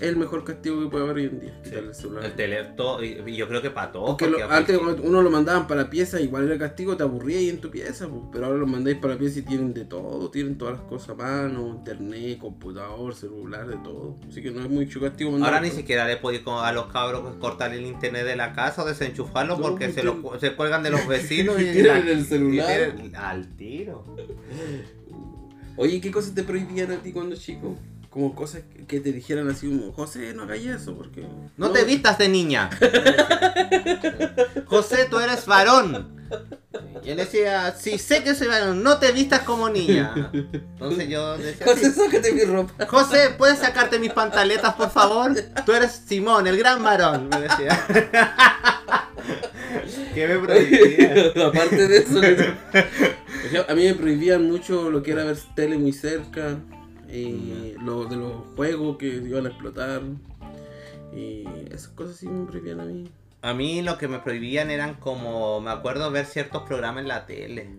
el 0.00 0.16
mejor 0.16 0.44
castigo 0.44 0.80
que 0.80 0.86
puede 0.88 1.04
haber 1.04 1.16
hoy 1.16 1.24
en 1.24 1.40
día, 1.40 1.60
quitarle 1.62 1.88
el 1.88 1.94
celular. 1.94 2.24
El 2.24 2.32
teléfono, 2.34 3.02
yo 3.02 3.48
creo 3.48 3.62
que 3.62 3.70
para 3.70 3.92
todos. 3.92 4.10
Porque 4.10 4.28
lo- 4.28 4.50
antes 4.50 4.78
cuando 4.78 5.02
uno 5.02 5.22
lo 5.22 5.30
mandaban 5.30 5.66
para 5.66 5.82
la 5.82 5.90
pieza, 5.90 6.20
igual 6.20 6.46
era 6.46 6.58
castigo, 6.58 6.96
te 6.96 7.02
aburría 7.02 7.38
ahí 7.38 7.48
en 7.48 7.60
tu 7.60 7.70
pieza, 7.70 8.08
pues, 8.08 8.22
pero 8.32 8.46
ahora 8.46 8.58
lo 8.58 8.66
mandáis 8.66 8.96
para 8.98 9.14
la 9.14 9.20
pieza 9.20 9.40
y 9.40 9.42
tienen 9.42 9.74
de 9.74 9.84
todo, 9.84 10.30
tienen 10.30 10.56
todas 10.58 10.78
las 10.78 10.82
cosas 10.88 11.10
a 11.10 11.14
mano, 11.14 11.68
internet, 11.68 12.38
computador, 12.38 13.14
celular, 13.14 13.66
de 13.66 13.76
todo. 13.76 14.16
Así 14.28 14.40
que 14.42 14.50
no 14.50 14.60
es 14.62 14.70
mucho 14.70 15.00
castigo 15.00 15.30
mandar. 15.30 15.54
Ahora 15.54 15.66
ni 15.66 15.70
siquiera 15.70 16.06
le 16.06 16.16
podéis 16.16 16.42
a 16.46 16.72
los 16.72 16.86
cabros 16.86 17.36
cortar 17.36 17.72
el 17.74 17.84
internet 17.86 18.24
de 18.24 18.36
la 18.36 18.52
casa 18.52 18.82
o 18.82 18.86
desenchufarlo 18.86 19.56
No, 19.56 19.62
porque 19.62 19.86
pues 19.86 19.94
se, 19.96 20.02
lo, 20.02 20.20
se 20.40 20.54
cuelgan 20.56 20.82
de 20.82 20.90
los 20.90 21.06
vecinos 21.08 21.60
y, 21.60 21.64
Tienen 21.72 22.08
el 22.08 22.24
celular. 22.24 22.94
y 23.02 23.14
al 23.14 23.56
tiro. 23.56 24.04
Oye, 25.76 26.00
¿qué 26.00 26.10
cosas 26.10 26.34
te 26.34 26.42
prohibían 26.42 26.90
a 26.92 26.96
ti 26.96 27.12
cuando 27.12 27.36
chico? 27.36 27.76
Como 28.10 28.34
cosas 28.34 28.62
que- 28.74 28.86
que 28.86 29.00
te 29.00 29.12
dijeran 29.12 29.48
así 29.48 29.68
como, 29.68 29.92
José, 29.92 30.34
no 30.34 30.42
hagáis 30.42 30.66
eso, 30.66 30.96
porque... 30.96 31.24
No 31.56 31.70
te 31.70 31.84
vistas 31.84 32.18
de 32.18 32.28
niña. 32.28 32.68
José, 34.66 35.06
tú 35.08 35.18
eres 35.20 35.46
varón. 35.46 36.18
Y 37.04 37.10
él 37.10 37.16
decía, 37.16 37.72
sí 37.78 37.98
sé 37.98 38.22
que 38.24 38.34
soy 38.34 38.48
varón, 38.48 38.82
no 38.82 38.98
te 38.98 39.12
vistas 39.12 39.40
como 39.42 39.68
niña. 39.68 40.12
Entonces 40.32 41.08
yo 41.08 41.38
decía, 41.38 41.66
José, 41.66 41.90
"Sí. 41.92 42.00
sácate 42.00 42.32
mi 42.32 42.42
ropa. 42.44 42.86
José, 42.86 43.30
¿puedes 43.38 43.58
sacarte 43.60 43.98
mis 43.98 44.12
pantaletas, 44.12 44.74
por 44.74 44.90
favor? 44.90 45.32
Tú 45.64 45.72
eres 45.72 46.02
Simón, 46.06 46.46
el 46.48 46.56
gran 46.58 46.82
varón, 46.82 47.28
me 47.28 47.40
decía. 47.42 47.86
¿Qué 50.14 50.26
me 50.26 50.38
prohibía? 50.38 51.32
Aparte 51.46 51.88
de 51.88 51.98
eso, 51.98 52.20
a 53.68 53.74
mí 53.74 53.84
me 53.84 53.94
prohibían 53.94 54.50
mucho 54.50 54.90
lo 54.90 55.02
que 55.02 55.12
era 55.12 55.24
ver 55.24 55.38
tele 55.54 55.78
muy 55.78 55.92
cerca, 55.92 56.58
y 57.12 57.74
lo 57.82 58.04
de 58.06 58.16
los 58.16 58.32
juegos 58.56 58.96
que 58.98 59.06
iban 59.06 59.46
a 59.46 59.48
explotar, 59.50 60.02
y 61.14 61.44
esas 61.70 61.88
cosas 61.88 62.16
sí 62.16 62.28
me 62.28 62.46
prohibían 62.46 62.80
a 62.80 62.84
mí. 62.84 63.10
A 63.42 63.54
mí 63.54 63.82
lo 63.82 63.96
que 63.98 64.06
me 64.06 64.18
prohibían 64.18 64.70
eran 64.70 64.94
como, 64.94 65.60
me 65.60 65.70
acuerdo 65.70 66.10
ver 66.10 66.26
ciertos 66.26 66.62
programas 66.64 67.02
en 67.02 67.08
la 67.08 67.26
tele. 67.26 67.70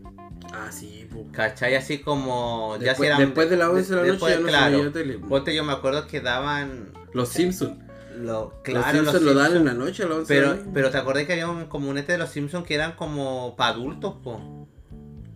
Ah, 0.53 0.71
sí, 0.71 1.07
pues. 1.11 1.25
¿Cachai? 1.31 1.75
Así 1.75 1.99
como... 1.99 2.77
ya 2.81 2.95
si 2.95 3.03
eran- 3.05 3.19
después 3.19 3.49
de 3.49 3.57
las 3.57 3.69
11 3.69 3.89
de 3.89 3.95
la 3.95 4.01
noche 4.01 4.11
después, 4.11 4.33
ya 4.33 4.39
no 4.41 4.47
claro. 4.47 4.71
se 4.71 4.77
veía 4.81 4.91
tele. 4.91 5.17
po. 5.19 5.27
Ponte, 5.27 5.55
yo 5.55 5.63
me 5.63 5.71
acuerdo 5.73 6.07
que 6.07 6.19
daban... 6.19 6.91
Los 7.13 7.29
Simpsons. 7.29 7.77
Lo, 8.17 8.23
los 8.23 8.53
claro, 8.63 8.91
Simpsons 8.91 9.23
los 9.23 9.33
lo 9.35 9.39
dan 9.39 9.51
Simpsons. 9.51 9.71
en 9.71 9.77
la 9.79 9.85
noche 9.85 10.03
a 10.03 10.07
las 10.07 10.17
11 10.17 10.33
de 10.33 10.41
la 10.41 10.47
Pero, 10.47 10.57
noche. 10.57 10.69
pero 10.73 10.89
te 10.91 10.97
acordás 10.97 11.25
que 11.25 11.33
había 11.33 11.47
un 11.47 11.65
comunete 11.67 12.11
de 12.11 12.17
los 12.17 12.29
Simpsons 12.31 12.65
que 12.65 12.73
eran 12.75 12.93
como 12.93 13.55
para 13.55 13.69
adultos, 13.75 14.15
po. 14.23 14.60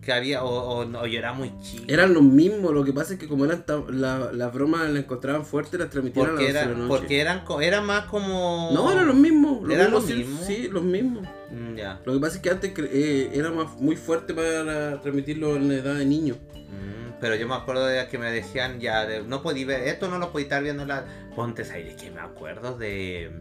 Que 0.06 0.12
había, 0.12 0.44
o, 0.44 0.48
o, 0.48 0.84
no, 0.84 1.04
yo 1.04 1.18
era 1.18 1.32
muy 1.32 1.52
chico. 1.60 1.82
Eran 1.88 2.14
los 2.14 2.22
mismos, 2.22 2.72
lo 2.72 2.84
que 2.84 2.92
pasa 2.92 3.14
es 3.14 3.18
que 3.18 3.26
como 3.26 3.44
eran 3.44 3.64
la, 3.90 4.30
las 4.32 4.52
bromas 4.52 4.88
las 4.88 5.02
encontraban 5.02 5.44
fuertes, 5.44 5.80
las 5.80 5.90
transmitían 5.90 6.26
a 6.26 6.28
las 6.28 6.36
porque, 6.38 6.46
11 6.46 6.58
de 6.58 6.64
era, 6.64 6.74
noche. 6.78 6.88
porque 6.88 7.20
eran, 7.20 7.44
co- 7.44 7.60
era 7.60 7.80
más 7.80 8.04
como... 8.06 8.70
No, 8.72 8.92
eran 8.92 9.08
los 9.08 9.16
mismos. 9.16 9.62
Los 9.64 9.72
¿Eran 9.72 9.86
mismos 9.90 10.02
los 10.02 10.04
Simpsons, 10.10 10.28
mismos? 10.40 10.46
Sí, 10.46 10.68
los 10.72 10.82
mismos. 10.84 11.28
Mm, 11.50 11.74
ya. 11.74 12.00
Lo 12.04 12.12
que 12.12 12.20
pasa 12.20 12.36
es 12.36 12.42
que 12.42 12.50
antes 12.50 12.72
eh, 12.78 13.30
era 13.34 13.50
más, 13.50 13.76
muy 13.80 13.96
fuerte 13.96 14.32
para 14.32 15.00
transmitirlo 15.00 15.56
en 15.56 15.66
la 15.68 15.74
edad 15.74 15.94
de 15.96 16.04
niño. 16.06 16.36
Mm, 16.54 17.18
pero 17.20 17.34
yo 17.34 17.48
me 17.48 17.54
acuerdo 17.56 17.84
de 17.86 18.06
que 18.06 18.16
me 18.18 18.30
decían 18.30 18.78
ya, 18.78 19.06
de, 19.06 19.24
no 19.24 19.42
podí 19.42 19.64
ver, 19.64 19.88
esto 19.88 20.08
no 20.08 20.18
lo 20.18 20.30
podí 20.30 20.44
estar 20.44 20.62
viendo 20.62 20.82
en 20.82 20.88
la... 20.88 21.04
Ponte 21.34 21.64
de 21.64 21.96
que 21.96 22.12
me 22.12 22.20
acuerdo 22.20 22.78
de... 22.78 23.32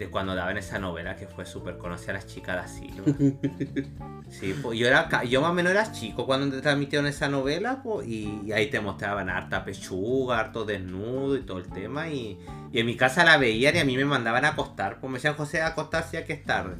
De 0.00 0.08
cuando 0.08 0.34
daban 0.34 0.56
esa 0.56 0.78
novela 0.78 1.14
que 1.14 1.26
fue 1.26 1.44
súper 1.44 1.76
conocida 1.76 2.14
las 2.14 2.26
chicas 2.26 2.56
de 2.56 2.60
asilo. 2.62 3.04
Sí, 4.30 4.54
pues 4.62 4.78
yo 4.78 4.86
era 4.86 5.24
yo 5.24 5.40
más 5.40 5.50
o 5.50 5.54
menos 5.54 5.72
era 5.72 5.90
chico 5.90 6.24
cuando 6.24 6.54
te 6.54 6.62
transmitieron 6.62 7.06
esa 7.08 7.28
novela, 7.28 7.82
pues, 7.82 8.06
y, 8.06 8.42
y 8.46 8.52
ahí 8.52 8.70
te 8.70 8.80
mostraban 8.80 9.28
harta 9.28 9.64
pechuga, 9.64 10.38
harto 10.38 10.64
desnudo 10.64 11.36
y 11.36 11.42
todo 11.42 11.58
el 11.58 11.66
tema, 11.68 12.08
y, 12.08 12.38
y 12.72 12.78
en 12.78 12.86
mi 12.86 12.96
casa 12.96 13.24
la 13.24 13.38
veían 13.38 13.74
y 13.74 13.80
a 13.80 13.84
mí 13.84 13.96
me 13.96 14.04
mandaban 14.04 14.44
a 14.44 14.50
acostar, 14.50 15.00
pues 15.00 15.10
me 15.10 15.16
decían 15.18 15.34
José 15.34 15.60
a 15.62 15.66
acostarse 15.66 16.18
ya 16.18 16.24
que 16.24 16.34
es 16.34 16.44
tarde. 16.44 16.76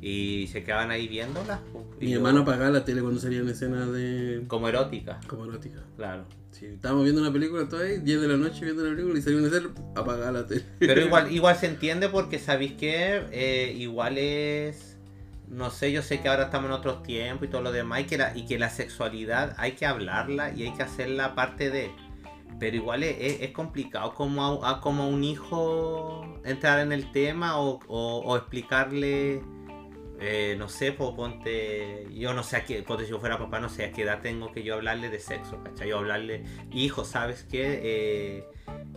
Y 0.00 0.46
se 0.52 0.62
quedaban 0.62 0.90
ahí 0.92 1.08
viéndolas, 1.08 1.58
pues, 1.72 1.84
y 2.00 2.04
Mi 2.04 2.10
yo- 2.12 2.16
hermano 2.18 2.40
apagaba 2.40 2.70
la 2.70 2.84
tele 2.84 3.00
cuando 3.02 3.20
salían 3.20 3.48
escenas 3.48 3.90
de. 3.92 4.44
como 4.46 4.68
erótica, 4.68 5.18
como 5.26 5.44
erótica. 5.44 5.82
claro. 5.96 6.24
Sí, 6.50 6.66
estábamos 6.66 7.04
viendo 7.04 7.20
una 7.20 7.32
película 7.32 7.68
todavía, 7.68 7.98
10 7.98 8.20
de 8.22 8.26
la 8.28 8.36
noche 8.36 8.64
viendo 8.64 8.82
la 8.82 8.90
película 8.90 9.18
y 9.18 9.22
salió 9.22 9.38
una 9.38 9.48
escena, 9.48 9.68
apagaba 9.94 10.32
la 10.32 10.46
tele. 10.46 10.64
Pero 10.78 11.00
igual, 11.02 11.30
igual 11.32 11.56
se 11.56 11.66
entiende 11.66 12.08
porque 12.08 12.38
sabéis 12.38 12.72
que 12.72 13.22
eh, 13.32 13.74
igual 13.76 14.18
es. 14.18 14.96
No 15.48 15.70
sé, 15.70 15.92
yo 15.92 16.02
sé 16.02 16.20
que 16.20 16.28
ahora 16.28 16.44
estamos 16.44 16.68
en 16.68 16.72
otros 16.74 17.02
tiempos 17.02 17.48
y 17.48 17.50
todo 17.50 17.62
lo 17.62 17.72
demás, 17.72 18.00
y 18.00 18.04
que, 18.04 18.18
la, 18.18 18.36
y 18.36 18.44
que 18.46 18.58
la 18.58 18.70
sexualidad 18.70 19.54
hay 19.58 19.72
que 19.72 19.86
hablarla 19.86 20.52
y 20.54 20.64
hay 20.64 20.72
que 20.74 20.82
hacerla 20.82 21.34
parte 21.34 21.70
de. 21.70 21.90
Pero 22.58 22.76
igual 22.76 23.02
es, 23.02 23.16
es- 23.20 23.40
es 23.42 23.50
complicado 23.52 24.14
como 24.14 24.62
a, 24.64 24.70
a- 24.72 24.80
como 24.80 25.04
a 25.04 25.06
un 25.06 25.22
hijo 25.24 26.22
entrar 26.44 26.80
en 26.80 26.92
el 26.92 27.12
tema 27.12 27.58
o, 27.58 27.78
o- 27.88 28.18
o 28.24 28.36
explicarle. 28.36 29.42
Eh, 30.20 30.54
no 30.58 30.68
sé, 30.68 30.92
pues 30.92 31.10
ponte. 31.12 32.06
Yo 32.12 32.34
no 32.34 32.42
sé 32.42 32.56
a 32.56 32.64
qué. 32.64 32.82
Ponte 32.82 33.04
si 33.04 33.10
yo 33.10 33.20
fuera 33.20 33.38
papá, 33.38 33.60
no 33.60 33.68
sé 33.68 33.84
a 33.84 33.92
qué 33.92 34.02
edad 34.02 34.20
tengo 34.20 34.52
que 34.52 34.62
yo 34.62 34.74
hablarle 34.74 35.08
de 35.10 35.18
sexo, 35.20 35.62
¿cachai? 35.62 35.88
Yo 35.90 35.98
hablarle, 35.98 36.44
hijo, 36.72 37.04
¿sabes 37.04 37.46
qué? 37.50 37.80
Eh, 37.82 38.44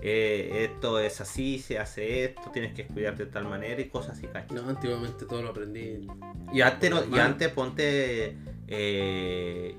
eh, 0.02 0.68
esto 0.72 1.00
es 1.00 1.22
así, 1.22 1.60
se 1.60 1.78
hace 1.80 2.26
esto, 2.26 2.50
tienes 2.52 2.74
que 2.74 2.86
cuidarte 2.88 3.26
de 3.26 3.32
tal 3.32 3.46
manera 3.48 3.80
y 3.80 3.86
cosas 3.90 4.18
así, 4.18 4.28
¿cachai? 4.28 4.58
No, 4.58 4.68
antiguamente 4.70 5.26
todo 5.26 5.42
lo 5.44 5.50
aprendí. 5.50 6.08
Y 6.52 6.62
antes, 6.62 6.90
no- 6.90 7.04
y 7.16 7.20
antes 7.20 7.50
ponte, 7.50 8.36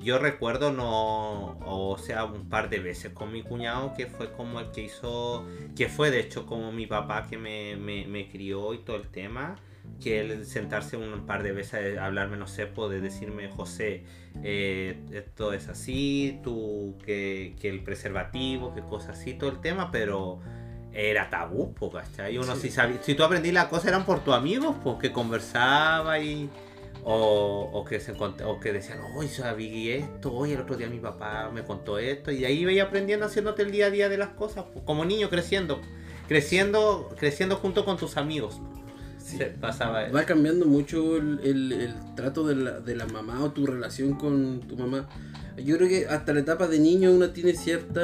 yo 0.03 0.19
recuerdo 0.19 0.71
no, 0.73 1.59
o 1.67 1.99
sea, 1.99 2.25
un 2.25 2.49
par 2.49 2.69
de 2.71 2.79
veces 2.79 3.13
con 3.13 3.33
mi 3.33 3.43
cuñado 3.43 3.95
que 3.97 4.07
fue 4.07 4.31
como 4.33 4.61
el 4.61 4.71
que 4.71 4.83
hizo, 4.83 5.45
que 5.77 5.89
fue 5.89 6.11
de 6.11 6.21
hecho 6.21 6.47
como 6.47 6.73
mi 6.73 6.87
papá 6.87 7.27
que 7.29 7.37
me, 7.39 7.77
me, 7.77 8.07
me 8.07 8.29
crió 8.29 8.75
y 8.75 8.79
todo 8.79 8.97
el 8.97 9.09
tema, 9.09 9.57
que 10.01 10.21
él 10.21 10.47
sentarse 10.47 10.97
un 10.97 11.27
par 11.27 11.43
de 11.43 11.53
veces 11.53 11.99
a 11.99 12.07
hablarme, 12.07 12.37
no 12.37 12.47
sé, 12.47 12.67
de 12.67 13.01
decirme, 13.01 13.49
José, 13.49 14.05
eh, 14.43 14.99
esto 15.13 15.53
es 15.53 15.69
así, 15.69 16.41
tú, 16.43 16.97
que, 17.05 17.55
que 17.61 17.69
el 17.69 17.83
preservativo, 17.85 18.75
que 18.75 18.83
cosas 18.83 19.19
así, 19.19 19.35
todo 19.35 19.51
el 19.51 19.61
tema, 19.61 19.91
pero 19.91 20.41
era 20.93 21.31
tabú, 21.31 21.73
po, 21.75 21.91
¿cachai? 21.91 22.39
Uno 22.39 22.55
Sí. 22.55 22.63
si 22.63 22.71
sabía, 22.71 23.03
si 23.03 23.15
tú 23.15 23.25
aprendí 23.25 23.53
la 23.53 23.69
cosa 23.69 23.89
eran 23.89 24.05
por 24.05 24.23
tus 24.25 24.35
amigos, 24.35 24.77
pues 24.83 24.97
que 24.99 25.13
conversaba 25.13 26.19
y 26.19 26.51
o, 27.05 27.71
o 27.73 27.85
que 27.85 27.99
se 28.01 28.13
o 28.13 28.61
que 28.61 28.73
decían, 28.73 29.01
hoy 29.17 29.29
sabí 29.29 29.91
esto, 29.91 30.33
hoy 30.33 30.53
el 30.53 30.61
otro 30.61 30.77
día 30.77 30.89
mi 30.89 31.01
papá 31.01 31.51
me 31.53 31.65
contó 31.65 31.99
esto 31.99 32.31
y 32.31 32.45
ahí 32.45 32.65
veía 32.65 32.85
aprendiendo 32.85 33.27
haciéndote 33.27 33.63
el 33.63 33.73
día 33.73 33.87
a 33.87 33.91
día 33.91 34.09
de 34.09 34.19
las 34.19 34.31
cosas, 34.31 34.65
po, 34.67 34.85
como 34.85 35.05
niño 35.05 35.29
creciendo, 35.31 35.81
creciendo, 36.29 37.09
creciendo 37.19 37.57
junto 37.57 37.85
con 37.85 37.97
tus 37.97 38.17
amigos. 38.17 38.61
Sí. 39.33 39.39
Se 39.39 39.47
pasaba 39.47 40.05
eso. 40.05 40.15
Va 40.15 40.25
cambiando 40.25 40.67
mucho 40.67 41.17
el, 41.17 41.41
el- 41.43 41.73
el 41.73 41.95
trato 42.15 42.47
de 42.47 42.55
la, 42.57 42.81
de 42.81 42.95
la 42.97 43.07
mamá 43.07 43.43
o 43.43 43.51
tu 43.53 43.67
relación 43.67 44.15
con 44.15 44.61
tu 44.61 44.77
mamá. 44.77 45.09
Yo 45.63 45.77
creo 45.77 45.89
que 45.89 46.07
hasta 46.07 46.33
la 46.33 46.41
etapa 46.41 46.67
de 46.69 46.79
niño 46.79 47.11
uno 47.13 47.31
tiene 47.31 47.55
cierta 47.55 48.01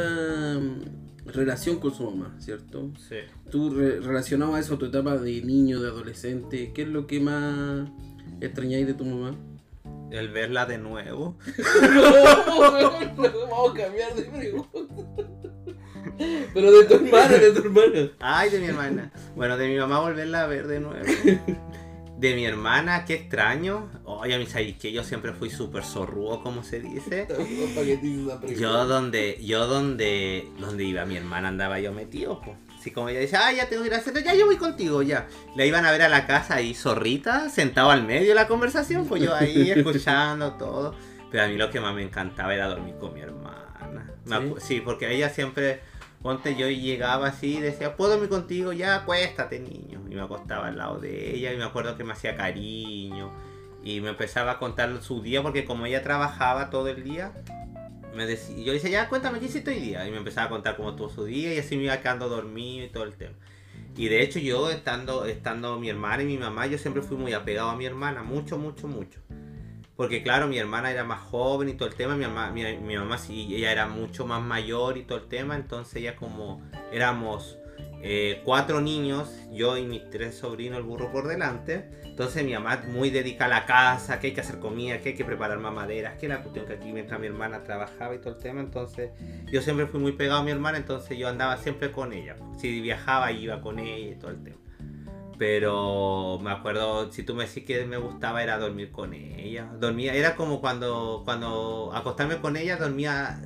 mm, 0.61 1.29
relación 1.31 1.79
con 1.81 1.95
su 1.95 2.05
mamá, 2.11 2.35
¿cierto? 2.39 2.91
Sí. 3.09 3.17
Tú 3.51 3.71
re- 3.71 4.01
relacionado 4.01 4.55
a 4.55 4.61
eso, 4.61 4.77
tu 4.79 4.87
etapa 4.87 5.17
de 5.17 5.43
niño, 5.43 5.81
de 5.81 5.89
adolescente, 5.89 6.73
¿qué 6.75 6.83
es 6.83 6.89
lo 6.89 7.07
que 7.07 7.21
más 7.21 7.89
extrañáis 8.41 8.87
de 8.87 8.95
tu 8.95 9.05
mamá? 9.05 9.35
El 10.11 10.29
verla 10.29 10.65
de 10.67 10.79
nuevo. 10.79 11.37
no, 11.95 13.23
vamos 13.51 13.71
a 13.71 13.75
cambiar 13.75 14.15
de 14.15 14.23
pregunta. 14.23 14.79
Pero 16.55 16.73
de 16.73 16.85
tu 16.85 16.95
hermana, 16.95 17.39
de 17.39 17.53
tu 17.53 17.59
hermana. 17.61 18.11
Ay, 18.21 18.51
de 18.51 18.61
mi 18.61 18.67
hermana. 18.67 19.13
Bueno, 19.37 19.57
de 19.57 19.69
mi 19.69 19.77
mamá 19.77 20.01
volverla 20.01 20.43
a 20.43 20.47
ver 20.47 20.67
de 20.67 20.81
nuevo. 20.81 21.05
De 22.19 22.35
mi 22.35 22.45
hermana, 22.45 23.05
qué 23.05 23.15
extraño. 23.15 23.89
Oye, 24.05 24.35
a 24.35 24.39
mí 24.39 24.47
sabéis 24.47 24.77
que 24.77 24.91
yo 24.91 25.05
siempre 25.05 25.33
fui 25.33 25.51
súper 25.51 25.85
zorrudo, 25.85 26.43
como 26.43 26.65
se 26.65 26.81
dice. 26.81 27.29
Yo 28.59 28.87
donde, 28.87 29.39
yo 29.41 29.67
donde, 29.67 30.49
donde 30.59 30.85
iba 30.85 31.05
mi 31.05 31.17
hermana 31.17 31.49
andaba 31.49 31.79
yo 31.79 31.93
metido, 31.93 32.41
pues. 32.41 32.57
Así 32.79 32.93
como 32.93 33.09
ella 33.09 33.21
dice, 33.21 33.37
ah, 33.37 33.53
ya 33.53 33.69
tengo 33.69 33.83
que 33.83 33.89
ir 33.89 33.95
a 33.95 33.99
hacer, 33.99 34.23
ya 34.23 34.35
yo 34.35 34.47
voy 34.47 34.57
contigo, 34.57 35.03
ya. 35.03 35.27
La 35.57 35.65
iban 35.65 35.85
a 35.85 35.91
ver 35.91 36.03
a 36.03 36.09
la 36.09 36.29
casa 36.29 36.55
ahí 36.57 36.75
zorrita, 36.75 37.51
sentado 37.51 37.91
al 37.91 38.05
medio 38.05 38.29
de 38.29 38.35
la 38.35 38.47
conversación, 38.47 39.07
pues 39.07 39.21
yo 39.23 39.35
ahí 39.35 39.71
escuchando 39.77 40.53
todo. 40.53 40.95
Pero 41.31 41.45
a 41.45 41.49
mí 41.49 41.57
lo 41.57 41.71
que 41.71 41.81
más 41.81 41.95
me 41.95 42.03
encantaba 42.03 42.55
era 42.55 42.69
dormir 42.69 42.95
con 43.01 43.15
mi 43.15 43.21
hermana. 43.21 43.69
Sí, 44.61 44.81
porque 44.81 45.13
ella 45.13 45.31
siempre, 45.31 45.81
ponte 46.23 46.57
yo 46.57 46.69
llegaba 46.69 47.29
así 47.29 47.59
y 47.59 47.61
decía, 47.61 47.97
¿puedo 47.97 48.13
dormir 48.13 48.29
contigo? 48.29 48.73
Ya, 48.73 48.97
acuéstate, 48.97 49.61
niño. 49.61 50.03
Y 50.11 50.15
me 50.15 50.23
acostaba 50.23 50.69
al 50.69 50.79
lado 50.79 50.99
de 50.99 51.35
ella 51.35 51.53
y 51.53 51.57
me 51.57 51.65
acuerdo 51.65 51.97
que 51.97 52.05
me 52.05 52.13
hacía 52.13 52.37
cariño. 52.37 53.33
Y 53.83 54.01
me 54.01 54.11
empezaba 54.11 54.53
a 54.53 54.59
contar 54.59 55.03
su 55.03 55.23
día 55.23 55.43
porque 55.43 55.65
como 55.65 55.87
ella 55.87 56.03
trabajaba 56.03 56.71
todo 56.71 56.89
el 56.89 57.05
día, 57.05 57.33
me 58.15 58.27
decía, 58.27 58.57
yo 58.57 58.73
decía, 58.73 58.91
ya 58.91 59.09
cuéntame 59.09 59.39
qué 59.39 59.47
hiciste 59.47 59.71
hoy 59.71 59.81
día. 59.81 60.07
Y 60.07 60.11
me 60.11 60.19
empezaba 60.19 60.47
a 60.47 60.51
contar 60.51 60.77
cómo 60.77 60.91
estuvo 60.91 61.09
su 61.09 61.25
día 61.25 61.55
y 61.55 61.59
así 61.59 61.77
me 61.77 61.85
iba 61.85 61.97
quedando 61.99 62.29
dormido 62.29 62.85
y 62.87 62.89
todo 62.89 63.05
el 63.05 63.15
tema. 63.15 63.35
Y 63.97 64.09
de 64.09 64.23
hecho 64.23 64.39
yo 64.39 64.71
estando, 64.71 65.25
estando 65.25 65.79
mi 65.79 65.89
hermana 65.89 66.23
y 66.23 66.27
mi 66.27 66.39
mamá, 66.39 66.67
yo 66.67 66.79
siempre 66.79 67.03
fui 67.03 67.17
muy 67.17 67.33
apegado 67.33 67.71
a 67.71 67.77
mi 67.77 67.85
hermana, 67.85 68.23
mucho, 68.23 68.59
mucho, 68.59 68.87
mucho. 68.87 69.21
Porque 69.99 70.23
claro, 70.23 70.47
mi 70.47 70.59
hermana 70.59 70.93
era 70.93 71.03
más 71.03 71.19
joven 71.23 71.71
y 71.71 71.75
todo 71.75 71.89
el 71.89 71.97
tema, 71.97 72.15
mi 72.15 72.25
mamá, 72.25 72.53
mi, 72.53 72.63
mi 72.77 72.97
mamá 72.97 73.19
sí, 73.19 73.53
ella 73.53 73.73
era 73.73 73.89
mucho 73.89 74.29
más 74.29 74.41
mayor 74.41 74.97
y 74.97 75.03
todo 75.03 75.19
el 75.19 75.27
tema, 75.27 75.57
entonces 75.57 75.97
ella 75.97 76.15
como 76.15 76.63
éramos 76.93 77.59
eh, 78.01 78.41
cuatro 78.45 78.81
niños, 78.81 79.29
yo 79.51 79.77
y 79.77 79.85
mis 79.85 80.09
tres 80.09 80.37
sobrinos, 80.37 80.79
el 80.79 80.85
burro 80.85 81.11
por 81.11 81.27
delante, 81.27 81.89
entonces 82.05 82.45
mi 82.45 82.53
mamá 82.55 82.81
muy 82.87 83.11
dedicada 83.11 83.57
a 83.57 83.61
la 83.63 83.67
casa, 83.67 84.21
que 84.21 84.29
hay 84.29 84.35
que 84.35 84.41
hacer 84.41 84.61
comida, 84.61 85.01
que 85.01 85.09
hay 85.09 85.15
que 85.17 85.25
preparar 85.25 85.59
mamaderas, 85.59 86.17
que 86.17 86.29
la 86.29 86.43
cuestión 86.43 86.67
que 86.67 86.75
aquí 86.75 86.93
mientras 86.93 87.19
mi 87.19 87.27
hermana 87.27 87.65
trabajaba 87.65 88.15
y 88.15 88.19
todo 88.19 88.35
el 88.35 88.39
tema, 88.39 88.61
entonces 88.61 89.11
yo 89.51 89.61
siempre 89.63 89.89
fui 89.89 89.99
muy 89.99 90.13
pegado 90.13 90.43
a 90.43 90.45
mi 90.45 90.53
hermana, 90.53 90.79
entonces 90.79 91.19
yo 91.19 91.27
andaba 91.27 91.57
siempre 91.57 91.91
con 91.91 92.13
ella, 92.13 92.37
si 92.57 92.81
viajaba 92.81 93.33
iba 93.33 93.61
con 93.61 93.81
ella 93.81 94.13
y 94.13 94.15
todo 94.15 94.31
el 94.31 94.45
tema. 94.45 94.59
Pero 95.39 96.39
me 96.43 96.51
acuerdo, 96.51 97.13
si 97.13 97.23
tú 97.23 97.35
me 97.35 97.47
decís 97.47 97.65
que 97.65 97.85
me 97.87 97.97
gustaba 97.97 98.43
era 98.43 98.59
dormir 98.59 98.91
con 98.91 99.15
ella. 99.15 99.71
Dormía, 99.79 100.15
era 100.15 100.35
como 100.35 100.61
cuando, 100.61 101.23
cuando 101.25 101.93
acostarme 101.95 102.39
con 102.41 102.57
ella 102.57 102.77
dormía, 102.77 103.41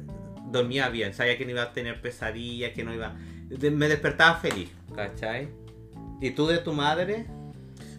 dormía 0.50 0.88
bien. 0.88 1.12
Sabía 1.12 1.36
que 1.36 1.44
no 1.44 1.50
iba 1.50 1.62
a 1.64 1.72
tener 1.72 2.00
pesadillas, 2.00 2.72
que 2.72 2.82
no 2.82 2.94
iba... 2.94 3.14
de- 3.48 3.70
Me 3.70 3.88
despertaba 3.88 4.36
feliz, 4.38 4.70
¿cachai? 4.94 5.48
¿Y 6.22 6.30
tú 6.30 6.46
de 6.46 6.58
tu 6.58 6.72
madre? 6.72 7.26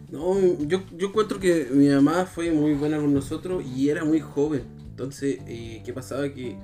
No, 0.10 0.36
yo, 0.60 0.82
yo 0.96 1.08
encuentro 1.10 1.40
que 1.40 1.68
mi 1.72 1.88
mamá 1.90 2.26
fue 2.26 2.52
muy 2.52 2.74
buena 2.74 2.98
con 2.98 3.14
nosotros 3.14 3.64
y 3.66 3.90
era 3.90 4.04
muy 4.04 4.20
joven. 4.20 4.64
Entonces, 4.90 5.40
eh, 5.48 5.82
¿qué 5.86 5.94
pasaba? 5.94 6.30
Que 6.30 6.56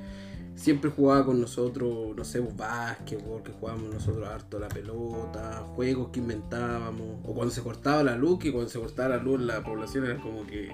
siempre 0.60 0.92
jugaba 0.92 1.26
con 1.26 1.40
nosotros, 1.40 2.16
no 2.16 2.26
sé, 2.26 2.42
básquetbol, 2.42 3.42
que 3.44 3.52
jugábamos 3.54 3.94
nosotros 3.94 4.28
harto 4.28 4.60
la 4.60 4.68
pelota, 4.68 5.64
juegos 5.76 6.10
que 6.12 6.20
inventábamos, 6.20 7.20
o 7.24 7.34
cuando 7.34 7.54
se 7.54 7.62
cortaba 7.64 8.04
la 8.04 8.18
luz, 8.18 8.40
que 8.40 8.52
cuando 8.52 8.70
se 8.70 8.78
cortaba 8.80 9.10
la 9.16 9.24
luz 9.24 9.40
la 9.40 9.64
población 9.64 10.06
era 10.06 10.20
como 10.20 10.46
que 10.46 10.70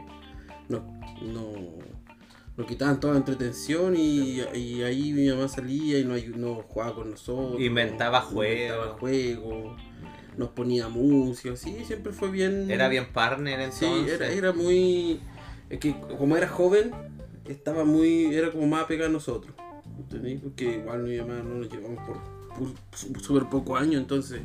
no, 0.70 1.00
no, 1.22 1.52
nos 2.58 2.68
quitaban 2.68 3.00
toda 3.00 3.14
la 3.14 3.20
entretención 3.20 3.96
y, 3.96 4.42
y 4.56 4.82
ahí 4.82 5.14
mi 5.14 5.30
mamá 5.30 5.48
salía 5.48 6.00
y 6.00 6.04
ayu- 6.04 6.36
nos 6.36 6.66
jugaba 6.66 6.96
con 6.96 7.12
nosotros. 7.12 7.62
Inventaba 7.62 8.20
inventaba 8.20 8.22
juegos. 8.22 9.00
juegos, 9.00 9.82
nos 10.36 10.50
ponía 10.50 10.90
música, 10.90 11.56
sí, 11.56 11.84
siempre 11.86 12.12
fue 12.12 12.32
bien. 12.32 12.72
Era 12.72 12.88
bien 12.88 13.14
partner 13.14 13.60
entonces. 13.60 13.88
Sí, 14.06 14.10
era, 14.10 14.32
era 14.32 14.52
muy. 14.52 15.20
Es 15.70 15.80
que 15.80 15.96
como 16.18 16.36
era 16.38 16.48
joven, 16.48 16.92
estaba 17.46 17.86
muy. 17.86 18.34
Era 18.34 18.52
como 18.52 18.66
más 18.68 18.84
apegado 18.86 19.10
a 19.10 19.14
nosotros. 19.14 19.54
¿Entendí? 19.98 20.38
Porque 20.38 20.78
igual 20.78 21.04
mi 21.04 21.18
mamá 21.18 21.42
no 21.44 21.56
nos 21.56 21.70
llevamos 21.70 22.04
por, 22.06 23.22
súper 23.22 23.50
pocos 23.50 23.80
años, 23.80 24.02
entonces. 24.02 24.42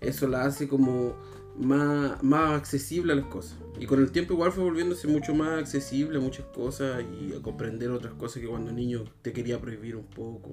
Eso 0.00 0.28
la 0.28 0.44
hace 0.44 0.68
como 0.68 1.16
más, 1.58 2.22
más 2.22 2.52
accesible 2.52 3.12
a 3.12 3.16
las 3.16 3.26
cosas. 3.26 3.58
Y 3.78 3.86
con 3.86 4.00
el 4.00 4.10
tiempo 4.10 4.34
igual 4.34 4.52
fue 4.52 4.64
volviéndose 4.64 5.08
mucho 5.08 5.34
más 5.34 5.58
accesible 5.58 6.18
a 6.18 6.20
muchas 6.20 6.46
cosas 6.46 7.02
y 7.20 7.34
a 7.34 7.42
comprender 7.42 7.90
otras 7.90 8.14
cosas 8.14 8.42
que 8.42 8.48
cuando 8.48 8.72
niño 8.72 9.04
te 9.22 9.32
quería 9.32 9.60
prohibir 9.60 9.96
un 9.96 10.06
poco. 10.06 10.50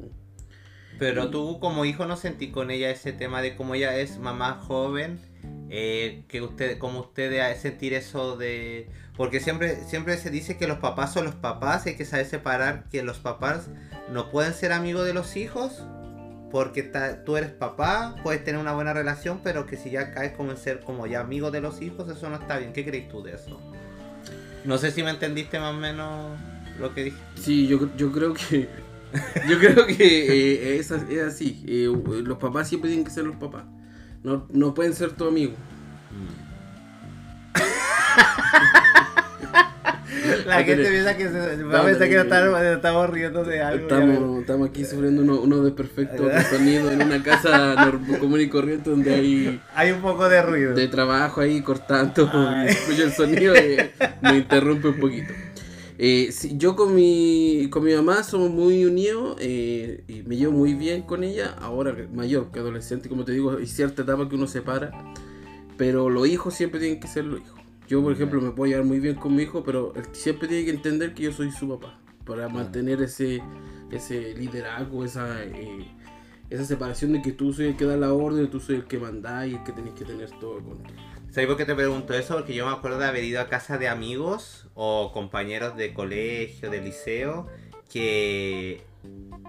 Pero 0.99 1.29
tú 1.29 1.59
como 1.59 1.85
hijo 1.85 2.05
no 2.05 2.17
sentí 2.17 2.51
con 2.51 2.71
ella 2.71 2.89
ese 2.91 3.13
tema 3.13 3.41
de 3.41 3.55
cómo 3.55 3.75
ella 3.75 3.97
es 3.97 4.19
mamá 4.19 4.53
joven, 4.53 5.19
eh, 5.69 6.23
que 6.27 6.41
usted, 6.41 6.77
como 6.77 6.99
usted 7.01 7.55
sentir 7.57 7.93
eso 7.93 8.37
de... 8.37 8.89
Porque 9.15 9.39
siempre, 9.39 9.83
siempre 9.87 10.17
se 10.17 10.29
dice 10.29 10.57
que 10.57 10.67
los 10.67 10.79
papás 10.79 11.13
son 11.13 11.25
los 11.25 11.35
papás, 11.35 11.85
hay 11.85 11.95
que 11.95 12.05
saber 12.05 12.25
separar 12.25 12.85
que 12.89 13.03
los 13.03 13.19
papás 13.19 13.69
no 14.11 14.31
pueden 14.31 14.53
ser 14.53 14.71
amigos 14.71 15.05
de 15.05 15.13
los 15.13 15.35
hijos, 15.35 15.83
porque 16.51 16.83
tú 17.25 17.35
eres 17.37 17.49
papá, 17.51 18.15
puedes 18.21 18.43
tener 18.43 18.61
una 18.61 18.73
buena 18.73 18.93
relación, 18.93 19.41
pero 19.43 19.65
que 19.65 19.75
si 19.75 19.89
ya 19.89 20.13
caes 20.13 20.33
como 20.33 20.51
en 20.51 20.57
ser 20.57 20.81
como 20.81 21.07
ya 21.07 21.19
amigo 21.19 21.49
de 21.49 21.61
los 21.61 21.81
hijos, 21.81 22.09
eso 22.09 22.29
no 22.29 22.35
está 22.35 22.59
bien. 22.59 22.73
¿Qué 22.73 22.85
crees 22.85 23.09
tú 23.09 23.23
de 23.23 23.33
eso? 23.33 23.59
No 24.63 24.77
sé 24.77 24.91
si 24.91 25.01
me 25.03 25.09
entendiste 25.09 25.59
más 25.59 25.73
o 25.73 25.77
menos 25.77 26.39
lo 26.79 26.93
que 26.93 27.05
dije. 27.05 27.17
Sí, 27.35 27.67
yo, 27.67 27.89
yo 27.97 28.11
creo 28.11 28.33
que. 28.33 28.69
Yo 29.47 29.59
creo 29.59 29.85
que 29.85 29.95
eh, 29.95 30.77
es, 30.79 30.91
es 30.91 31.21
así. 31.21 31.63
eh, 31.67 31.85
los 32.23 32.37
papás 32.37 32.67
siempre 32.67 32.89
tienen 32.89 33.05
que 33.05 33.11
ser 33.11 33.25
los 33.25 33.35
papás. 33.35 33.63
No, 34.23 34.45
no 34.51 34.73
pueden 34.73 34.93
ser 34.93 35.11
tu 35.11 35.27
amigo. 35.27 35.53
La 40.45 40.63
que 40.63 40.75
gente 40.75 40.89
piensa 40.89 41.17
que 41.17 41.27
se, 41.29 41.63
va 41.63 41.81
a 41.81 41.85
pensar 41.85 42.07
que 42.07 42.17
estamos, 42.73 43.09
riendo 43.09 43.43
de 43.43 43.61
algo. 43.61 43.87
Estamos, 43.87 44.39
estamos 44.41 44.69
aquí 44.69 44.85
sufriendo 44.85 45.21
uno- 45.21 45.41
unos 45.41 45.63
desperfectos 45.63 46.31
de 46.31 46.43
sonido 46.43 46.91
en 46.91 47.01
una 47.01 47.21
casa 47.23 47.75
común 48.19 48.41
y 48.41 48.47
corriente 48.47 48.89
donde 48.89 49.13
hay 49.13 49.61
Hay 49.75 49.91
un 49.91 50.01
poco 50.01 50.29
de 50.29 50.41
ruido. 50.41 50.73
de 50.75 50.87
trabajo 50.87 51.41
ahí 51.41 51.61
cortando 51.61 52.29
Ay. 52.33 52.67
y 52.67 52.71
escucho 52.71 53.03
el 53.03 53.11
sonido 53.13 53.55
y 53.55 53.77
me 54.21 54.37
interrumpe 54.37 54.89
un 54.89 54.99
poquito. 54.99 55.33
Eh, 55.97 56.29
sí, 56.31 56.57
yo 56.57 56.75
con 56.75 56.95
mi, 56.95 57.67
con 57.69 57.83
mi 57.83 57.93
mamá 57.93 58.23
somos 58.23 58.49
muy 58.49 58.83
unidos 58.85 59.37
eh, 59.39 60.03
y 60.07 60.23
me 60.23 60.37
llevo 60.37 60.53
muy 60.53 60.73
bien 60.73 61.03
con 61.03 61.23
ella. 61.23 61.55
Ahora 61.59 61.95
mayor 62.13 62.51
que 62.51 62.59
adolescente, 62.59 63.09
como 63.09 63.25
te 63.25 63.31
digo, 63.31 63.57
hay 63.57 63.67
cierta 63.67 64.01
etapa 64.01 64.27
que 64.27 64.35
uno 64.35 64.47
separa. 64.47 65.13
Pero 65.77 66.09
los 66.09 66.27
hijos 66.27 66.53
siempre 66.53 66.79
tienen 66.79 66.99
que 66.99 67.07
ser 67.07 67.25
los 67.25 67.41
hijos. 67.41 67.59
Yo, 67.87 68.01
por 68.01 68.13
ejemplo, 68.13 68.41
me 68.41 68.51
puedo 68.51 68.71
llevar 68.71 68.85
muy 68.85 68.99
bien 68.99 69.15
con 69.15 69.35
mi 69.35 69.43
hijo, 69.43 69.63
pero 69.63 69.93
él 69.95 70.03
siempre 70.13 70.47
tiene 70.47 70.65
que 70.65 70.71
entender 70.71 71.13
que 71.13 71.23
yo 71.23 71.31
soy 71.31 71.51
su 71.51 71.67
papá. 71.67 71.99
Para 72.25 72.47
mantener 72.47 73.01
ese, 73.01 73.41
ese 73.91 74.33
liderazgo, 74.35 75.03
esa, 75.03 75.43
eh, 75.43 75.85
esa 76.49 76.63
separación 76.63 77.13
de 77.13 77.21
que 77.21 77.33
tú 77.33 77.51
soy 77.51 77.67
el 77.67 77.77
que 77.77 77.85
da 77.85 77.97
la 77.97 78.13
orden, 78.13 78.49
tú 78.49 78.59
soy 78.59 78.77
el 78.77 78.85
que 78.85 78.97
manda 78.97 79.45
y 79.45 79.55
el 79.55 79.63
que 79.63 79.73
tenés 79.73 79.93
que 79.93 80.05
tener 80.05 80.29
todo 80.39 80.59
el 80.59 80.63
control. 80.63 81.12
¿Sabes 81.33 81.47
por 81.47 81.57
qué 81.57 81.65
te 81.65 81.73
pregunto 81.73 82.13
eso? 82.13 82.35
Porque 82.35 82.53
yo 82.53 82.67
me 82.67 82.73
acuerdo 82.73 82.99
de 82.99 83.07
haber 83.07 83.23
ido 83.23 83.41
a 83.41 83.49
casa 83.49 83.79
de 83.79 83.87
amigos 83.87 84.67
o 84.75 85.11
compañeros 85.11 85.75
de 85.75 85.91
colegio, 85.91 86.69
de 86.69 86.79
liceo, 86.79 87.47
que 87.89 88.83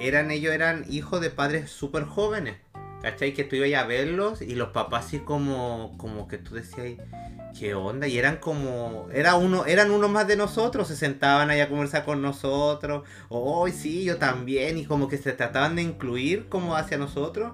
eran 0.00 0.30
ellos 0.30 0.54
eran 0.54 0.86
hijos 0.88 1.20
de 1.20 1.28
padres 1.28 1.70
súper 1.70 2.04
jóvenes. 2.04 2.56
¿Cachai? 3.02 3.34
Que 3.34 3.44
tú 3.44 3.56
ibas 3.56 3.82
a 3.82 3.86
verlos 3.86 4.40
y 4.40 4.54
los 4.54 4.70
papás 4.70 5.04
así 5.04 5.18
como, 5.18 5.94
como 5.98 6.26
que 6.26 6.38
tú 6.38 6.54
decías, 6.54 6.94
¿qué 7.58 7.74
onda? 7.74 8.08
Y 8.08 8.16
eran 8.16 8.38
como, 8.38 9.08
era 9.12 9.34
uno, 9.34 9.66
eran 9.66 9.90
uno 9.90 10.08
más 10.08 10.26
de 10.26 10.36
nosotros, 10.36 10.88
se 10.88 10.96
sentaban 10.96 11.50
ahí 11.50 11.60
a 11.60 11.68
conversar 11.68 12.06
con 12.06 12.22
nosotros, 12.22 13.06
hoy 13.28 13.72
sí, 13.72 14.04
yo 14.04 14.16
también, 14.16 14.78
y 14.78 14.86
como 14.86 15.06
que 15.06 15.18
se 15.18 15.32
trataban 15.32 15.76
de 15.76 15.82
incluir 15.82 16.48
como 16.48 16.76
hacia 16.76 16.96
nosotros. 16.96 17.52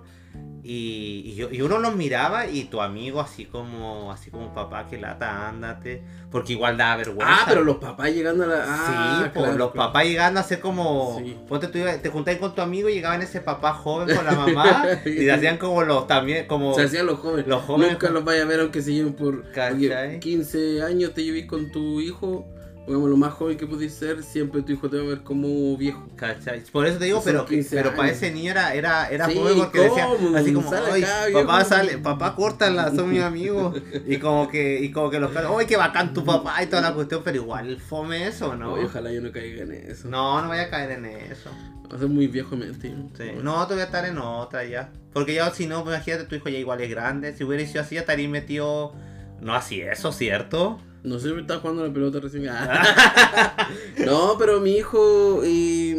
Y, 0.62 1.22
y, 1.24 1.34
yo, 1.36 1.48
y 1.50 1.62
uno 1.62 1.78
los 1.78 1.96
miraba 1.96 2.46
y 2.46 2.64
tu 2.64 2.82
amigo 2.82 3.20
así 3.22 3.46
como 3.46 4.12
así 4.12 4.30
como 4.30 4.52
papá 4.52 4.86
que 4.88 4.98
lata 4.98 5.48
ándate 5.48 6.02
porque 6.30 6.52
igual 6.52 6.76
da 6.76 6.96
vergüenza 6.96 7.34
Ah, 7.34 7.44
pero 7.48 7.64
los 7.64 7.78
papás 7.78 8.12
llegando 8.12 8.44
a 8.44 8.46
la. 8.46 8.64
Ah, 8.66 9.14
sí, 9.24 9.30
pues, 9.32 9.44
claro, 9.46 9.58
los 9.58 9.72
claro. 9.72 9.86
papás 9.88 10.04
llegando 10.04 10.38
a 10.38 10.42
ser 10.42 10.60
como 10.60 11.18
Sí. 11.18 11.34
ponte 11.48 11.68
tú 11.68 11.78
te 12.02 12.08
juntabas 12.10 12.40
con 12.40 12.54
tu 12.54 12.60
amigo 12.60 12.90
y 12.90 12.94
llegaban 12.94 13.22
ese 13.22 13.40
papá 13.40 13.72
joven 13.72 14.14
con 14.14 14.24
la 14.24 14.32
mamá 14.32 14.84
y 15.06 15.16
te 15.16 15.32
hacían 15.32 15.56
como 15.56 15.82
los 15.82 16.06
también 16.06 16.46
como 16.46 16.74
Se 16.74 16.82
hacían 16.82 17.06
los 17.06 17.18
jóvenes. 17.18 17.46
Los 17.46 17.62
jóvenes 17.62 17.92
Nunca 17.92 18.10
los 18.10 18.22
vaya 18.24 18.42
a 18.42 18.46
ver 18.46 18.60
aunque 18.60 18.82
se 18.82 18.92
lleven 18.92 19.14
por 19.14 19.42
porque 19.44 20.18
15 20.20 20.82
años 20.82 21.14
te 21.14 21.24
llevís 21.24 21.46
con 21.46 21.70
tu 21.72 22.00
hijo. 22.02 22.46
Pongamos 22.90 23.10
lo 23.10 23.16
más 23.18 23.34
joven 23.34 23.56
que 23.56 23.68
pudiste 23.68 24.04
ser, 24.04 24.22
siempre 24.24 24.62
tu 24.62 24.72
hijo 24.72 24.90
te 24.90 24.96
va 24.96 25.04
a 25.04 25.06
ver 25.06 25.22
como 25.22 25.76
viejo. 25.76 26.08
¿Cachai? 26.16 26.60
Por 26.72 26.88
eso 26.88 26.98
te 26.98 27.04
digo, 27.04 27.22
pero, 27.24 27.46
15 27.46 27.76
pero 27.76 27.94
para 27.94 28.10
ese 28.10 28.32
niño 28.32 28.50
era, 28.50 28.74
era, 28.74 29.08
era 29.08 29.26
Sí, 29.28 29.34
joven 29.36 29.58
porque 29.58 29.78
decía 29.78 30.08
así 30.34 30.52
como, 30.52 30.68
Sale 30.68 30.90
"Ay, 30.90 31.02
acá, 31.04 31.12
papá 31.32 31.54
viejo". 31.58 31.68
sale, 31.68 31.98
papá 31.98 32.34
córtala, 32.34 32.92
son 32.92 33.12
mis 33.12 33.22
amigos. 33.22 33.80
Y 34.08 34.16
como 34.16 34.48
que, 34.48 34.80
y 34.80 34.90
como 34.90 35.08
que 35.08 35.20
los 35.20 35.30
caras, 35.30 35.52
¡ay, 35.56 35.66
qué 35.66 35.76
bacán 35.76 36.12
tu 36.12 36.24
papá! 36.24 36.60
y 36.64 36.66
toda 36.66 36.82
la 36.82 36.92
cuestión, 36.92 37.20
pero 37.24 37.36
igual 37.36 37.78
fome 37.80 38.26
eso, 38.26 38.56
¿no? 38.56 38.72
Oye, 38.72 38.86
ojalá 38.86 39.12
yo 39.12 39.20
no 39.20 39.30
caiga 39.30 39.62
en 39.62 39.70
eso. 39.70 40.08
No, 40.08 40.42
no 40.42 40.48
vaya 40.48 40.62
a 40.62 40.70
caer 40.70 40.90
en 40.90 41.04
eso. 41.04 41.48
Va 41.92 41.94
a 41.94 41.98
ser 42.00 42.08
muy 42.08 42.26
viejo 42.26 42.56
mente. 42.56 42.92
Sí. 43.16 43.24
No, 43.40 43.68
te 43.68 43.74
voy 43.74 43.82
a 43.82 43.86
estar 43.86 44.04
en 44.04 44.18
otra 44.18 44.64
ya. 44.64 44.90
Porque 45.12 45.34
ya 45.34 45.48
si 45.52 45.66
no, 45.68 45.84
pues, 45.84 45.94
imagínate, 45.94 46.24
tu 46.24 46.34
hijo 46.34 46.48
ya 46.48 46.58
igual 46.58 46.80
es 46.80 46.90
grande. 46.90 47.36
Si 47.36 47.44
hubiera 47.44 47.64
sido 47.64 47.82
así, 47.82 47.94
ya 47.94 48.00
estaría 48.00 48.28
metido. 48.28 48.94
No 49.40 49.54
así 49.54 49.80
eso, 49.80 50.10
¿cierto? 50.10 50.80
No 51.02 51.18
sé, 51.18 51.32
me 51.32 51.40
estaba 51.40 51.60
jugando 51.60 51.86
la 51.86 51.92
pelota 51.92 52.20
recién. 52.20 52.46
Ah. 52.48 53.68
no, 54.04 54.36
pero 54.38 54.60
mi 54.60 54.72
hijo 54.76 55.42
y, 55.46 55.96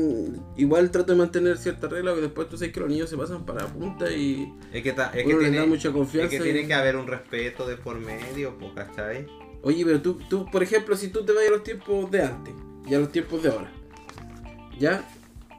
igual 0.58 0.92
trato 0.92 1.14
de 1.14 1.18
mantener 1.18 1.58
cierta 1.58 1.88
regla, 1.88 2.12
porque 2.12 2.26
después 2.28 2.50
tú 2.50 2.58
sabes 2.58 2.72
que 2.72 2.80
los 2.82 2.90
niños 2.90 3.10
se 3.10 3.18
pasan 3.18 3.44
para 3.46 3.64
la 3.64 3.68
punta 3.68 4.12
y 4.12 4.54
Es 4.72 4.84
que, 4.84 4.94
ta- 4.94 5.08
es 5.14 5.26
que 5.26 5.34
tiene, 5.36 5.58
da 5.58 5.66
mucha 5.66 5.88
es 5.88 5.94
confianza. 5.94 6.30
que 6.30 6.36
y- 6.38 6.40
tiene 6.44 6.68
que 6.68 6.74
haber 6.76 6.96
un 6.98 7.08
respeto 7.08 7.68
de 7.68 7.78
por 7.78 7.98
medio, 8.00 8.56
¿cachai? 8.76 9.26
Oye, 9.64 9.84
pero 9.86 10.02
tú, 10.02 10.20
tú, 10.30 10.46
por 10.52 10.62
ejemplo, 10.62 10.96
si 10.96 11.08
tú 11.10 11.24
te 11.26 11.34
vas 11.34 11.48
a 11.48 11.50
los 11.52 11.64
tiempos 11.64 12.10
de 12.12 12.22
antes 12.24 12.54
y 12.88 12.94
a 12.94 13.00
los 13.00 13.12
tiempos 13.12 13.42
de 13.42 13.50
ahora, 13.50 13.72
¿ya? 14.80 15.04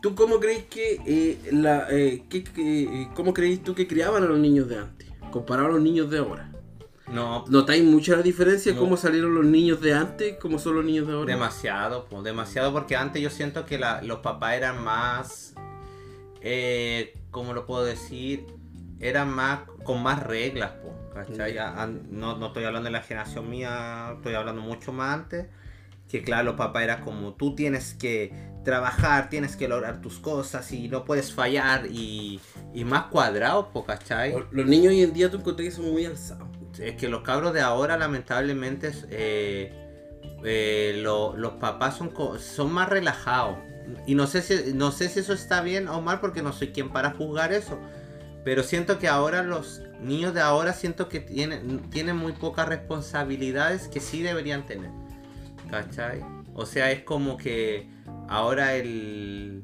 ¿Tú 0.00 0.14
cómo 0.14 0.38
crees 0.40 0.64
que, 0.64 1.00
eh, 1.06 1.38
la, 1.52 1.86
eh, 1.90 2.22
que- 2.28 2.44
que- 2.44 2.82
eh, 2.82 3.08
cómo 3.14 3.32
crees 3.34 3.62
tú 3.62 3.74
que 3.74 3.86
criaban 3.88 4.22
a 4.22 4.26
los 4.26 4.38
niños 4.38 4.68
de 4.68 4.78
antes, 4.78 5.08
comparado 5.32 5.68
a 5.68 5.72
los 5.72 5.82
niños 5.82 6.10
de 6.10 6.18
ahora? 6.18 6.51
No, 7.12 7.44
¿Notáis 7.48 7.84
mucha 7.84 8.16
la 8.16 8.22
diferencia 8.22 8.72
No. 8.72 8.80
cómo 8.80 8.96
salieron 8.96 9.34
los 9.34 9.44
niños 9.44 9.80
de 9.80 9.92
antes, 9.94 10.36
cómo 10.40 10.58
son 10.58 10.76
los 10.76 10.84
niños 10.84 11.06
de 11.06 11.12
ahora? 11.12 11.32
Demasiado, 11.32 12.06
pues, 12.06 12.24
demasiado 12.24 12.72
porque 12.72 12.96
antes 12.96 13.20
yo 13.22 13.28
siento 13.30 13.66
que 13.66 13.78
la- 13.78 14.00
los 14.02 14.20
papás 14.20 14.54
eran 14.54 14.82
más, 14.82 15.54
eh, 16.40 17.12
¿cómo 17.30 17.52
lo 17.52 17.66
puedo 17.66 17.84
decir? 17.84 18.46
Eran 18.98 19.30
más, 19.30 19.60
con 19.84 20.02
más 20.02 20.22
reglas, 20.22 20.72
pues, 20.82 21.26
¿cachai? 21.26 21.54
No, 22.10 22.36
no 22.38 22.46
estoy 22.46 22.64
hablando 22.64 22.86
de 22.86 22.92
la 22.92 23.02
generación 23.02 23.50
mía, 23.50 24.12
estoy 24.16 24.34
hablando 24.34 24.62
mucho 24.62 24.92
más 24.92 25.14
antes, 25.14 25.46
que 26.08 26.22
claro, 26.22 26.44
los 26.44 26.54
papás 26.54 26.82
eran 26.84 27.02
como, 27.02 27.34
tú 27.34 27.54
tienes 27.54 27.94
que 27.94 28.32
trabajar, 28.64 29.28
tienes 29.28 29.56
que 29.56 29.66
lograr 29.66 30.00
tus 30.00 30.18
cosas 30.18 30.70
y 30.72 30.88
no 30.88 31.04
puedes 31.04 31.32
fallar 31.34 31.86
y, 31.90 32.40
y 32.72 32.84
más 32.84 33.04
cuadrados, 33.06 33.66
¿cachai? 33.86 34.34
Los 34.52 34.66
niños 34.66 34.92
hoy 34.92 35.02
en 35.02 35.12
día 35.12 35.30
tú 35.30 35.38
encontré 35.38 35.64
que 35.64 35.70
son 35.72 35.90
muy 35.90 36.04
alzados. 36.06 36.48
Es 36.78 36.96
que 36.96 37.08
los 37.08 37.22
cabros 37.22 37.52
de 37.52 37.60
ahora, 37.60 37.96
lamentablemente, 37.96 38.92
eh, 39.10 39.72
eh, 40.44 40.98
lo- 41.02 41.36
los 41.36 41.54
papás 41.54 41.96
son, 41.98 42.12
son 42.40 42.72
más 42.72 42.88
relajados. 42.88 43.58
Y 44.06 44.14
no 44.14 44.26
sé, 44.26 44.42
si, 44.42 44.72
no 44.74 44.92
sé 44.92 45.08
si 45.08 45.20
eso 45.20 45.32
está 45.32 45.60
bien 45.60 45.88
o 45.88 46.00
mal 46.00 46.20
porque 46.20 46.42
no 46.42 46.52
soy 46.52 46.68
quien 46.68 46.90
para 46.90 47.10
juzgar 47.12 47.52
eso. 47.52 47.78
Pero 48.44 48.62
siento 48.62 48.98
que 48.98 49.08
ahora 49.08 49.42
los 49.42 49.82
niños 50.00 50.34
de 50.34 50.40
ahora 50.40 50.72
siento 50.72 51.08
que 51.08 51.20
tienen, 51.20 51.90
tienen 51.90 52.16
muy 52.16 52.32
pocas 52.32 52.68
responsabilidades 52.68 53.88
que 53.88 54.00
sí 54.00 54.22
deberían 54.22 54.66
tener. 54.66 54.90
¿Cachai? 55.70 56.24
O 56.54 56.66
sea, 56.66 56.90
es 56.90 57.02
como 57.02 57.36
que 57.36 57.88
ahora 58.28 58.74
el... 58.74 59.62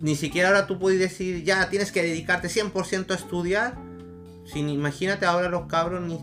Ni 0.00 0.14
siquiera 0.16 0.48
ahora 0.48 0.66
tú 0.66 0.78
puedes 0.78 0.98
decir, 0.98 1.42
ya 1.44 1.70
tienes 1.70 1.90
que 1.92 2.02
dedicarte 2.02 2.48
100% 2.48 3.10
a 3.12 3.14
estudiar. 3.14 3.74
Sin, 4.44 4.68
imagínate 4.68 5.24
ahora 5.26 5.48
los 5.48 5.66
cabros 5.66 6.02
ni 6.02 6.18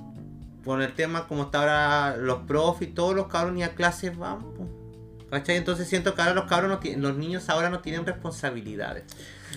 con 0.63 0.81
el 0.81 0.93
tema 0.93 1.27
como 1.27 1.43
está 1.43 1.59
ahora 1.59 2.17
los 2.17 2.39
profes 2.39 2.89
y 2.89 2.91
todos 2.91 3.15
los 3.15 3.27
cabros 3.27 3.53
ni 3.53 3.63
a 3.63 3.75
clases 3.75 4.17
van. 4.17 4.39
¿Cachai? 5.29 5.57
Entonces 5.57 5.87
siento 5.87 6.13
que 6.13 6.21
ahora 6.21 6.35
los 6.35 6.45
cabros 6.45 6.69
no 6.69 6.77
tienen, 6.77 7.01
los 7.01 7.15
niños 7.15 7.49
ahora 7.49 7.71
no 7.71 7.79
tienen 7.79 8.05
responsabilidades. 8.05 9.05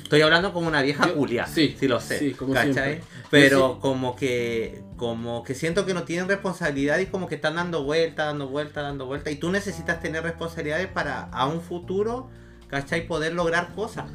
Estoy 0.02 0.22
hablando 0.22 0.52
como 0.52 0.68
una 0.68 0.80
vieja 0.80 1.12
culia, 1.12 1.46
sí, 1.46 1.76
sí, 1.78 1.86
lo 1.86 2.00
sé, 2.00 2.18
sí, 2.18 2.32
como 2.32 2.54
¿cachai? 2.54 2.72
siempre. 2.72 3.02
Pero 3.30 3.78
como 3.80 4.16
que 4.16 4.82
como 4.96 5.42
que 5.42 5.54
siento 5.54 5.84
que 5.84 5.92
no 5.92 6.04
tienen 6.04 6.28
responsabilidad 6.28 6.98
y 6.98 7.06
como 7.06 7.28
que 7.28 7.34
están 7.34 7.56
dando 7.56 7.84
vuelta, 7.84 8.24
dando 8.24 8.48
vuelta, 8.48 8.82
dando 8.82 9.04
vuelta 9.04 9.30
y 9.30 9.36
tú 9.36 9.50
necesitas 9.50 10.00
tener 10.00 10.22
responsabilidades 10.22 10.86
para 10.86 11.24
a 11.24 11.46
un 11.46 11.60
futuro, 11.60 12.30
¿cachai? 12.68 13.06
Poder 13.06 13.34
lograr 13.34 13.74
cosas, 13.74 14.06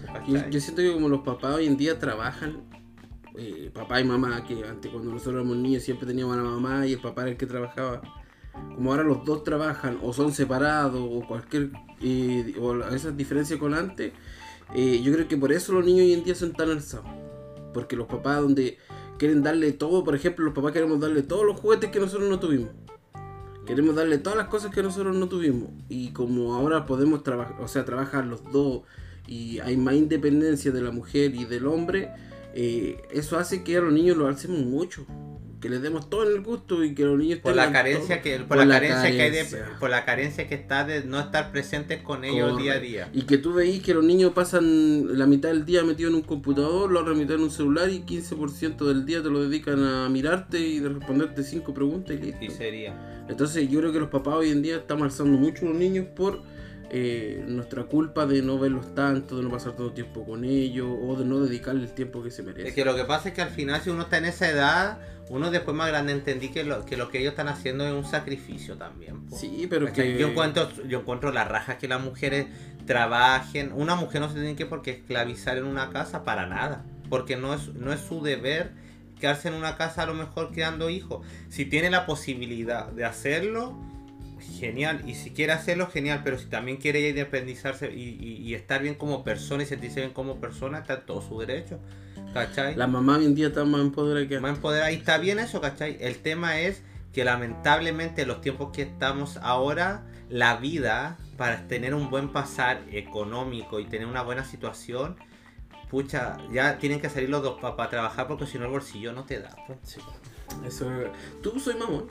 yo 0.50 0.60
siento 0.60 0.82
que 0.82 0.92
como 0.92 1.10
los 1.10 1.22
papás 1.22 1.56
hoy 1.56 1.68
en 1.68 1.78
día 1.78 2.00
trabajan, 2.00 2.64
eh, 3.38 3.72
papá 3.74 4.02
y 4.02 4.04
mamá, 4.04 4.44
que 4.46 4.64
antes 4.64 4.92
cuando 4.92 5.12
nosotros 5.12 5.36
éramos 5.36 5.58
niños 5.58 5.84
siempre 5.84 6.08
teníamos 6.08 6.38
a 6.38 6.42
la 6.42 6.50
mamá 6.50 6.86
y 6.86 6.94
el 6.94 7.00
papá 7.00 7.24
era 7.24 7.32
el 7.32 7.38
que 7.38 7.46
trabajaba. 7.46 8.02
Como 8.76 8.92
ahora 8.92 9.04
los 9.04 9.24
dos 9.24 9.44
trabajan 9.44 9.98
o 10.02 10.14
son 10.14 10.34
separados 10.34 11.02
o 11.02 11.26
cualquier 11.26 11.72
eh, 12.02 12.56
o 12.60 12.76
esas 12.90 13.16
diferencias 13.16 13.60
con 13.60 13.74
antes, 13.74 14.12
eh, 14.74 15.02
yo 15.02 15.14
creo 15.14 15.28
que 15.28 15.38
por 15.38 15.52
eso 15.52 15.74
los 15.74 15.86
niños 15.86 16.02
hoy 16.02 16.14
en 16.14 16.24
día 16.24 16.36
son 16.36 16.54
tan 16.54 16.70
alzados. 16.70 17.08
Porque 17.74 17.96
los 17.96 18.08
papás 18.08 18.42
donde 18.42 18.78
quieren 19.18 19.44
darle 19.44 19.72
todo, 19.72 20.04
por 20.04 20.16
ejemplo, 20.16 20.46
los 20.46 20.54
papás 20.54 20.74
queremos 20.74 21.00
darle 21.00 21.24
todos 21.24 21.46
los 21.46 21.60
juguetes 21.60 21.92
que 21.92 22.00
nosotros 22.00 22.30
no 22.30 22.40
tuvimos. 22.40 22.70
Queremos 23.66 23.96
darle 23.96 24.18
todas 24.18 24.38
las 24.38 24.48
cosas 24.48 24.74
que 24.74 24.84
nosotros 24.84 25.16
no 25.16 25.30
tuvimos. 25.30 25.70
Y 25.88 26.12
como 26.12 26.56
ahora 26.56 26.86
podemos 26.86 27.24
trabajar, 27.24 27.56
o 27.62 27.68
sea, 27.68 27.86
trabajar 27.86 28.26
los 28.26 28.44
dos 28.52 28.82
y 29.28 29.60
hay 29.60 29.78
más 29.78 29.94
independencia 29.94 30.72
de 30.72 30.82
la 30.82 30.92
mujer 30.92 31.36
y 31.36 31.46
del 31.46 31.68
hombre, 31.68 32.10
eh, 32.54 33.02
eso 33.12 33.38
hace 33.38 33.64
que 33.64 33.78
a 33.78 33.82
los 33.82 33.94
niños 33.94 34.18
los 34.18 34.28
alcemos 34.28 34.60
mucho. 34.60 35.06
Que 35.62 35.70
les 35.70 35.84
demos 35.84 36.10
todo 36.10 36.24
el 36.24 36.42
gusto 36.42 36.84
y 36.84 36.96
que 36.96 37.06
los 37.06 37.20
niños 37.20 37.38
por 37.38 37.56
la 37.56 37.72
carencia 37.72 38.16
todo. 38.16 38.24
que 38.24 38.40
por, 38.40 38.48
Por 38.48 38.58
la 38.58 38.66
la 38.66 38.74
carencia, 38.80 39.12
que 39.12 39.22
hay 39.22 39.30
de, 39.30 39.46
por 39.80 39.92
la 39.92 40.06
carencia 40.06 40.48
que 40.48 40.56
está 40.56 40.86
de 40.86 41.04
no 41.04 41.20
estar 41.20 41.52
presentes 41.52 42.02
con 42.02 42.24
ellos 42.26 42.58
día 42.58 42.74
a 42.74 42.80
día. 42.80 43.10
Y 43.14 43.24
que 43.24 43.38
tú 43.38 43.54
veís 43.54 43.84
que 43.84 43.94
los 43.94 44.04
niños 44.04 44.32
pasan 44.34 45.20
la 45.20 45.28
mitad 45.28 45.50
del 45.50 45.64
día 45.64 45.84
metidos 45.84 46.14
en 46.14 46.16
un 46.16 46.24
computador, 46.24 46.92
la 46.92 47.02
otra 47.02 47.14
mitad 47.14 47.36
en 47.36 47.44
un 47.44 47.52
celular 47.52 47.92
y 47.92 48.02
15% 48.02 48.88
del 48.88 49.06
día 49.06 49.22
te 49.22 49.30
lo 49.30 49.48
dedican 49.48 49.84
a 49.84 50.10
mirarte 50.10 50.60
y 50.60 50.80
de 50.80 50.90
responderte 50.90 51.44
cinco 51.44 51.76
preguntas 51.76 52.18
y 52.20 52.24
listo. 52.24 52.44
Y 52.44 52.50
sería. 52.50 53.26
Entonces 53.30 53.70
yo 53.70 53.82
creo 53.82 53.94
que 53.94 54.00
los 54.00 54.10
papás 54.10 54.34
hoy 54.34 54.50
en 54.50 54.64
día 54.64 54.78
están 54.78 55.04
alzando 55.04 55.38
mucho 55.38 55.68
a 55.68 55.70
los 55.70 55.78
niños 55.78 56.08
por 56.16 56.42
eh, 56.94 57.42
nuestra 57.48 57.84
culpa 57.86 58.26
de 58.26 58.42
no 58.42 58.60
verlos 58.60 58.94
tanto, 58.94 59.38
de 59.38 59.44
no 59.44 59.50
pasar 59.50 59.78
todo 59.78 59.88
el 59.88 59.94
tiempo 59.94 60.26
con 60.26 60.44
ellos 60.44 60.90
o 61.02 61.16
de 61.16 61.24
no 61.24 61.40
dedicarle 61.40 61.84
el 61.84 61.94
tiempo 61.94 62.22
que 62.22 62.32
se 62.32 62.44
merece. 62.44 62.68
Es 62.68 62.76
que 62.76 62.84
lo 62.84 62.98
que 62.98 63.06
pasa 63.06 63.30
es 63.30 63.34
que 63.34 63.42
al 63.42 63.52
final 63.52 63.80
si 63.80 63.90
uno 63.90 64.02
está 64.02 64.18
en 64.18 64.26
esa 64.26 64.50
edad, 64.50 65.00
uno 65.30 65.50
después 65.52 65.76
más 65.76 65.88
grande 65.88 66.12
entendí 66.12 66.50
que 66.50 66.66
lo 66.66 66.86
que, 66.86 66.98
lo 66.98 67.08
que 67.08 67.20
ellos 67.20 67.32
están 67.32 67.48
haciendo 67.48 67.88
es 67.88 67.94
un 67.94 68.04
sacrificio 68.04 68.76
también. 68.76 69.26
po. 69.26 69.38
Sí, 69.38 69.68
pero 69.70 69.86
¿Cachai? 69.86 70.12
que... 70.12 70.20
Yo 70.20 70.28
encuentro, 70.28 70.70
yo 70.86 71.00
encuentro 71.00 71.32
la 71.32 71.46
raja 71.46 71.78
que 71.78 71.88
las 71.88 72.04
mujeres 72.04 72.48
trabajen. 72.86 73.72
Una 73.74 73.96
mujer 73.96 74.20
no 74.20 74.28
se 74.28 74.34
tiene 74.34 74.58
que 74.58 74.66
por 74.66 74.82
qué 74.82 74.92
esclavizar 74.92 75.58
en 75.58 75.64
una 75.64 75.92
casa 75.92 76.26
para 76.26 76.46
nada. 76.46 76.84
Porque 77.10 77.38
no 77.38 77.54
es, 77.54 77.70
no 77.74 77.94
es 77.94 78.02
su 78.02 78.22
deber 78.22 78.74
quedarse 79.18 79.48
en 79.48 79.54
una 79.54 79.78
casa 79.78 80.04
a 80.04 80.08
lo 80.08 80.14
mejor 80.14 80.52
creando 80.52 80.90
hijos. 80.90 81.26
Si 81.48 81.64
tiene 81.64 81.90
la 81.90 82.06
posibilidad 82.06 82.88
de 82.88 83.06
hacerlo, 83.06 83.80
genial. 84.42 85.02
Y 85.08 85.16
si 85.16 85.32
quiere 85.32 85.54
hacerlo, 85.54 85.88
genial. 85.88 86.22
Pero 86.24 86.38
si 86.38 86.46
también 86.46 86.78
quiere 86.78 87.08
independizarse 87.10 87.92
y, 87.94 88.02
y- 88.20 88.38
y 88.38 88.54
estar 88.56 88.82
bien 88.82 88.96
como 88.96 89.24
persona 89.24 89.64
y 89.64 89.66
sentirse 89.66 90.02
bien 90.02 90.14
como 90.14 90.40
persona, 90.40 90.80
está 90.80 91.02
todo 91.06 91.22
su 91.22 91.40
derecho. 91.40 91.80
¿Cachai? 92.34 92.76
La 92.76 92.88
mamá 92.88 93.18
hoy 93.18 93.26
en 93.26 93.36
día 93.36 93.48
está 93.48 93.66
más 93.66 93.82
empoderada 93.82 94.28
que 94.28 94.40
más 94.40 94.56
empoderada. 94.56 94.92
Y 94.92 94.96
está 94.96 95.18
bien 95.18 95.40
eso, 95.40 95.60
¿cachai? 95.62 95.98
El 96.00 96.20
tema 96.20 96.60
es 96.60 96.82
que 97.14 97.26
lamentablemente 97.26 98.22
en 98.22 98.30
los 98.30 98.40
tiempos 98.42 98.72
que 98.72 98.84
estamos 98.84 99.38
ahora, 99.42 100.04
la 100.30 100.56
vida, 100.56 101.18
para 101.38 101.68
tener 101.68 101.94
un 101.94 102.10
buen 102.10 102.30
pasar 102.30 102.82
económico 102.92 103.80
y 103.82 103.86
tener 103.86 104.08
una 104.08 104.22
buena 104.22 104.46
situación, 104.46 105.18
pucha, 105.90 106.38
ya 106.54 106.78
tienen 106.78 107.02
que 107.02 107.10
salir 107.10 107.30
los 107.30 107.44
dos 107.44 107.60
para 107.60 107.90
trabajar 107.90 108.28
porque 108.30 108.46
si 108.46 108.58
no 108.58 108.64
el 108.66 108.72
bolsillo 108.72 109.12
no 109.12 109.26
te 109.26 109.42
da. 109.42 109.54
Sí. 109.84 110.00
Eso. 110.66 110.90
Tú 111.44 111.60
soy 111.60 111.76
mamón. 111.76 112.08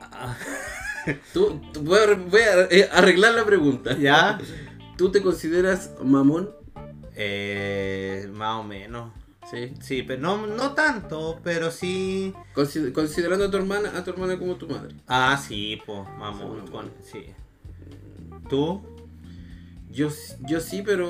Ah, 0.00 0.34
Tú, 1.32 1.60
tú- 1.72 1.82
voy 1.82 1.98
a, 1.98 2.14
voy 2.14 2.40
a, 2.40 2.64
eh, 2.70 2.88
arreglar 2.92 3.34
la 3.34 3.44
pregunta. 3.44 3.96
¿Ya? 3.98 4.38
¿Tú 4.96 5.10
te 5.10 5.20
consideras 5.22 5.90
mamón? 6.02 6.50
Eh, 7.16 8.28
más 8.32 8.60
o 8.60 8.64
menos. 8.64 9.12
Sí. 9.50 9.72
Sí, 9.80 10.02
pero 10.02 10.20
no, 10.22 10.46
no 10.46 10.72
tanto, 10.72 11.40
pero 11.44 11.70
sí. 11.70 12.32
Consi- 12.54 12.92
Considerando 12.92 13.44
a 13.46 13.50
tu 13.50 13.56
hermana, 13.58 13.92
a 13.96 14.02
tu 14.02 14.10
hermana 14.10 14.38
como 14.38 14.56
tu 14.56 14.66
madre. 14.68 14.94
Ah, 15.06 15.36
sí, 15.36 15.78
pues, 15.84 16.00
mamón, 16.18 16.62
Sí, 16.64 16.70
con- 16.72 16.90
sí. 17.02 17.26
¿Tú? 18.48 18.82
Yo, 19.90 20.08
yo 20.48 20.60
sí, 20.60 20.82
pero 20.84 21.06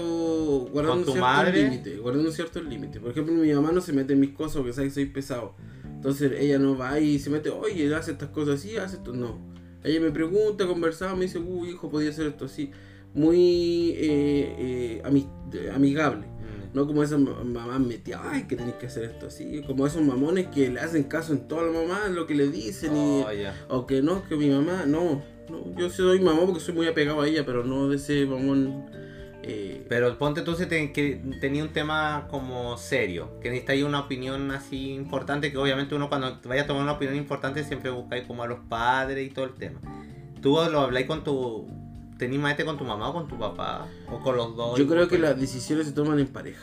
guardando 0.71 1.07
¿Con 1.07 1.15
un 1.23 1.25
cierto 1.25 1.53
límite. 1.53 1.97
Guardando 1.97 2.29
un 2.29 2.35
cierto 2.35 2.61
límite. 2.63 3.01
Por 3.01 3.13
ejemplo, 3.13 3.33
mi 3.35 3.53
mamá 3.55 3.73
no 3.73 3.81
se 3.81 3.93
mete 3.95 4.13
en 4.13 4.21
mis 4.21 4.31
cosas 4.33 4.57
porque 4.59 4.73
sabe 4.75 4.89
que 4.89 4.95
soy 4.95 5.07
pesado. 5.07 5.55
Entonces 5.85 6.33
ella 6.39 6.59
no 6.59 6.77
va 6.77 6.99
y 7.01 7.19
se 7.19 7.31
mete, 7.31 7.49
oye, 7.49 7.95
hace 7.95 8.13
estas 8.13 8.29
cosas 8.29 8.57
así, 8.61 8.77
hace 8.77 8.97
esto. 8.97 9.13
No. 9.15 9.39
Ella 9.85 10.01
me 10.01 10.11
pregunta, 10.11 10.67
conversaba, 10.67 11.15
me 11.15 11.23
dice, 11.27 11.39
uy, 11.39 11.71
hijo, 11.71 11.91
podía 11.91 12.11
hacer 12.11 12.27
esto 12.27 12.47
así. 12.47 12.71
Muy 13.13 13.91
eh, 13.97 14.57
eh, 14.59 15.03
ami- 15.05 15.29
amigable. 15.73 16.27
Mm. 16.27 16.75
No 16.77 16.87
como 16.87 17.03
esas 17.05 17.21
ma- 17.21 17.45
mamás 17.45 17.79
metidas, 17.81 18.23
ay, 18.25 18.45
que 18.49 18.57
tenéis 18.57 18.75
que 18.77 18.87
hacer 18.87 19.05
esto 19.05 19.27
así. 19.27 19.63
Como 19.67 19.87
esos 19.87 20.03
mamones 20.03 20.49
que 20.49 20.71
le 20.71 20.81
hacen 20.81 21.05
caso 21.05 21.33
en 21.33 21.47
toda 21.47 21.63
la 21.63 21.71
mamá, 21.73 22.09
lo 22.09 22.27
que 22.27 22.35
le 22.35 22.49
dicen. 22.49 22.97
y, 22.97 23.23
Oh, 23.69 23.79
o 23.79 23.87
que 23.87 24.03
no, 24.03 24.27
que 24.29 24.37
mi 24.37 24.49
mamá, 24.51 24.85
no, 24.87 25.23
no, 25.49 25.79
yo 25.79 25.91
soy 25.91 26.21
mamón 26.21 26.47
porque 26.47 26.61
soy 26.61 26.75
muy 26.75 26.87
apegado 26.89 27.21
a 27.21 27.29
ella, 27.29 27.45
pero 27.47 27.63
no 27.65 27.89
de 27.89 27.97
ese 27.97 28.27
mamón. 28.27 28.87
Eh, 29.47 29.87
Pero 29.89 30.17
ponte 30.19 30.41
tú 30.43 30.55
si 30.55 30.67
te- 30.67 30.93
que 30.93 31.21
tenía 31.41 31.63
un 31.63 31.73
tema 31.73 32.27
como 32.31 32.77
serio, 32.79 33.39
que 33.41 33.49
necesitáis 33.51 33.85
una 33.85 34.01
opinión 34.01 34.51
así 34.51 34.93
importante, 34.93 35.51
que 35.53 35.59
obviamente 35.59 35.95
uno 35.95 36.09
cuando 36.09 36.41
vaya 36.45 36.63
a 36.63 36.67
tomar 36.67 36.83
una 36.83 36.93
opinión 36.93 37.17
importante 37.17 37.63
siempre 37.65 37.91
buscáis 37.91 38.27
como 38.27 38.43
a 38.43 38.47
los 38.47 38.61
padres 38.69 39.27
y 39.27 39.31
todo 39.31 39.45
el 39.45 39.55
tema. 39.55 39.81
¿Tú 40.41 40.59
lo 40.71 40.81
habláis 40.81 41.07
con 41.07 41.23
tu... 41.25 41.67
¿Tenís 42.19 42.39
maete 42.39 42.65
con 42.65 42.79
tu 42.79 42.85
mamá 42.85 43.09
o 43.09 43.13
con 43.13 43.29
tu 43.29 43.37
papá? 43.39 43.87
¿O 44.11 44.21
con 44.21 44.37
los 44.37 44.57
dos? 44.57 44.79
yo 44.79 44.87
creo 44.87 45.09
que 45.09 45.19
las 45.19 45.39
decisiones 45.39 45.87
se 45.87 45.93
toman 45.93 46.19
en 46.21 46.29
pareja. 46.29 46.63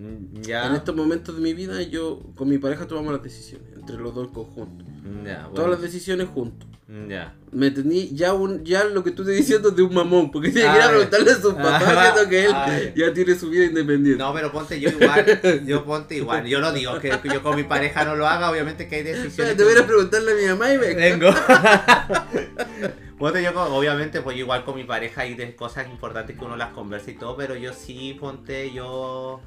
Mm, 0.00 0.40
Ya. 0.42 0.66
En 0.66 0.74
estos 0.74 0.96
momentos 0.96 1.34
de 1.36 1.42
mi 1.42 1.52
vida, 1.52 1.82
yo 1.82 2.22
con 2.34 2.48
mi 2.48 2.56
pareja 2.58 2.86
tomamos 2.86 3.12
las 3.12 3.22
decisiones, 3.22 3.68
entre 3.76 3.96
los 3.96 4.14
dos 4.14 4.28
conjuntos. 4.28 4.86
Ya, 5.24 5.40
bueno. 5.42 5.50
Todas 5.54 5.70
las 5.72 5.82
decisiones 5.82 6.26
juntos. 6.28 6.66
Ya. 7.08 7.36
Me 7.52 7.68
entendí 7.68 8.10
ya 8.14 8.32
un, 8.34 8.64
ya 8.64 8.82
lo 8.84 9.04
que 9.04 9.12
tú 9.12 9.22
estás 9.22 9.36
diciendo 9.36 9.68
es 9.68 9.76
de 9.76 9.82
un 9.82 9.94
mamón, 9.94 10.32
porque 10.32 10.50
si 10.50 10.58
Ah, 10.60 10.72
quería 10.72 10.80
ya. 10.86 10.88
preguntarle 10.88 11.30
a 11.30 11.34
su 11.36 11.54
papá, 11.54 11.76
Ah, 11.84 12.12
siento 12.14 12.28
que 12.30 12.44
él 12.46 12.52
ah, 12.52 12.78
ya 12.96 13.12
tiene 13.12 13.34
su 13.36 13.48
vida 13.48 13.66
independiente. 13.66 14.18
No, 14.20 14.32
pero 14.34 14.50
ponte 14.50 14.80
yo 14.80 14.88
igual, 14.90 15.40
yo 15.66 15.84
ponte 15.90 16.16
igual. 16.16 16.46
Yo 16.46 16.60
no 16.60 16.72
digo 16.72 16.98
que 16.98 17.12
yo 17.32 17.42
con 17.44 17.54
mi 17.54 17.62
pareja 17.62 18.04
no 18.04 18.16
lo 18.16 18.26
haga, 18.26 18.50
obviamente 18.50 18.88
que 18.88 18.96
hay 18.96 19.02
decisiones. 19.04 19.56
te 19.56 19.62
voy 19.62 19.74
a 19.76 19.86
preguntarle 19.86 20.32
a 20.32 20.34
mi 20.34 20.46
mamá 20.46 20.72
y 20.72 20.78
me... 20.78 20.94
Vengo. 20.94 21.28
Ponte 23.18 23.42
yo, 23.42 23.52
con- 23.52 23.70
obviamente, 23.72 24.22
pues 24.22 24.36
igual 24.38 24.64
con 24.64 24.74
mi 24.76 24.84
pareja 24.84 25.20
hay 25.22 25.34
de 25.34 25.54
cosas 25.54 25.86
importantes 25.88 26.36
que 26.38 26.44
uno 26.44 26.56
las 26.56 26.72
conversa 26.72 27.10
y 27.10 27.14
todo, 27.14 27.36
pero 27.36 27.54
yo 27.54 27.72
sí, 27.74 28.16
ponte 28.18 28.72
yo 28.72 29.40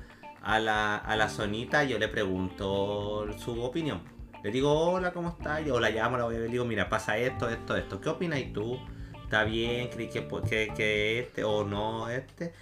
a 0.43 0.59
la, 0.59 0.97
a 0.97 1.15
la 1.15 1.29
sonita, 1.29 1.83
yo 1.83 1.97
le 1.97 2.07
pregunto 2.09 3.25
su 3.37 3.61
opinión. 3.63 4.01
Le 4.43 4.51
digo, 4.51 4.71
hola, 4.73 5.13
¿cómo 5.13 5.29
estás? 5.29 5.67
O 5.69 5.79
la 5.79 5.89
llamo, 5.89 6.17
la 6.17 6.25
voy 6.25 6.35
a 6.35 6.39
ver, 6.39 6.47
le 6.47 6.51
digo, 6.51 6.65
mira, 6.65 6.89
pasa 6.89 7.17
esto, 7.17 7.49
esto, 7.49 7.77
esto. 7.77 8.01
¿Qué 8.01 8.09
opinas 8.09 8.41
tú? 8.53 8.77
¿Está 9.23 9.45
bien? 9.45 9.89
¿Crees 9.89 10.11
que, 10.11 10.27
que, 10.27 10.73
que 10.75 11.19
este 11.19 11.43
o 11.45 11.63
no 11.63 12.09
este? 12.09 12.53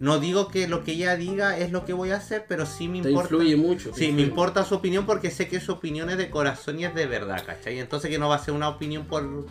No 0.00 0.20
digo 0.20 0.48
que 0.48 0.68
lo 0.68 0.84
que 0.84 0.92
ella 0.92 1.16
diga 1.16 1.58
es 1.58 1.72
lo 1.72 1.84
que 1.84 1.92
voy 1.92 2.12
a 2.12 2.16
hacer, 2.16 2.46
pero 2.48 2.66
sí 2.66 2.88
me 2.88 3.02
Te 3.02 3.10
importa. 3.10 3.34
influye 3.34 3.56
mucho. 3.56 3.92
Sí, 3.92 4.12
me 4.12 4.22
importa 4.22 4.64
su 4.64 4.76
opinión 4.76 5.04
porque 5.06 5.30
sé 5.30 5.48
que 5.48 5.60
su 5.60 5.72
opinión 5.72 6.08
es 6.08 6.16
de 6.16 6.30
corazón 6.30 6.78
y 6.78 6.84
es 6.84 6.94
de 6.94 7.06
verdad, 7.06 7.44
¿cachai? 7.44 7.78
Entonces 7.78 8.08
que 8.10 8.18
no 8.18 8.28
va 8.28 8.36
a 8.36 8.38
ser 8.38 8.54
una 8.54 8.68
opinión 8.68 9.06
por, 9.06 9.46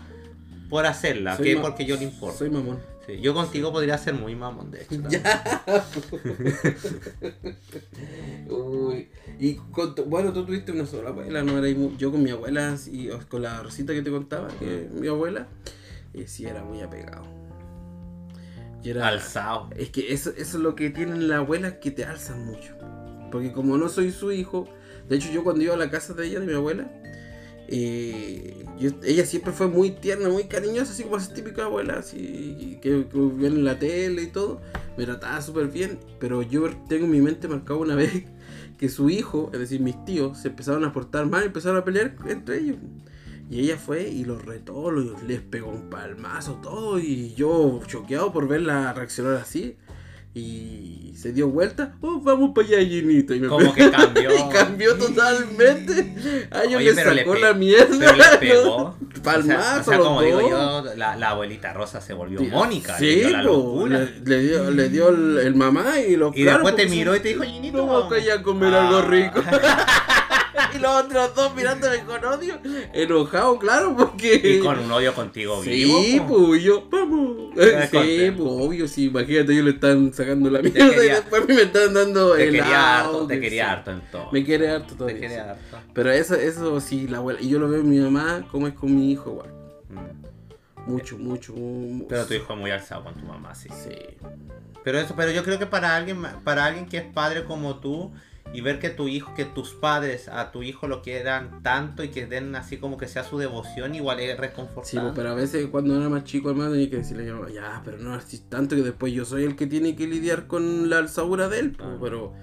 por 0.70 0.86
hacerla, 0.86 1.38
Soy 1.38 1.56
que 1.56 1.58
porque 1.58 1.86
yo 1.86 1.96
le 1.96 2.04
importo. 2.04 2.38
Soy 2.40 2.50
mamón. 2.50 2.80
Sí, 3.06 3.20
yo 3.22 3.34
contigo 3.34 3.72
podría 3.72 3.98
ser 3.98 4.14
muy 4.16 4.36
mamón, 4.36 4.70
de 4.72 4.82
hecho. 4.84 4.96
también. 5.02 5.24
Uy. 8.50 9.10
Y 9.40 9.56
con 9.56 9.96
tu- 9.96 10.06
bueno, 10.06 10.34
tú 10.34 10.46
tuviste 10.46 10.72
una 10.72 10.86
sola 10.86 11.10
abuela, 11.10 11.44
no 11.44 11.58
era 11.64 11.68
yo 11.98 12.12
con 12.12 12.24
mi 12.24 12.32
abuela 12.32 12.76
y 12.92 13.10
con 13.30 13.42
la 13.44 13.62
Rosita 13.62 13.94
que 13.94 14.02
te 14.02 14.12
contaba, 14.12 14.48
que 14.60 14.90
mi 14.94 15.08
abuela, 15.08 15.48
eh, 16.14 16.26
sí 16.28 16.46
era 16.46 16.64
muy 16.64 16.82
apegado. 16.82 17.26
Y 18.84 18.90
era, 18.90 19.08
Alzado. 19.08 19.70
Es 19.76 19.90
que 19.90 20.14
eso, 20.14 20.30
eso 20.32 20.58
es 20.58 20.64
lo 20.64 20.76
que 20.76 20.90
tienen 20.90 21.28
las 21.28 21.40
abuelas 21.40 21.74
que 21.82 21.92
te 21.92 22.06
alzan 22.06 22.46
mucho. 22.46 22.74
Porque 23.32 23.52
como 23.52 23.78
no 23.78 23.90
soy 23.90 24.12
su 24.12 24.32
hijo, 24.32 24.68
de 25.10 25.18
hecho 25.18 25.32
yo 25.32 25.44
cuando 25.44 25.64
iba 25.64 25.74
a 25.74 25.78
la 25.78 25.90
casa 25.90 26.14
de 26.14 26.28
ella, 26.28 26.40
de 26.40 26.46
mi 26.46 26.54
abuela, 26.54 26.90
ella 27.70 29.26
siempre 29.26 29.52
fue 29.52 29.68
muy 29.68 29.92
tierna, 29.92 30.30
muy 30.30 30.46
cariñosa, 30.46 30.92
así 30.94 31.04
como 31.04 31.18
esa 31.18 31.34
típica 31.34 31.66
abuela, 31.66 31.96
así 32.00 32.78
que, 32.82 33.08
que 33.08 33.18
ven 33.20 33.54
en 33.58 33.66
la 33.66 33.78
tele 33.80 34.24
y 34.24 34.28
todo, 34.28 34.62
me 34.98 35.06
trataba 35.06 35.42
súper 35.42 35.68
bien, 35.68 36.00
pero 36.20 36.42
yo 36.42 36.70
tengo 36.88 37.06
en 37.06 37.12
mi 37.12 37.22
mente 37.22 37.48
marcado 37.48 37.80
una 37.80 37.96
vez 37.96 38.24
que 38.78 38.90
su 38.90 39.10
hijo, 39.10 39.50
es 39.54 39.60
decir, 39.60 39.82
mis 39.82 40.04
tíos, 40.06 40.38
se 40.40 40.50
empezaron 40.50 40.86
a 40.86 40.94
portar 40.94 41.26
mal 41.26 41.44
y 41.44 41.48
empezaron 41.48 41.78
a 41.78 41.84
pelear 41.84 42.16
entre 42.28 42.60
ellos. 42.60 42.78
Y 43.50 43.62
ella 43.62 43.78
fue 43.78 44.10
y 44.10 44.26
los 44.26 44.44
retó, 44.46 44.92
los- 44.92 45.24
les 45.24 45.40
pegó 45.42 45.72
un 45.72 45.90
palmazo, 45.90 46.60
todo. 46.62 47.00
Y 47.00 47.34
yo 47.34 47.80
choqueado 47.88 48.34
por 48.34 48.46
verla 48.48 48.92
reaccionar 48.94 49.36
así. 49.36 49.78
Y 50.38 51.14
se 51.18 51.34
dio 51.34 51.48
vuelta. 51.50 51.96
Oh, 52.02 52.20
vamos 52.22 52.52
para 52.54 52.68
allá, 52.68 52.80
Ginito. 52.80 53.34
Y 53.34 53.40
me 53.40 53.48
Como 53.48 53.74
que 53.74 53.90
cambió. 53.90 54.30
y 54.38 54.50
cambió 54.54 54.96
totalmente. 54.98 56.48
A 56.52 56.64
ellos 56.64 56.76
Oye, 56.78 56.94
le 56.94 57.06
le 57.06 57.22
sacó 57.22 57.34
pe- 57.34 57.40
la 57.40 57.54
mierda. 57.54 57.88
Pero 58.00 58.16
le 58.16 58.24
¿no? 58.24 58.40
pegó. 58.40 58.96
Palmazo, 59.24 59.60
O 59.60 59.64
sea, 59.64 59.82
o 59.82 59.84
sea, 59.84 59.98
como 60.00 60.22
digo 60.22 60.42
yo, 60.48 60.84
la, 60.96 61.16
la 61.16 61.30
abuelita 61.32 61.74
Rosa 61.74 62.00
se 62.02 62.14
volvió 62.14 62.40
Mónica. 62.44 62.98
Sí, 62.98 63.06
le 63.06 63.16
dio 63.16 63.30
la 63.32 63.44
locura. 63.44 64.00
le, 64.00 64.20
le 64.26 64.40
dio, 64.48 64.72
le 64.72 64.90
dio 64.90 65.10
el, 65.10 65.38
el 65.40 65.56
mamá 65.56 66.00
y 66.00 66.16
los 66.16 66.38
Y 66.38 66.44
claro, 66.44 66.60
después 66.64 66.76
te 66.76 66.86
miró 66.88 67.16
y 67.16 67.20
te 67.20 67.30
dijo, 67.30 67.44
Ginito. 67.44 67.86
Vamos 67.86 68.12
allá 68.14 68.36
a 68.36 68.44
comer 68.44 68.74
Ah. 68.74 68.88
algo 68.88 69.02
rico. 69.10 69.42
y 70.78 70.82
los 70.82 70.92
otros 71.04 71.36
dos 71.36 71.56
mirándome 71.56 72.00
con 72.06 72.24
odio. 72.24 72.58
Enojado, 72.94 73.58
claro, 73.60 73.96
porque. 73.98 74.36
Y 74.44 74.60
con 74.60 74.80
un 74.80 74.92
odio 74.92 75.14
contigo 75.14 75.62
Sí, 75.64 76.22
pues 76.28 76.64
yo, 76.64 76.88
vamos. 76.90 77.52
Sí, 77.56 78.32
pues 78.38 78.40
obvio, 78.40 78.88
sí, 78.88 79.06
imagínate, 79.06 79.52
ellos 79.54 79.66
le 79.66 79.72
están 79.72 80.14
sacando 80.14 80.50
la 80.50 80.62
mierda 80.62 81.04
y 81.06 81.10
después 81.10 81.48
me 81.48 81.62
están 81.64 81.94
dando 81.94 82.34
Te 82.34 82.44
el 82.44 82.52
quería 82.56 83.00
harto, 83.00 83.28
te 83.28 83.40
quería 83.40 83.72
harto 83.72 83.92
en 83.92 84.02
todo. 84.12 84.32
Me 84.32 84.44
quiere 84.44 84.70
harto 84.70 84.90
Te 84.90 84.96
todavía. 84.96 85.20
quería 85.20 85.52
harto. 85.52 85.78
Pero 85.94 86.12
eso, 86.12 86.36
eso 86.36 86.80
sí, 86.80 87.08
la 87.08 87.18
abuela. 87.18 87.42
Y 87.42 87.50
yo 87.50 87.60
lo 87.60 87.68
veo 87.70 87.82
en 87.82 87.90
mi 87.90 88.00
mamá, 88.00 88.48
como 88.52 88.68
es 88.68 88.74
con 88.74 88.96
mi 88.96 89.12
hijo, 89.12 89.32
igual. 89.32 89.50
Mm. 89.90 90.92
Mucho, 90.92 91.18
mucho. 91.18 91.54
mu- 91.54 92.08
Pero 92.08 92.26
tu 92.26 92.34
hijo 92.36 92.54
es 92.54 92.60
muy 92.60 92.72
alzado 92.72 93.04
con 93.04 93.14
tu 93.16 93.26
mamá, 93.26 93.54
sí. 93.56 93.70
Sí. 93.84 93.96
Pero 94.84 95.00
eso, 95.00 95.16
pero 95.18 95.32
yo 95.32 95.44
creo 95.44 95.60
que 95.60 95.66
para 95.66 95.96
alguien, 95.98 96.22
para 96.46 96.64
alguien 96.66 96.86
que 96.86 96.98
es 96.98 97.04
padre 97.04 97.44
como 97.44 97.80
tú 97.80 98.14
y 98.54 98.62
ver 98.62 98.80
que 98.80 98.90
tu 98.90 99.08
hijo, 99.08 99.34
que 99.36 99.46
tus 99.46 99.74
padres 99.74 100.28
a 100.30 100.52
tu 100.52 100.64
hijo 100.64 100.88
lo 100.88 101.02
quieran 101.02 101.62
tanto 101.64 102.04
y 102.04 102.10
que 102.10 102.26
den 102.26 102.56
así 102.56 102.78
como 102.78 102.98
que 102.98 103.08
sea 103.08 103.24
su 103.24 103.38
devoción, 103.38 103.94
igual 103.94 104.20
es 104.20 104.32
Sí, 104.36 104.42
reconfortante. 104.42 105.00
pues, 105.02 105.14
pero 105.16 105.30
a 105.30 105.36
veces 105.36 105.68
cuando 105.68 105.96
era 105.96 106.10
más 106.10 106.24
chico, 106.24 106.50
hermano, 106.50 106.72
tenía 106.72 106.90
que 106.90 106.98
decirle 106.98 107.32
ya, 107.54 107.82
pero 107.86 107.98
no 107.98 108.14
así 108.14 108.40
tanto 108.50 108.76
que 108.76 108.82
después 108.82 109.14
yo 109.14 109.26
soy 109.26 109.44
el 109.44 109.56
que 109.56 109.68
tiene 109.68 109.96
que 109.96 110.08
lidiar 110.08 110.48
con 110.48 110.90
la 110.90 110.98
alzadura 111.00 111.50
de 111.50 111.60
él. 111.60 111.72
pues, 111.72 111.88
Ah. 111.90 111.98
Pero 112.02 112.34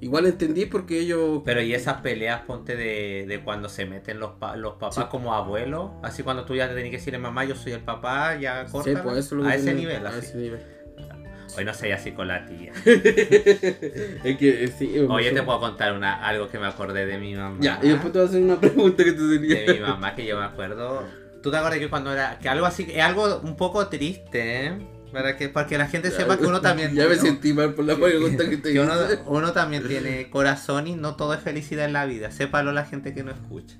igual 0.00 0.26
entendí 0.26 0.66
porque 0.66 0.98
ellos. 0.98 1.42
Pero 1.44 1.60
y 1.62 1.74
esas 1.74 2.00
peleas, 2.00 2.40
ponte 2.42 2.74
de, 2.74 3.24
de 3.28 3.44
cuando 3.44 3.68
se 3.68 3.86
meten 3.86 4.18
los, 4.18 4.32
pa- 4.32 4.56
los 4.56 4.72
papás 4.74 4.96
Sí. 4.96 5.02
como 5.10 5.32
abuelos, 5.34 5.92
así 6.02 6.22
cuando 6.24 6.44
tú 6.44 6.56
ya 6.56 6.68
te 6.68 6.74
tenés 6.74 6.90
que 6.90 6.96
decirle 6.96 7.18
mamá, 7.20 7.44
yo 7.44 7.54
soy 7.54 7.72
el 7.72 7.80
papá, 7.84 8.36
ya 8.36 8.64
corta. 8.66 8.90
Sí, 8.90 8.96
pues, 9.02 9.18
eso 9.18 9.36
es 9.36 9.42
lo 9.42 9.48
a 9.48 9.54
ese 9.54 9.74
nivel, 9.74 10.04
A 10.06 10.18
ese 10.18 10.36
nivel. 10.38 10.60
Hoy 11.56 11.64
no 11.64 11.74
sé 11.74 11.92
así 11.92 12.12
con 12.12 12.28
la 12.28 12.46
tía. 12.46 12.72
es 12.84 14.36
que 14.38 14.64
eh, 14.64 14.72
sí. 14.78 14.98
Oye, 15.08 15.30
te 15.32 15.42
puedo 15.42 15.60
contar 15.60 15.92
una, 15.92 16.24
algo 16.26 16.48
que 16.48 16.58
me 16.58 16.66
acordé 16.66 17.06
de 17.06 17.18
mi 17.18 17.34
mamá. 17.34 17.56
Ya, 17.60 17.78
y 17.82 17.88
después 17.88 18.12
te 18.12 18.18
voy 18.18 18.26
a 18.26 18.30
hacer 18.30 18.42
una 18.42 18.60
pregunta 18.60 19.04
que 19.04 19.12
te 19.12 19.18
tenía. 19.38 19.60
de 19.60 19.74
mi 19.74 19.80
mamá 19.80 20.14
que 20.14 20.26
yo 20.26 20.38
me 20.38 20.44
acuerdo. 20.44 21.04
¿Tú 21.42 21.50
te 21.50 21.56
acuerdas 21.56 21.80
que 21.80 21.88
cuando 21.90 22.12
era 22.12 22.38
que 22.38 22.48
algo 22.48 22.66
así, 22.66 22.86
es 22.90 23.02
algo 23.02 23.40
un 23.42 23.56
poco 23.56 23.88
triste, 23.88 24.66
¿eh? 24.66 24.78
Para 25.12 25.36
que 25.36 25.50
para 25.50 25.66
que 25.66 25.76
la 25.76 25.86
gente 25.88 26.10
sepa 26.10 26.38
que 26.38 26.46
uno 26.46 26.60
también 26.62 26.94
Ya 26.94 27.04
me 27.06 27.12
uno- 27.14 27.20
sentí 27.22 27.52
mal 27.52 27.74
por 27.74 27.84
la 27.84 27.96
pregunta 27.96 28.48
que 28.48 28.56
te 28.56 28.72
que 28.72 28.80
uno, 28.80 28.94
hice. 29.04 29.18
uno 29.26 29.52
también 29.52 29.86
tiene 29.86 30.30
corazón 30.30 30.86
y 30.86 30.94
no 30.94 31.16
todo 31.16 31.34
es 31.34 31.40
felicidad 31.40 31.84
en 31.84 31.92
la 31.92 32.06
vida. 32.06 32.30
Sépalo 32.30 32.72
la 32.72 32.86
gente 32.86 33.12
que 33.12 33.22
no 33.22 33.30
escucha. 33.30 33.76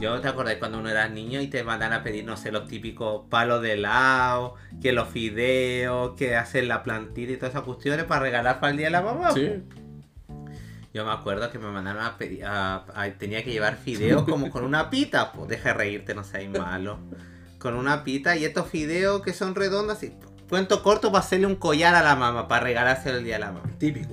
Yo 0.00 0.20
te 0.20 0.28
acordé 0.28 0.58
cuando 0.58 0.78
uno 0.78 0.88
era 0.88 1.08
niño 1.08 1.40
y 1.40 1.46
te 1.48 1.62
mandan 1.62 1.92
a 1.92 2.02
pedir, 2.02 2.24
no 2.24 2.36
sé, 2.36 2.50
los 2.50 2.66
típicos 2.66 3.26
palos 3.28 3.62
de 3.62 3.74
helado, 3.74 4.54
que 4.80 4.92
los 4.92 5.08
fideos, 5.08 6.14
que 6.16 6.34
hacen 6.34 6.66
la 6.68 6.82
plantita 6.82 7.32
y 7.32 7.36
todas 7.36 7.50
esas 7.50 7.62
cuestiones 7.64 8.04
para 8.06 8.20
regalar 8.22 8.58
para 8.58 8.70
el 8.72 8.78
día 8.78 8.86
de 8.86 8.90
la 8.92 9.02
mamá. 9.02 9.32
Sí. 9.32 9.62
Yo 10.94 11.04
me 11.06 11.12
acuerdo 11.12 11.50
que 11.50 11.58
me 11.58 11.68
mandaron 11.70 12.02
a 12.04 12.18
pedir, 12.18 12.44
a- 12.44 12.84
a- 12.94 13.10
tenía 13.18 13.42
que 13.44 13.50
llevar 13.52 13.76
fideos 13.76 14.24
como 14.24 14.50
con 14.50 14.64
una 14.64 14.90
pita, 14.90 15.32
pues 15.32 15.48
deja 15.48 15.70
de 15.70 15.74
reírte, 15.74 16.14
no 16.14 16.24
seas 16.24 16.50
malo. 16.50 16.98
Con 17.58 17.74
una 17.74 18.02
pita 18.04 18.36
y 18.36 18.44
estos 18.44 18.66
fideos 18.68 19.22
que 19.22 19.32
son 19.32 19.54
redondos 19.54 19.96
así, 19.96 20.12
cuento 20.48 20.82
corto 20.82 21.10
para 21.12 21.24
hacerle 21.24 21.46
un 21.46 21.56
collar 21.56 21.94
a 21.94 22.02
la 22.02 22.16
mamá, 22.16 22.48
para 22.48 22.64
regalárselo 22.64 23.18
el 23.18 23.24
día 23.24 23.34
de 23.34 23.40
la 23.40 23.52
mamá. 23.52 23.70
Típico. 23.78 24.12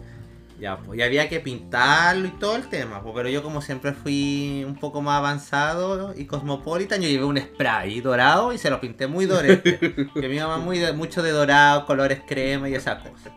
Ya, 0.60 0.78
pues, 0.78 1.00
y 1.00 1.02
había 1.04 1.30
que 1.30 1.40
pintarlo 1.40 2.28
y 2.28 2.32
todo 2.32 2.58
el 2.58 2.68
tema, 2.68 3.02
pues, 3.02 3.14
pero 3.16 3.30
yo 3.30 3.42
como 3.42 3.62
siempre 3.62 3.94
fui 3.94 4.64
un 4.68 4.76
poco 4.76 5.02
más 5.02 5.18
avanzado 5.20 6.14
y 6.18 6.26
cosmopolitan, 6.26 7.02
yo 7.02 7.08
llevé 7.08 7.24
un 7.24 7.38
spray 7.38 8.02
dorado 8.02 8.52
y 8.52 8.58
se 8.58 8.70
lo 8.70 8.82
pinté 8.82 9.08
muy 9.08 9.26
dorete. 9.26 9.80
que 10.14 10.28
mi 10.28 10.38
mamá 10.38 10.58
muy 10.58 10.78
de- 10.80 10.92
mucho 10.92 11.24
de 11.24 11.32
dorado, 11.32 11.86
colores 11.86 12.22
crema 12.28 12.68
y 12.68 12.76
esa 12.76 13.00
cosa. 13.00 13.32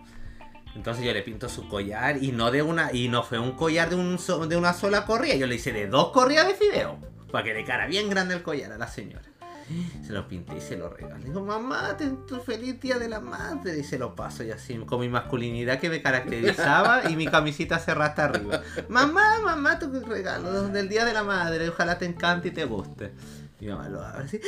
Entonces 0.74 1.04
yo 1.04 1.12
le 1.12 1.22
pinto 1.22 1.48
su 1.48 1.68
collar 1.68 2.16
y 2.20 2.32
no 2.32 2.50
de 2.50 2.62
una 2.62 2.92
y 2.92 3.08
no 3.08 3.22
fue 3.22 3.38
un 3.38 3.52
collar 3.52 3.90
de, 3.90 3.94
un 3.96 4.18
so- 4.18 4.46
de 4.48 4.56
una 4.56 4.72
sola 4.72 5.04
corrida, 5.04 5.36
yo 5.36 5.46
le 5.46 5.54
hice 5.54 5.70
de 5.70 5.86
dos 5.86 6.10
corridas 6.12 6.48
de 6.48 6.54
fideo, 6.54 6.98
para 7.30 7.44
que 7.44 7.54
le 7.54 7.64
cara 7.64 7.86
bien 7.86 8.10
grande 8.10 8.34
el 8.34 8.42
collar 8.42 8.72
a 8.72 8.78
la 8.78 8.88
señora. 8.88 9.22
Se 10.06 10.12
lo 10.12 10.26
pinté 10.28 10.56
y 10.56 10.60
se 10.60 10.76
lo 10.76 10.88
regalé. 10.88 11.24
Digo, 11.24 11.44
mamá, 11.44 11.96
ten 11.96 12.26
tu 12.26 12.40
feliz 12.40 12.80
día 12.80 12.98
de 12.98 13.08
la 13.08 13.20
madre. 13.20 13.78
Y 13.78 13.84
se 13.84 13.98
lo 13.98 14.14
paso 14.14 14.44
y 14.44 14.50
así, 14.50 14.76
con 14.86 15.00
mi 15.00 15.08
masculinidad 15.08 15.78
que 15.78 15.88
me 15.88 16.02
caracterizaba 16.02 17.10
y 17.10 17.16
mi 17.16 17.26
camisita 17.26 17.78
cerrada 17.78 18.10
hasta 18.10 18.24
arriba. 18.24 18.62
Mamá, 18.88 19.40
mamá, 19.44 19.78
tu 19.78 19.90
regalo 20.00 20.68
del 20.68 20.88
día 20.88 21.04
de 21.04 21.12
la 21.12 21.22
madre. 21.22 21.68
Ojalá 21.68 21.98
te 21.98 22.06
encante 22.06 22.48
y 22.48 22.50
te 22.50 22.64
guste. 22.64 23.12
Mi 23.60 23.68
mamá 23.68 23.88
lo 23.88 24.02
abre 24.02 24.24
así. 24.24 24.40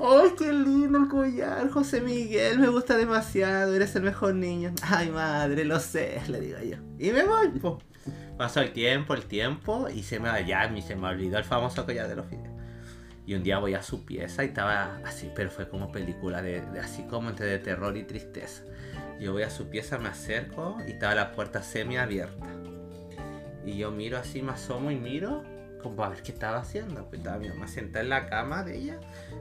¡Ay, 0.00 0.30
qué 0.38 0.50
lindo 0.50 0.98
el 0.98 1.08
collar! 1.08 1.68
José 1.68 2.00
Miguel, 2.00 2.58
me 2.58 2.68
gusta 2.68 2.96
demasiado. 2.96 3.74
Eres 3.74 3.94
el 3.94 4.02
mejor 4.02 4.34
niño. 4.34 4.72
Ay, 4.82 5.10
madre, 5.10 5.64
lo 5.64 5.78
sé, 5.80 6.22
le 6.28 6.40
digo 6.40 6.58
yo. 6.60 6.78
Y 6.98 7.12
me 7.12 7.24
voy, 7.24 7.48
po. 7.48 7.78
Pasó 8.38 8.60
el 8.60 8.72
tiempo, 8.72 9.14
el 9.14 9.26
tiempo, 9.26 9.88
y 9.88 10.02
se 10.02 10.18
me, 10.18 10.28
ya, 10.46 10.70
se 10.82 10.96
me 10.96 11.08
olvidó 11.08 11.38
el 11.38 11.44
famoso 11.44 11.84
collar 11.84 12.08
de 12.08 12.16
los 12.16 12.26
fideos. 12.26 12.53
Y 13.26 13.34
un 13.34 13.42
día 13.42 13.58
voy 13.58 13.74
a 13.74 13.82
su 13.82 14.04
pieza 14.04 14.44
y 14.44 14.48
estaba 14.48 15.00
así, 15.04 15.30
pero 15.34 15.50
fue 15.50 15.68
como 15.68 15.90
película 15.90 16.42
de, 16.42 16.62
así 16.80 17.04
como 17.04 17.30
entre 17.30 17.58
terror 17.58 17.96
y 17.96 18.04
tristeza. 18.04 18.62
Yo 19.18 19.32
voy 19.32 19.44
a 19.44 19.50
su 19.50 19.68
pieza, 19.68 19.98
me 19.98 20.08
acerco 20.08 20.76
y 20.86 20.92
estaba 20.92 21.14
la 21.14 21.32
puerta 21.32 21.62
semi 21.62 21.96
abierta. 21.96 22.46
Y 23.64 23.78
yo 23.78 23.90
miro 23.90 24.18
así, 24.18 24.42
me 24.42 24.52
asomo 24.52 24.90
y 24.90 24.96
miro 24.96 25.42
como 25.82 25.96
para 25.96 26.10
ver 26.10 26.22
qué 26.22 26.32
estaba 26.32 26.58
haciendo. 26.58 27.06
Pues 27.08 27.20
estaba 27.20 27.38
mi 27.38 27.48
mamá 27.48 27.66
sentada 27.68 28.02
en 28.02 28.10
la 28.10 28.26
cama 28.26 28.62
de 28.62 28.76
ella 28.76 29.00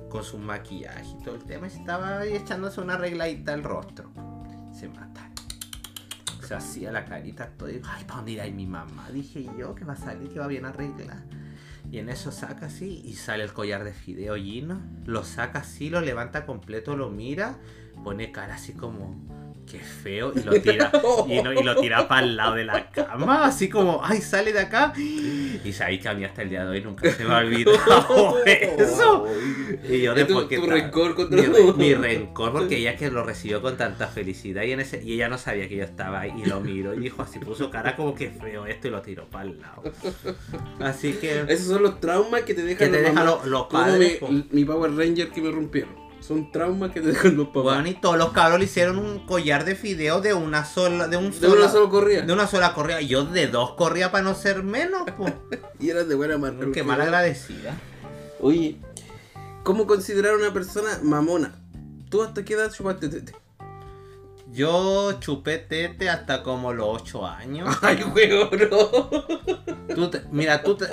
con 0.09 0.23
su 0.23 0.37
maquillaje 0.37 1.15
y 1.19 1.23
todo 1.23 1.35
el 1.35 1.43
tema 1.43 1.67
y 1.67 1.71
estaba 1.71 2.19
ahí 2.19 2.35
echándose 2.35 2.79
una 2.79 2.93
arregladita 2.93 3.53
al 3.53 3.63
rostro. 3.63 4.11
Se 4.71 4.87
mata. 4.87 5.29
Se 6.45 6.55
hacía 6.55 6.91
la 6.91 7.05
carita 7.05 7.49
todo 7.57 7.69
y 7.69 7.81
ay, 7.83 8.03
¿para 8.03 8.17
dónde 8.17 8.31
irá 8.33 8.45
mi 8.47 8.67
mamá? 8.67 9.09
Dije 9.11 9.49
yo 9.57 9.73
que 9.75 9.85
va 9.85 9.93
a 9.93 9.97
salir, 9.97 10.29
que 10.29 10.39
va 10.39 10.47
bien 10.47 10.65
arreglada. 10.65 11.25
Y 11.93 11.99
en 11.99 12.09
eso 12.09 12.31
saca 12.31 12.65
así 12.65 13.03
y 13.05 13.13
sale 13.13 13.43
el 13.43 13.53
collar 13.53 13.83
de 13.83 13.93
fideo 13.93 14.35
Gino. 14.35 14.81
Lo 15.05 15.23
saca 15.23 15.59
así, 15.59 15.91
lo 15.91 16.01
levanta 16.01 16.47
completo, 16.47 16.97
lo 16.97 17.11
mira, 17.11 17.59
pone 18.03 18.31
cara 18.31 18.55
así 18.55 18.73
como, 18.73 19.15
qué 19.69 19.79
feo, 19.79 20.33
y 20.35 20.41
lo 20.43 20.53
tira, 20.61 20.91
y, 21.27 21.41
no- 21.41 21.53
y 21.53 21.63
lo 21.63 21.75
tira 21.77 22.07
para 22.07 22.25
el 22.25 22.35
lado 22.35 22.55
de 22.55 22.65
la 22.65 22.89
cama, 22.91 23.45
así 23.45 23.69
como, 23.69 24.01
ay, 24.03 24.21
sale 24.21 24.53
de 24.53 24.59
acá. 24.59 24.93
Y 24.97 25.71
sabéis 25.73 26.01
que 26.01 26.09
a 26.09 26.13
mí 26.13 26.23
hasta 26.25 26.41
el 26.43 26.49
día 26.49 26.63
de 26.65 26.69
hoy 26.71 26.81
nunca 26.81 27.09
se 27.11 27.23
me 27.25 27.33
ha 27.33 27.37
olvidado 27.37 28.37
eso. 28.45 29.27
Y 29.89 30.01
yo 30.01 30.13
después 30.13 30.45
que 30.47 30.57
tu 30.57 30.65
rencor 30.67 31.15
contra 31.15 31.41
mi, 31.41 31.47
re- 31.47 31.73
mi 31.73 31.93
rencor 31.95 32.51
porque 32.51 32.77
ella 32.77 32.95
que 32.97 33.09
lo 33.09 33.23
recibió 33.23 33.61
con 33.61 33.77
tanta 33.77 34.07
felicidad 34.07 34.63
y, 34.63 34.71
en 34.71 34.79
ese, 34.81 35.01
y 35.03 35.13
ella 35.13 35.29
no 35.29 35.37
sabía 35.37 35.67
que 35.67 35.77
yo 35.77 35.83
estaba 35.83 36.21
ahí 36.21 36.33
y 36.43 36.45
lo 36.47 36.59
miró 36.59 36.93
y 36.93 36.99
dijo 36.99 37.21
así, 37.21 37.39
puso 37.39 37.69
cara 37.71 37.95
como 37.95 38.13
que 38.15 38.29
feo 38.29 38.65
esto 38.65 38.87
y 38.87 38.91
lo 38.91 39.01
tiró 39.01 39.25
para 39.29 39.45
el 39.49 39.59
lado. 39.61 39.83
Así 40.79 41.13
que... 41.13 41.45
Esos 41.47 41.67
son 41.67 41.83
los 41.83 41.99
traumas 41.99 42.41
que 42.41 42.53
te 42.53 42.61
dejan 42.63 42.77
Que 42.91 42.97
te 42.97 43.01
los 43.01 43.11
dejan 43.11 43.25
los, 43.25 43.39
Como 43.67 43.69
padres. 43.69 44.21
mi, 44.21 44.45
mi 44.51 44.65
Power 44.65 44.91
Ranger 44.95 45.29
que 45.29 45.41
me 45.41 45.51
rompieron. 45.51 46.02
Son 46.25 46.51
traumas 46.51 46.91
que 46.91 47.01
te 47.01 47.07
dejan 47.07 47.35
los 47.35 47.47
papás. 47.47 47.63
Bueno, 47.63 47.87
y 47.89 47.95
todos 47.95 48.17
los 48.17 48.31
cabros 48.31 48.57
le 48.59 48.65
hicieron 48.65 48.97
un 48.97 49.25
collar 49.25 49.65
de 49.65 49.75
fideo 49.75 50.21
de 50.21 50.33
una 50.33 50.63
sola, 50.63 51.07
de 51.09 51.17
un 51.17 51.31
de 51.31 51.37
sola, 51.37 51.61
una 51.63 51.69
sola 51.69 51.89
corrida. 51.89 52.21
de 52.21 52.31
una 52.33 52.47
sola 52.47 52.73
correa. 52.73 53.01
Y 53.01 53.07
Yo 53.07 53.25
de 53.25 53.47
dos 53.47 53.73
corría 53.73 54.09
para 54.11 54.23
no 54.23 54.33
ser 54.33 54.63
menos, 54.63 55.03
pues. 55.17 55.33
Y 55.79 55.89
eras 55.89 56.07
de 56.07 56.15
buena 56.15 56.37
mano. 56.37 56.71
Qué 56.71 56.81
mal 56.83 57.01
agradecida. 57.01 57.75
Oye, 58.39 58.77
¿cómo 59.63 59.85
considerar 59.85 60.33
a 60.33 60.37
una 60.37 60.53
persona 60.53 60.99
mamona? 61.03 61.55
¿Tú 62.09 62.23
hasta 62.23 62.45
qué 62.45 62.53
edad 62.53 62.71
chupaste 62.71 63.09
tete? 63.09 63.33
Yo 64.51 65.13
chupé 65.19 65.57
tete 65.57 66.09
hasta 66.09 66.43
como 66.43 66.73
los 66.73 67.01
8 67.01 67.25
años. 67.25 67.75
Ay, 67.81 68.01
juego, 68.01 68.49
no. 68.69 69.95
Tú 69.95 70.09
te- 70.09 70.21
mira, 70.31 70.61
tú 70.63 70.75
te... 70.75 70.85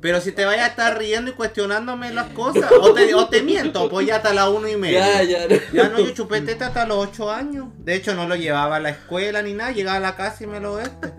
Pero 0.00 0.20
si 0.20 0.32
te 0.32 0.44
vayas 0.44 0.64
a 0.64 0.68
estar 0.68 0.96
riendo 0.96 1.30
y 1.30 1.34
cuestionándome 1.34 2.12
las 2.12 2.28
cosas, 2.28 2.70
o 2.80 2.92
te, 2.92 3.12
o 3.14 3.28
te 3.28 3.42
miento, 3.42 3.88
pues 3.88 4.06
ya 4.06 4.16
hasta 4.16 4.32
la 4.32 4.48
uno 4.48 4.68
y 4.68 4.76
media. 4.76 5.22
Ya, 5.22 5.46
ya. 5.48 5.60
Ya 5.72 5.88
no, 5.88 5.98
yo 5.98 6.10
chupé 6.12 6.40
tete 6.40 6.64
hasta 6.64 6.86
los 6.86 7.08
8 7.08 7.30
años. 7.30 7.68
De 7.78 7.94
hecho, 7.94 8.14
no 8.14 8.28
lo 8.28 8.36
llevaba 8.36 8.76
a 8.76 8.80
la 8.80 8.90
escuela 8.90 9.42
ni 9.42 9.54
nada. 9.54 9.72
Llegaba 9.72 9.96
a 9.96 10.00
la 10.00 10.16
casa 10.16 10.44
y 10.44 10.46
me 10.46 10.60
lo 10.60 10.78
este. 10.78 11.12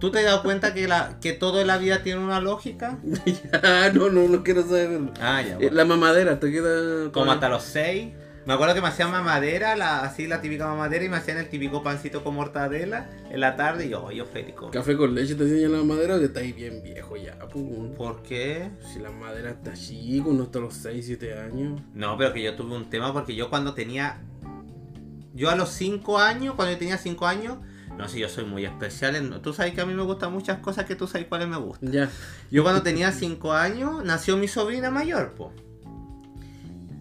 ¿Tú 0.00 0.10
te 0.10 0.18
has 0.18 0.24
dado 0.24 0.42
cuenta 0.42 0.74
que, 0.74 0.86
la, 0.86 1.18
que 1.20 1.32
todo 1.32 1.60
en 1.60 1.66
la 1.66 1.76
vida 1.76 2.02
tiene 2.02 2.20
una 2.20 2.40
lógica? 2.40 2.98
ya, 3.62 3.92
no, 3.92 4.10
no, 4.10 4.28
no 4.28 4.42
quiero 4.42 4.62
saber. 4.62 5.00
Ah, 5.20 5.42
ya. 5.42 5.54
Eh, 5.54 5.56
bueno. 5.56 5.76
La 5.76 5.84
mamadera, 5.84 6.40
¿te 6.40 6.50
queda 6.50 7.10
Como 7.12 7.32
hasta 7.32 7.48
los 7.48 7.62
6. 7.64 8.14
Me 8.48 8.54
acuerdo 8.54 8.74
que 8.74 8.80
me 8.80 8.88
hacían 8.88 9.10
mamadera, 9.10 9.76
la, 9.76 10.00
así 10.00 10.26
la 10.26 10.40
típica 10.40 10.66
mamadera, 10.66 11.04
y 11.04 11.10
me 11.10 11.18
hacían 11.18 11.36
el 11.36 11.50
típico 11.50 11.82
pancito 11.82 12.24
con 12.24 12.34
mortadela 12.34 13.10
en 13.30 13.40
la 13.40 13.56
tarde. 13.56 13.84
Y 13.84 13.90
yo, 13.90 14.02
"Oh, 14.06 14.10
yo 14.10 14.24
feliz. 14.24 14.54
Café 14.72 14.96
con 14.96 15.14
leche 15.14 15.34
te 15.34 15.42
enseñan 15.42 15.72
la 15.72 15.78
mamadera 15.78 16.18
que 16.18 16.24
estáis 16.24 16.56
bien 16.56 16.82
viejo 16.82 17.14
ya, 17.18 17.38
pum. 17.48 17.92
¿Por 17.94 18.22
qué? 18.22 18.70
Si 18.90 19.00
la 19.00 19.10
madera 19.10 19.50
está 19.50 19.74
chico, 19.74 20.32
no 20.32 20.44
hasta 20.44 20.60
los 20.60 20.72
6, 20.72 21.04
7 21.04 21.38
años. 21.38 21.78
No, 21.92 22.16
pero 22.16 22.32
que 22.32 22.42
yo 22.42 22.56
tuve 22.56 22.74
un 22.74 22.88
tema 22.88 23.12
porque 23.12 23.34
yo 23.34 23.50
cuando 23.50 23.74
tenía. 23.74 24.22
Yo 25.34 25.50
a 25.50 25.54
los 25.54 25.68
5 25.68 26.18
años, 26.18 26.54
cuando 26.54 26.72
yo 26.72 26.78
tenía 26.78 26.96
5 26.96 27.26
años. 27.26 27.58
No 27.98 28.08
sé, 28.08 28.18
yo 28.18 28.30
soy 28.30 28.44
muy 28.46 28.64
especial. 28.64 29.14
en- 29.16 29.42
Tú 29.42 29.52
sabes 29.52 29.74
que 29.74 29.82
a 29.82 29.84
mí 29.84 29.92
me 29.92 30.04
gustan 30.04 30.32
muchas 30.32 30.58
cosas 30.60 30.86
que 30.86 30.96
tú 30.96 31.06
sabes 31.06 31.26
cuáles 31.26 31.48
me 31.48 31.58
gustan. 31.58 31.92
Ya. 31.92 32.08
Yo 32.50 32.62
cuando 32.62 32.80
tenía 32.82 33.12
5 33.12 33.52
años 33.52 34.02
nació 34.04 34.38
mi 34.38 34.48
sobrina 34.48 34.90
mayor, 34.90 35.34
po. 35.34 35.52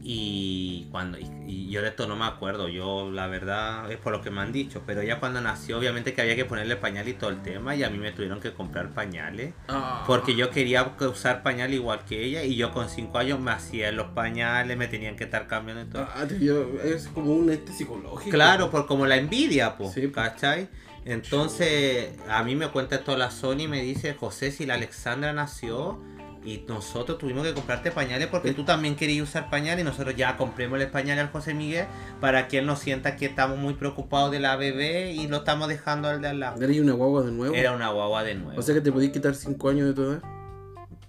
Y 0.09 0.87
cuando 0.89 1.17
y, 1.19 1.27
y 1.45 1.69
yo 1.69 1.81
de 1.81 1.89
esto 1.89 2.07
no 2.07 2.15
me 2.15 2.23
acuerdo, 2.23 2.69
yo 2.69 3.11
la 3.11 3.27
verdad 3.27 3.91
es 3.91 3.97
por 3.97 4.13
lo 4.13 4.21
que 4.21 4.31
me 4.31 4.39
han 4.39 4.53
dicho, 4.53 4.83
pero 4.87 5.03
ya 5.03 5.19
cuando 5.19 5.41
nació 5.41 5.77
obviamente 5.77 6.13
que 6.13 6.21
había 6.21 6.37
que 6.37 6.45
ponerle 6.45 6.77
pañal 6.77 7.09
y 7.09 7.13
todo 7.13 7.29
el 7.29 7.41
tema 7.41 7.75
y 7.75 7.83
a 7.83 7.89
mí 7.89 7.97
me 7.97 8.13
tuvieron 8.13 8.39
que 8.39 8.53
comprar 8.53 8.93
pañales 8.93 9.53
Ah. 9.67 10.05
porque 10.07 10.33
yo 10.33 10.49
quería 10.49 10.93
usar 11.01 11.43
pañal 11.43 11.73
igual 11.73 11.99
que 12.07 12.23
ella 12.23 12.43
y 12.43 12.55
yo 12.55 12.71
con 12.71 12.87
5 12.87 13.17
años 13.17 13.41
me 13.41 13.51
hacía 13.51 13.91
los 13.91 14.07
pañales, 14.11 14.77
me 14.77 14.87
tenían 14.87 15.17
que 15.17 15.25
estar 15.25 15.45
cambiando 15.47 15.83
y 15.83 15.87
todo. 15.87 16.07
Ah, 16.15 16.25
yo- 16.39 16.79
es 16.81 17.09
como 17.09 17.33
un 17.33 17.49
este 17.49 17.73
psicológico. 17.73 18.31
Claro, 18.31 18.71
por 18.71 18.87
como 18.87 19.05
la 19.05 19.17
envidia, 19.17 19.75
po, 19.77 19.91
Sí. 19.91 20.09
¿cachai? 20.09 20.69
Entonces, 21.03 22.11
a 22.29 22.43
mí 22.43 22.55
me 22.55 22.69
cuenta 22.69 22.95
esto 22.95 23.17
la 23.17 23.29
Sony 23.29 23.63
y 23.63 23.67
me 23.67 23.81
dice, 23.81 24.13
José, 24.13 24.51
si 24.51 24.65
la 24.65 24.75
Alexandra 24.75 25.33
nació 25.33 25.99
y 26.47 26.63
nosotros 26.65 27.17
tuvimos 27.17 27.45
que 27.45 27.53
comprarte 27.53 27.91
pañales 27.91 28.27
porque 28.27 28.53
tú 28.53 28.63
también 28.63 28.95
querías 28.95 29.27
usar 29.27 29.49
pañales 29.49 29.81
y 29.81 29.83
nosotros 29.83 30.15
ya 30.15 30.37
compremos 30.37 30.79
el 30.79 30.87
pañal 30.87 31.19
al 31.19 31.29
José 31.29 31.53
Miguel 31.53 31.87
para 32.21 32.47
que 32.47 32.59
él 32.59 32.65
no 32.65 32.77
sienta 32.77 33.17
que 33.17 33.25
estamos 33.25 33.57
muy 33.57 33.73
preocupados 33.73 34.31
de 34.31 34.39
la 34.39 34.55
bebé 34.55 35.11
y 35.11 35.27
lo 35.27 35.39
estamos 35.39 35.67
dejando 35.67 36.07
al 36.07 36.21
de 36.21 36.29
al 36.29 36.39
lado. 36.39 36.63
¿Eres 36.63 36.79
una 36.79 36.93
guagua 36.93 37.23
de 37.23 37.33
nuevo? 37.33 37.53
Era 37.53 37.73
una 37.73 37.89
guagua 37.89 38.23
de 38.23 38.35
nuevo. 38.35 38.57
O 38.57 38.61
sea 38.61 38.73
que 38.73 38.79
te 38.79 38.93
podías 38.93 39.11
quitar 39.11 39.35
5 39.35 39.69
años 39.69 39.87
de 39.87 39.93
tu 39.93 40.03
edad. 40.03 40.21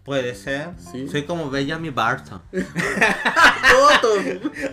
Puede 0.03 0.35
ser. 0.35 0.71
Sí. 0.77 1.07
Soy 1.07 1.23
como 1.23 1.49
Benjamin 1.51 1.95
Barton. 1.95 2.43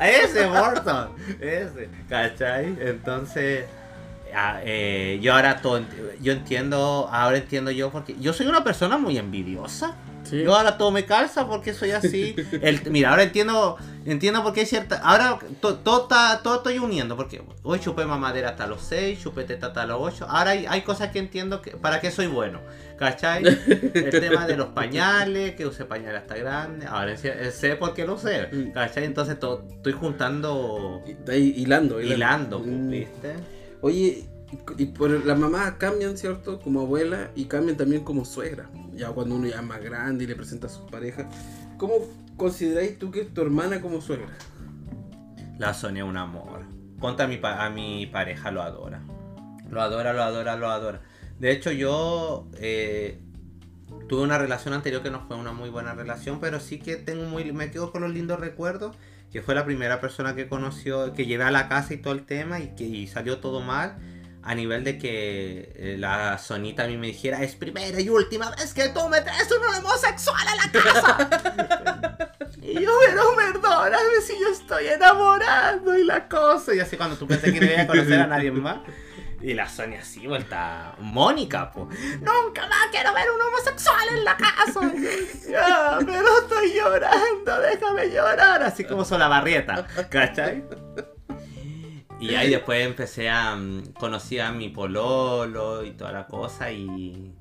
Ese 0.02 0.48
Barton. 0.48 1.10
Ese. 1.40 1.90
¿Cachai? 2.10 2.76
Entonces... 2.82 3.66
ah, 4.36 4.62
eh, 4.64 5.20
yo 5.22 5.36
ahora 5.36 5.62
todo, 5.62 5.86
yo 6.22 6.32
entiendo, 6.32 7.08
ahora 7.12 7.38
entiendo 7.38 7.70
yo 7.70 7.92
porque 7.92 8.16
yo 8.20 8.34
soy 8.34 8.48
una 8.48 8.64
persona 8.64 8.98
muy 8.98 9.20
envidiosa. 9.20 9.96
Sí. 10.26 10.44
Yo 10.44 10.56
ahora 10.56 10.78
todo 10.78 10.92
me 10.92 11.06
calza 11.06 11.48
porque 11.48 11.74
soy 11.74 11.92
así. 11.92 12.36
El, 12.62 12.90
mira, 12.92 13.12
ahora 13.12 13.24
entiendo, 13.24 13.78
entiendo 14.06 14.44
por 14.44 14.54
qué 14.54 14.62
hay 14.62 14.66
cierta. 14.66 14.98
Ahora 14.98 15.40
to- 15.62 15.78
todo, 15.78 16.04
está- 16.04 16.42
todo 16.44 16.56
estoy 16.58 16.80
uniendo. 16.80 17.16
Porque 17.16 17.42
hoy 17.64 17.80
chupé 17.80 18.06
mamadera 18.06 18.50
hasta 18.50 18.68
los 18.68 18.82
6, 18.82 19.22
chupé 19.22 19.44
teta 19.46 19.68
hasta 19.68 19.86
los 19.86 19.98
8. 20.02 20.26
Ahora 20.30 20.52
hay, 20.52 20.66
hay 20.68 20.82
cosas 20.82 21.10
que 21.12 21.20
entiendo 21.20 21.62
que, 21.62 21.72
para 21.72 22.02
qué 22.02 22.12
soy 22.12 22.28
bueno. 22.28 22.60
¿Cachai? 22.98 23.44
El 23.46 24.10
tema 24.10 24.48
de 24.48 24.56
los 24.56 24.68
pañales, 24.68 25.56
que 25.56 25.66
usé 25.66 25.84
pañales 25.86 26.22
hasta 26.22 26.36
grandes. 26.38 26.88
Ahora 26.90 27.16
sé- 27.18 27.52
sé 27.52 27.76
por 27.76 27.94
qué 27.94 28.06
lo 28.06 28.18
sé. 28.18 28.48
Mm. 28.52 28.72
¿Cachai? 28.72 29.04
Entonces 29.04 29.38
to- 29.40 29.66
estoy 29.70 29.94
juntando, 29.94 31.02
Está 31.06 31.34
ahí 31.34 31.54
hilando, 31.58 32.00
hilando, 32.02 32.60
Mm. 32.60 32.90
¿viste? 32.90 33.34
Oye, 33.82 34.26
y 34.78 34.86
por 34.86 35.10
las 35.26 35.38
mamás 35.38 35.74
cambian, 35.74 36.18
¿cierto? 36.18 36.60
Como 36.60 36.82
abuela 36.82 37.32
y 37.36 37.46
cambian 37.46 37.78
también 37.78 38.04
como 38.04 38.26
suegra. 38.26 38.70
Ya 38.94 39.10
cuando 39.10 39.36
uno 39.36 39.48
ya 39.48 39.58
es 39.58 39.64
más 39.64 39.82
grande 39.82 40.24
y 40.24 40.28
le 40.28 40.36
presenta 40.36 40.68
a 40.68 40.70
sus 40.70 40.90
parejas. 40.90 41.26
¿Cómo 41.78 41.94
consideráis 42.38 42.98
tú 43.00 43.12
que 43.12 43.22
es 43.22 43.34
tu 43.34 43.42
hermana 43.42 43.82
como 43.82 44.02
suegra? 44.02 44.28
La 45.58 45.74
Sonia 45.74 46.04
es 46.04 46.10
un 46.10 46.18
amor. 46.18 46.62
Ponte 47.00 47.24
a 47.24 47.28
mi, 47.28 47.38
pa- 47.38 47.66
a 47.66 47.70
mi 47.70 48.06
pareja, 48.08 48.52
lo 48.52 48.62
adora. 48.62 49.02
Lo 49.70 49.82
adora, 49.82 50.14
lo 50.14 50.24
adora, 50.24 50.56
lo 50.56 50.70
adora. 50.70 51.02
De 51.40 51.52
hecho, 51.52 51.72
yo. 51.72 52.48
eh, 52.60 53.20
tuve 54.08 54.22
una 54.22 54.38
relación 54.38 54.74
anterior 54.74 55.02
que 55.02 55.10
no 55.10 55.22
fue 55.28 55.36
una 55.36 55.52
muy 55.52 55.70
buena 55.70 55.94
relación, 55.94 56.40
pero 56.40 56.60
sí 56.60 56.80
que 56.80 56.96
tengo 56.96 57.24
muy, 57.28 57.52
me 57.52 57.72
quedo 57.72 57.92
con 57.92 58.02
los 58.02 58.12
lindos 58.12 58.40
recuerdos, 58.40 58.96
que 59.32 59.42
fue 59.42 59.56
la 59.56 59.66
primera 59.66 60.00
persona 60.00 60.36
que 60.36 60.48
conoció, 60.48 61.12
que 61.14 61.26
llevé 61.26 61.44
a 61.44 61.52
la 61.52 61.68
casa 61.68 61.94
y 61.94 61.98
todo 61.98 62.14
el 62.14 62.26
tema 62.26 62.60
y 62.60 62.76
que 62.76 62.84
y 62.84 63.08
salió 63.08 63.40
todo 63.40 63.62
mal. 63.62 63.98
A 64.46 64.54
nivel 64.54 64.84
de 64.84 65.00
que 65.00 65.74
eh, 65.76 65.96
la 65.98 66.38
Sonita 66.38 66.84
a 66.84 66.88
mí 66.88 66.98
me 66.98 67.08
dijera, 67.08 67.42
es 67.42 67.56
primera 67.56 68.00
y 68.00 68.10
última 68.10 68.52
vez 68.52 68.76
que 68.76 68.90
tú 68.90 69.10
me 69.10 69.20
traes 69.22 69.50
un 69.52 69.76
homosexual 69.76 70.48
a 70.48 70.56
la 70.56 70.72
casa. 70.72 72.30
y 72.62 72.80
yo, 72.80 72.92
pero 73.08 73.36
perdóname 73.36 74.22
si 74.24 74.40
yo 74.40 74.50
estoy 74.52 74.86
enamorando 74.86 75.98
y 75.98 76.04
la 76.04 76.28
cosa. 76.28 76.76
Y 76.76 76.80
así 76.80 76.96
cuando 76.96 77.18
tú 77.18 77.28
pensé 77.28 77.52
que 77.52 77.60
no 77.60 77.66
iba 77.66 77.82
a 77.82 77.88
conocer 77.88 78.22
a 78.22 78.28
nadie 78.28 78.52
más. 78.52 78.82
Y 79.42 79.56
la 79.56 79.68
Sonia 79.68 80.02
así, 80.02 80.28
vuelta 80.28 80.94
Mónica, 81.00 81.72
po. 81.72 81.90
Nunca 82.22 82.68
más 82.68 82.88
quiero 82.92 83.16
ver 83.16 83.26
un 83.32 83.42
homosexual 83.42 84.08
en 84.12 84.24
la 84.26 84.38
casa. 84.38 84.80
ya, 85.50 85.98
pero 86.06 86.40
estoy 86.42 86.72
llorando, 86.72 87.62
déjame 87.62 88.12
llorar. 88.12 88.62
Así 88.62 88.84
como 88.84 89.04
Solabarrieta, 89.04 89.88
¿cachai? 90.10 90.64
Y 92.32 92.36
ahí 92.36 92.50
después 92.50 92.86
empecé 92.86 93.30
a. 93.30 93.56
mm, 93.56 93.94
Conocí 94.00 94.40
a 94.40 94.52
mi 94.52 94.70
pololo 94.70 95.84
y 95.84 95.92
toda 95.92 96.12
la 96.12 96.28
cosa. 96.28 96.72
Y, 96.72 97.34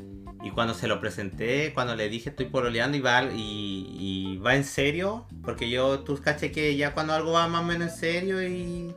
y 0.43 0.51
cuando 0.51 0.75
se 0.75 0.89
lo 0.89 1.01
presenté, 1.01 1.73
cuando 1.75 1.97
le 1.97 2.09
dije 2.09 2.31
estoy 2.31 2.47
pololeando 2.47 2.97
y 2.97 3.01
va, 3.01 3.25
y, 3.25 3.87
y 3.99 4.37
va 4.39 4.55
en 4.57 4.65
serio, 4.65 5.27
porque 5.43 5.71
yo, 5.71 6.01
tú 6.01 6.19
caché 6.23 6.51
que 6.53 6.77
ya 6.77 6.93
cuando 6.95 7.13
algo 7.15 7.33
va 7.33 7.49
más 7.49 7.63
o 7.63 7.65
menos 7.65 7.93
en 7.93 7.97
serio 7.99 8.43
y. 8.47 8.95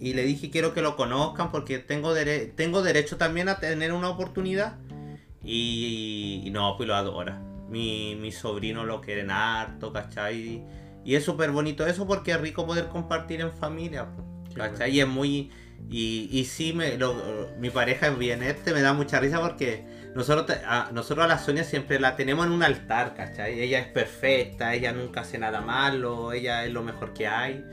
Y 0.00 0.12
le 0.12 0.24
dije 0.24 0.50
quiero 0.50 0.74
que 0.74 0.82
lo 0.82 0.96
conozcan 0.96 1.50
porque 1.50 1.78
tengo, 1.78 2.14
dere- 2.14 2.52
tengo 2.54 2.82
derecho 2.82 3.16
también 3.16 3.48
a 3.48 3.58
tener 3.60 3.92
una 3.92 4.10
oportunidad. 4.10 4.76
Y, 5.42 6.42
y 6.44 6.50
no, 6.50 6.76
pues 6.76 6.86
lo 6.88 6.94
adora. 6.94 7.40
Mi, 7.68 8.14
mi 8.16 8.30
sobrino 8.32 8.84
lo 8.84 9.00
quieren 9.00 9.30
harto, 9.30 9.92
¿cachai? 9.92 10.62
Y 11.04 11.14
es 11.14 11.24
súper 11.24 11.50
bonito 11.50 11.86
eso 11.86 12.06
porque 12.06 12.32
es 12.32 12.40
rico 12.40 12.66
poder 12.66 12.88
compartir 12.88 13.40
en 13.40 13.52
familia, 13.52 14.06
¿cachai? 14.54 14.92
Y 14.96 15.00
es 15.00 15.08
muy... 15.08 15.50
Y, 15.90 16.28
y 16.30 16.44
sí, 16.46 16.72
me, 16.72 16.96
lo- 16.96 17.50
mi 17.58 17.68
pareja 17.68 18.06
es 18.08 18.16
bien 18.18 18.42
este, 18.42 18.72
me 18.72 18.80
da 18.80 18.94
mucha 18.94 19.20
risa 19.20 19.40
porque 19.40 19.84
nosotros, 20.14 20.56
a, 20.66 20.88
nosotros 20.92 21.24
a 21.26 21.28
la 21.28 21.38
Sonia 21.38 21.62
siempre 21.64 22.00
la 22.00 22.16
tenemos 22.16 22.46
en 22.46 22.52
un 22.52 22.62
altar, 22.62 23.14
¿cachai? 23.14 23.60
Ella 23.60 23.80
es 23.80 23.88
perfecta, 23.88 24.72
ella 24.72 24.92
nunca 24.92 25.20
hace 25.22 25.36
nada 25.36 25.60
malo, 25.60 26.32
ella 26.32 26.64
es 26.64 26.72
lo 26.72 26.82
mejor 26.82 27.12
que 27.12 27.26
hay. 27.26 27.64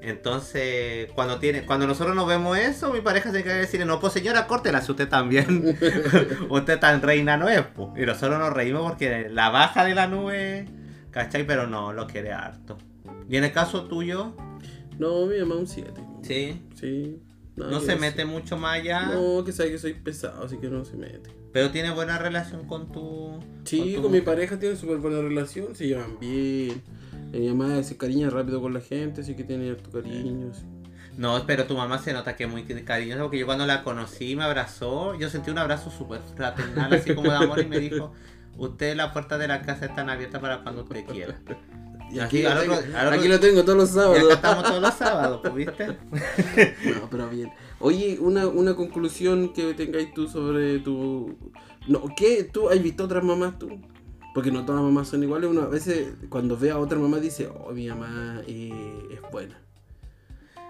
Entonces, 0.00 1.08
cuando 1.14 1.38
tiene, 1.38 1.64
cuando 1.64 1.86
nosotros 1.86 2.16
nos 2.16 2.26
vemos 2.26 2.58
eso, 2.58 2.92
mi 2.92 3.00
pareja 3.00 3.30
se 3.30 3.44
queda 3.44 3.54
decir, 3.54 3.86
no, 3.86 4.00
pues 4.00 4.12
señora, 4.12 4.48
córtela, 4.48 4.80
si 4.80 4.90
usted 4.90 5.08
también. 5.08 5.78
usted 6.48 6.80
tan 6.80 7.00
reina 7.00 7.36
no 7.36 7.48
es, 7.48 7.62
pues. 7.62 7.90
Y 7.96 8.04
nosotros 8.06 8.40
nos 8.40 8.52
reímos 8.52 8.82
porque 8.82 9.28
la 9.30 9.50
baja 9.50 9.84
de 9.84 9.94
la 9.94 10.08
nube, 10.08 10.66
¿cachai? 11.12 11.46
Pero 11.46 11.68
no, 11.68 11.92
lo 11.92 12.08
quiere 12.08 12.32
harto. 12.32 12.76
¿Y 13.28 13.36
en 13.36 13.44
el 13.44 13.52
caso 13.52 13.84
tuyo? 13.84 14.34
No, 14.98 15.26
mi 15.26 15.38
mamá 15.38 15.54
un 15.54 15.68
7. 15.68 15.92
Sí. 16.22 16.60
Sí. 16.74 17.18
No 17.56 17.80
se 17.80 17.96
mete 17.96 18.24
mucho 18.24 18.56
más 18.56 18.80
allá, 18.80 19.10
No, 19.14 19.44
que 19.44 19.52
sabe 19.52 19.70
que 19.72 19.78
soy 19.78 19.92
pesado, 19.94 20.44
así 20.44 20.56
que 20.56 20.68
no 20.68 20.84
se 20.86 20.96
mete. 20.96 21.30
pero 21.52 21.70
tiene 21.70 21.90
buena 21.90 22.16
relación 22.18 22.66
con 22.66 22.90
tu... 22.90 23.38
Sí, 23.64 23.92
tu- 23.96 24.02
con 24.02 24.12
mi 24.12 24.22
pareja 24.22 24.58
tiene 24.58 24.74
súper 24.76 24.96
buena 24.98 25.20
relación, 25.20 25.74
se 25.74 25.86
llevan 25.86 26.18
bien. 26.18 26.80
Mi 27.32 27.48
mamá 27.48 27.82
se 27.82 27.96
cariña 27.98 28.30
rápido 28.30 28.60
con 28.62 28.72
la 28.72 28.80
gente, 28.80 29.20
así 29.20 29.34
que 29.34 29.44
tiene 29.44 29.70
harto 29.70 29.90
cariño. 29.90 30.50
No, 31.18 31.44
pero 31.46 31.66
tu 31.66 31.76
mamá 31.76 31.98
se 31.98 32.14
nota 32.14 32.36
que 32.36 32.44
es 32.44 32.50
muy 32.50 32.62
cariñosa 32.64 33.20
porque 33.22 33.38
yo 33.38 33.44
cuando 33.44 33.66
la 33.66 33.82
conocí 33.82 34.34
me 34.34 34.44
abrazó, 34.44 35.14
yo 35.18 35.28
sentí 35.28 35.50
un 35.50 35.58
abrazo 35.58 35.90
súper 35.90 36.22
fraternal, 36.34 36.90
así 36.94 37.14
como 37.14 37.30
de 37.30 37.36
amor 37.36 37.60
y 37.60 37.66
me 37.66 37.78
dijo, 37.78 38.14
usted 38.56 38.96
las 38.96 39.12
puertas 39.12 39.38
de 39.38 39.46
la 39.48 39.60
casa 39.60 39.84
están 39.84 40.08
abiertas 40.08 40.40
para 40.40 40.62
cuando 40.62 40.84
usted 40.84 41.04
quiera. 41.04 41.38
Y 42.12 42.18
Aquí, 42.20 42.44
aquí, 42.44 42.54
lo 42.54 42.60
tengo, 42.60 42.74
al 42.74 43.06
otro- 43.06 43.18
aquí 43.18 43.28
lo 43.28 43.40
tengo 43.40 43.64
todos 43.64 43.78
los 43.78 43.90
Y 43.90 43.94
sábados. 43.94 44.24
acá 44.24 44.34
estamos 44.34 44.64
todos 44.64 44.82
los 44.82 44.94
sábados, 44.94 45.40
pues, 45.42 45.54
¿viste? 45.54 45.86
No, 47.00 47.08
pero 47.10 47.28
bien. 47.30 47.50
Oye, 47.80 48.18
una, 48.20 48.46
una 48.48 48.74
conclusión 48.76 49.52
que 49.52 49.72
tengáis 49.74 50.12
tú 50.12 50.28
sobre 50.28 50.78
tu... 50.80 51.36
No, 51.88 52.02
¿qué? 52.16 52.44
¿Tú 52.44 52.68
has 52.68 52.80
visto 52.82 53.04
otras 53.04 53.24
mamás 53.24 53.58
tú? 53.58 53.80
Porque 54.34 54.50
no 54.52 54.64
todas 54.64 54.82
las 54.82 54.90
mamás 54.92 55.08
son 55.08 55.22
iguales. 55.22 55.50
Uno 55.50 55.62
a 55.62 55.66
veces 55.68 56.08
cuando 56.28 56.56
ve 56.56 56.70
a 56.70 56.78
otra 56.78 56.98
mamá 56.98 57.18
dice, 57.18 57.48
oh, 57.48 57.72
mi 57.72 57.88
mamá 57.88 58.42
eh, 58.46 58.72
es 59.12 59.20
buena. 59.32 59.58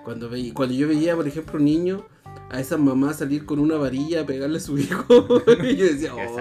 Cuando, 0.04 0.28
ve, 0.30 0.52
cuando 0.54 0.74
yo 0.74 0.88
veía, 0.88 1.14
por 1.16 1.26
ejemplo, 1.28 1.58
niños, 1.60 2.02
a 2.50 2.60
esas 2.60 2.78
mamás 2.78 3.18
salir 3.18 3.46
con 3.46 3.58
una 3.58 3.76
varilla 3.76 4.22
a 4.22 4.26
pegarle 4.26 4.58
a 4.58 4.60
su 4.60 4.78
hijo, 4.78 5.04
y 5.64 5.76
yo 5.76 5.86
decía, 5.86 6.14
oh, 6.14 6.38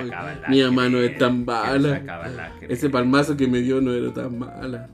mi 0.49 0.61
mamá 0.61 0.89
no 0.89 0.99
es 0.99 1.17
tan 1.17 1.45
mala. 1.45 2.03
Ese 2.67 2.89
palmazo 2.89 3.37
que 3.37 3.47
me 3.47 3.59
dio 3.61 3.79
no 3.81 3.93
era 3.93 4.13
tan 4.13 4.37
mala. 4.37 4.89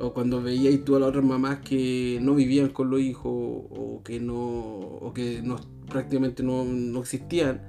O 0.00 0.14
cuando 0.14 0.40
veías 0.40 0.84
tú 0.84 0.96
a 0.96 1.00
las 1.00 1.08
otras 1.08 1.24
mamás 1.24 1.58
que 1.58 2.18
no 2.22 2.34
vivían 2.34 2.68
con 2.68 2.88
los 2.88 3.00
hijos 3.00 3.32
o 3.32 4.00
que 4.04 4.20
no 4.20 4.38
o 4.38 5.12
que 5.12 5.42
no 5.42 5.56
prácticamente 5.88 6.42
no, 6.42 6.64
no 6.64 7.00
existían, 7.00 7.60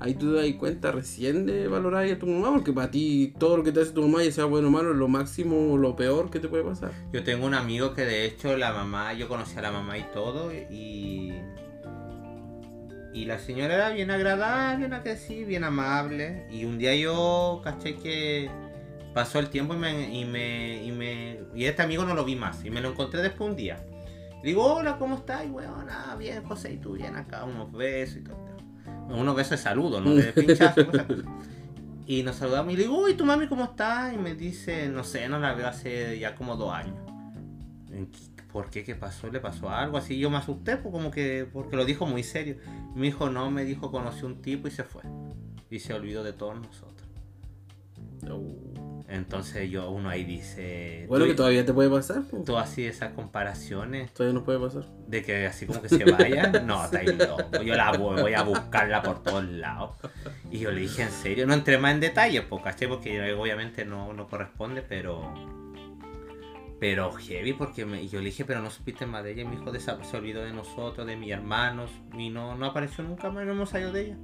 ahí 0.00 0.14
tú 0.14 0.32
te 0.32 0.42
das 0.42 0.56
cuenta 0.58 0.92
recién 0.92 1.46
de 1.46 1.68
valorar 1.68 2.06
a 2.06 2.18
tu 2.18 2.26
mamá, 2.26 2.52
porque 2.52 2.72
para 2.72 2.90
ti 2.90 3.34
todo 3.38 3.56
lo 3.56 3.64
que 3.64 3.72
te 3.72 3.80
hace 3.80 3.92
tu 3.92 4.02
mamá, 4.02 4.22
ya 4.22 4.32
sea 4.32 4.44
bueno 4.44 4.68
o 4.68 4.70
malo, 4.70 4.92
es 4.92 4.96
lo 4.96 5.08
máximo 5.08 5.72
o 5.72 5.76
lo 5.76 5.96
peor 5.96 6.30
que 6.30 6.40
te 6.40 6.48
puede 6.48 6.64
pasar. 6.64 6.92
Yo 7.12 7.24
tengo 7.24 7.46
un 7.46 7.54
amigo 7.54 7.94
que 7.94 8.04
de 8.04 8.24
hecho 8.24 8.56
la 8.56 8.72
mamá, 8.72 9.12
yo 9.14 9.28
conocí 9.28 9.56
a 9.56 9.62
la 9.62 9.72
mamá 9.72 9.98
y 9.98 10.04
todo, 10.12 10.52
y. 10.52 11.32
Y 13.12 13.24
la 13.24 13.38
señora 13.38 13.74
era 13.74 13.90
bien 13.90 14.10
agradable, 14.10 14.86
una 14.86 15.02
que 15.02 15.16
sí, 15.16 15.44
bien 15.44 15.64
amable. 15.64 16.46
Y 16.50 16.64
un 16.64 16.78
día 16.78 16.94
yo 16.94 17.60
caché 17.64 17.96
que 17.96 18.50
pasó 19.14 19.38
el 19.38 19.48
tiempo 19.48 19.74
y 19.74 19.78
me, 19.78 20.14
y 20.14 20.24
me, 20.24 20.84
y 20.84 20.92
me. 20.92 21.40
Y 21.54 21.64
este 21.64 21.82
amigo 21.82 22.04
no 22.04 22.14
lo 22.14 22.24
vi 22.24 22.36
más. 22.36 22.64
Y 22.64 22.70
me 22.70 22.80
lo 22.80 22.90
encontré 22.90 23.22
después 23.22 23.50
un 23.50 23.56
día. 23.56 23.84
Le 24.42 24.50
digo, 24.50 24.64
hola, 24.64 24.98
¿cómo 24.98 25.16
estás? 25.16 25.44
Y 25.44 25.52
ah, 25.90 26.16
bien, 26.18 26.44
José, 26.44 26.72
y 26.72 26.76
tú 26.76 26.92
bien 26.92 27.16
acá, 27.16 27.44
unos 27.44 27.72
besos 27.72 28.18
y 28.18 28.20
todo. 28.20 28.36
Unos 29.08 29.34
besos 29.34 29.50
de 29.50 29.56
saludo, 29.56 30.00
¿no? 30.00 30.14
De 30.14 30.32
pinchazo. 30.32 30.82
Y 32.06 32.22
nos 32.22 32.36
saludamos 32.36 32.72
y 32.72 32.76
le 32.76 32.82
digo, 32.84 32.98
uy, 33.02 33.14
tu 33.14 33.24
mami, 33.24 33.48
¿cómo 33.48 33.64
está? 33.64 34.12
Y 34.14 34.18
me 34.18 34.34
dice, 34.34 34.88
no 34.88 35.02
sé, 35.02 35.28
no 35.28 35.38
la 35.38 35.54
veo 35.54 35.66
hace 35.66 36.18
ya 36.18 36.34
como 36.34 36.56
dos 36.56 36.72
años. 36.72 36.94
¿Por 38.52 38.70
qué? 38.70 38.82
¿Qué 38.84 38.94
pasó? 38.94 39.28
¿Le 39.30 39.40
pasó 39.40 39.68
algo? 39.70 39.98
Así 39.98 40.18
yo 40.18 40.30
me 40.30 40.38
asusté, 40.38 40.76
pues 40.76 40.92
como 40.92 41.10
que, 41.10 41.46
porque 41.52 41.76
lo 41.76 41.84
dijo 41.84 42.06
muy 42.06 42.22
serio. 42.22 42.56
Me 42.94 43.06
dijo, 43.06 43.28
no, 43.30 43.50
me 43.50 43.64
dijo, 43.64 43.90
conoció 43.90 44.26
un 44.26 44.40
tipo 44.40 44.68
y 44.68 44.70
se 44.70 44.84
fue. 44.84 45.02
Y 45.70 45.80
se 45.80 45.92
olvidó 45.92 46.24
de 46.24 46.32
todos 46.32 46.56
nosotros. 46.56 47.08
Entonces 49.08 49.70
yo, 49.70 49.90
uno 49.90 50.10
ahí 50.10 50.24
dice, 50.24 51.06
Bueno, 51.08 51.24
que 51.24 51.34
todavía 51.34 51.64
te 51.64 51.72
puede 51.72 51.88
pasar. 51.88 52.24
po. 52.24 52.42
tú 52.44 52.58
así 52.58 52.84
esas 52.84 53.12
comparaciones 53.14 54.12
Todavía 54.12 54.34
nos 54.34 54.44
puede 54.44 54.58
pasar. 54.58 54.84
de 55.06 55.22
que 55.22 55.46
así 55.46 55.64
como 55.66 55.80
que 55.80 55.88
se 55.88 56.04
vaya, 56.04 56.48
no, 56.62 56.84
está 56.84 56.98
ahí 56.98 57.06
loco. 57.16 57.62
Yo 57.62 57.74
la 57.74 57.92
voy, 57.92 58.20
voy 58.20 58.34
a 58.34 58.42
buscarla 58.42 59.02
por 59.02 59.22
todos 59.22 59.44
lados. 59.44 59.96
Y 60.50 60.58
yo 60.58 60.70
le 60.72 60.82
dije, 60.82 61.02
en 61.02 61.10
serio, 61.10 61.46
no 61.46 61.54
entré 61.54 61.78
más 61.78 61.94
en 61.94 62.00
detalles, 62.00 62.42
pues. 62.48 62.62
Porque 62.88 63.32
obviamente 63.32 63.84
no, 63.86 64.12
no 64.12 64.26
corresponde, 64.26 64.82
pero. 64.82 65.32
Pero 66.80 67.10
heavy, 67.12 67.54
porque 67.54 67.84
me, 67.84 68.06
yo 68.06 68.20
le 68.20 68.26
dije, 68.26 68.44
pero 68.44 68.60
no 68.60 68.70
supiste 68.70 69.04
más 69.04 69.24
de 69.24 69.32
ella. 69.32 69.42
Y 69.42 69.46
mi 69.46 69.56
hijo 69.56 69.72
desa- 69.72 70.02
se 70.04 70.16
olvidó 70.16 70.42
de 70.44 70.52
nosotros, 70.52 71.06
de 71.06 71.16
mis 71.16 71.32
hermanos, 71.32 71.90
y 72.16 72.30
no, 72.30 72.56
no 72.56 72.66
apareció 72.66 73.02
nunca 73.02 73.30
más, 73.30 73.44
no 73.46 73.52
hemos 73.52 73.70
salido 73.70 73.90
de 73.92 74.02
ella. 74.02 74.16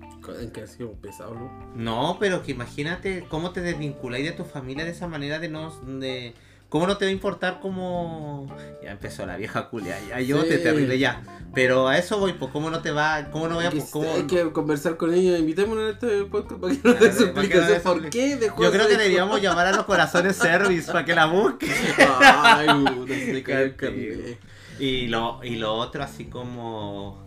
Que 0.52 0.62
ha 0.62 0.66
sido 0.68 0.92
pesado, 0.92 1.34
¿no? 1.34 1.50
No, 1.74 2.16
pero 2.20 2.42
que 2.44 2.52
imagínate 2.52 3.24
cómo 3.28 3.50
te 3.50 3.61
desvinculáis 3.61 4.24
de 4.24 4.32
tu 4.32 4.44
familia 4.44 4.84
de 4.84 4.92
esa 4.92 5.09
manera 5.09 5.38
de 5.40 5.48
no. 5.48 5.70
De, 5.80 6.34
¿Cómo 6.68 6.88
no 6.88 6.96
te 6.96 7.04
va 7.04 7.08
a 7.10 7.12
importar 7.12 7.60
cómo.? 7.60 8.48
Ya 8.82 8.90
empezó 8.90 9.24
la 9.26 9.36
vieja 9.36 9.68
culia, 9.68 9.96
ya 10.08 10.20
yo 10.20 10.42
Sí. 10.42 10.48
te 10.48 10.58
terrible 10.58 10.98
ya. 10.98 11.22
Pero 11.54 11.86
a 11.86 11.96
eso 11.98 12.18
voy, 12.18 12.32
pues, 12.32 12.50
¿cómo 12.50 12.68
no 12.68 12.80
te 12.82 12.90
va.? 12.90 13.28
¿Cómo 13.30 13.46
no 13.46 13.54
voy 13.56 13.64
a.? 13.66 13.68
Hay 13.68 13.78
que, 13.78 13.84
cómo- 13.92 14.12
hay 14.12 14.22
que 14.26 14.50
conversar 14.50 14.96
con 14.96 15.14
ella, 15.14 15.38
invitémosla 15.38 15.86
a 15.86 15.90
este 15.90 16.24
podcast 16.24 16.60
para 16.60 16.74
que 16.74 16.80
nos 16.88 16.98
dé 17.00 17.12
su 17.12 17.24
explicación. 17.26 17.80
¿Por 17.82 18.10
qué 18.10 18.36
dejó 18.36 18.60
Yo 18.62 18.72
creo 18.72 18.86
que 18.88 18.96
deberíamos 18.96 19.40
llamar 19.40 19.68
a 19.68 19.72
los 19.76 19.84
corazones 19.84 20.34
service 20.36 20.90
para 20.90 21.04
que 21.04 21.14
la 21.14 21.26
busque. 21.26 21.70
Ay, 21.98 23.42
carnet. 23.42 24.38
Y 24.80 25.06
lo, 25.06 25.44
y 25.44 25.56
lo 25.56 25.74
otro, 25.74 26.02
así 26.02 26.24
como. 26.24 27.22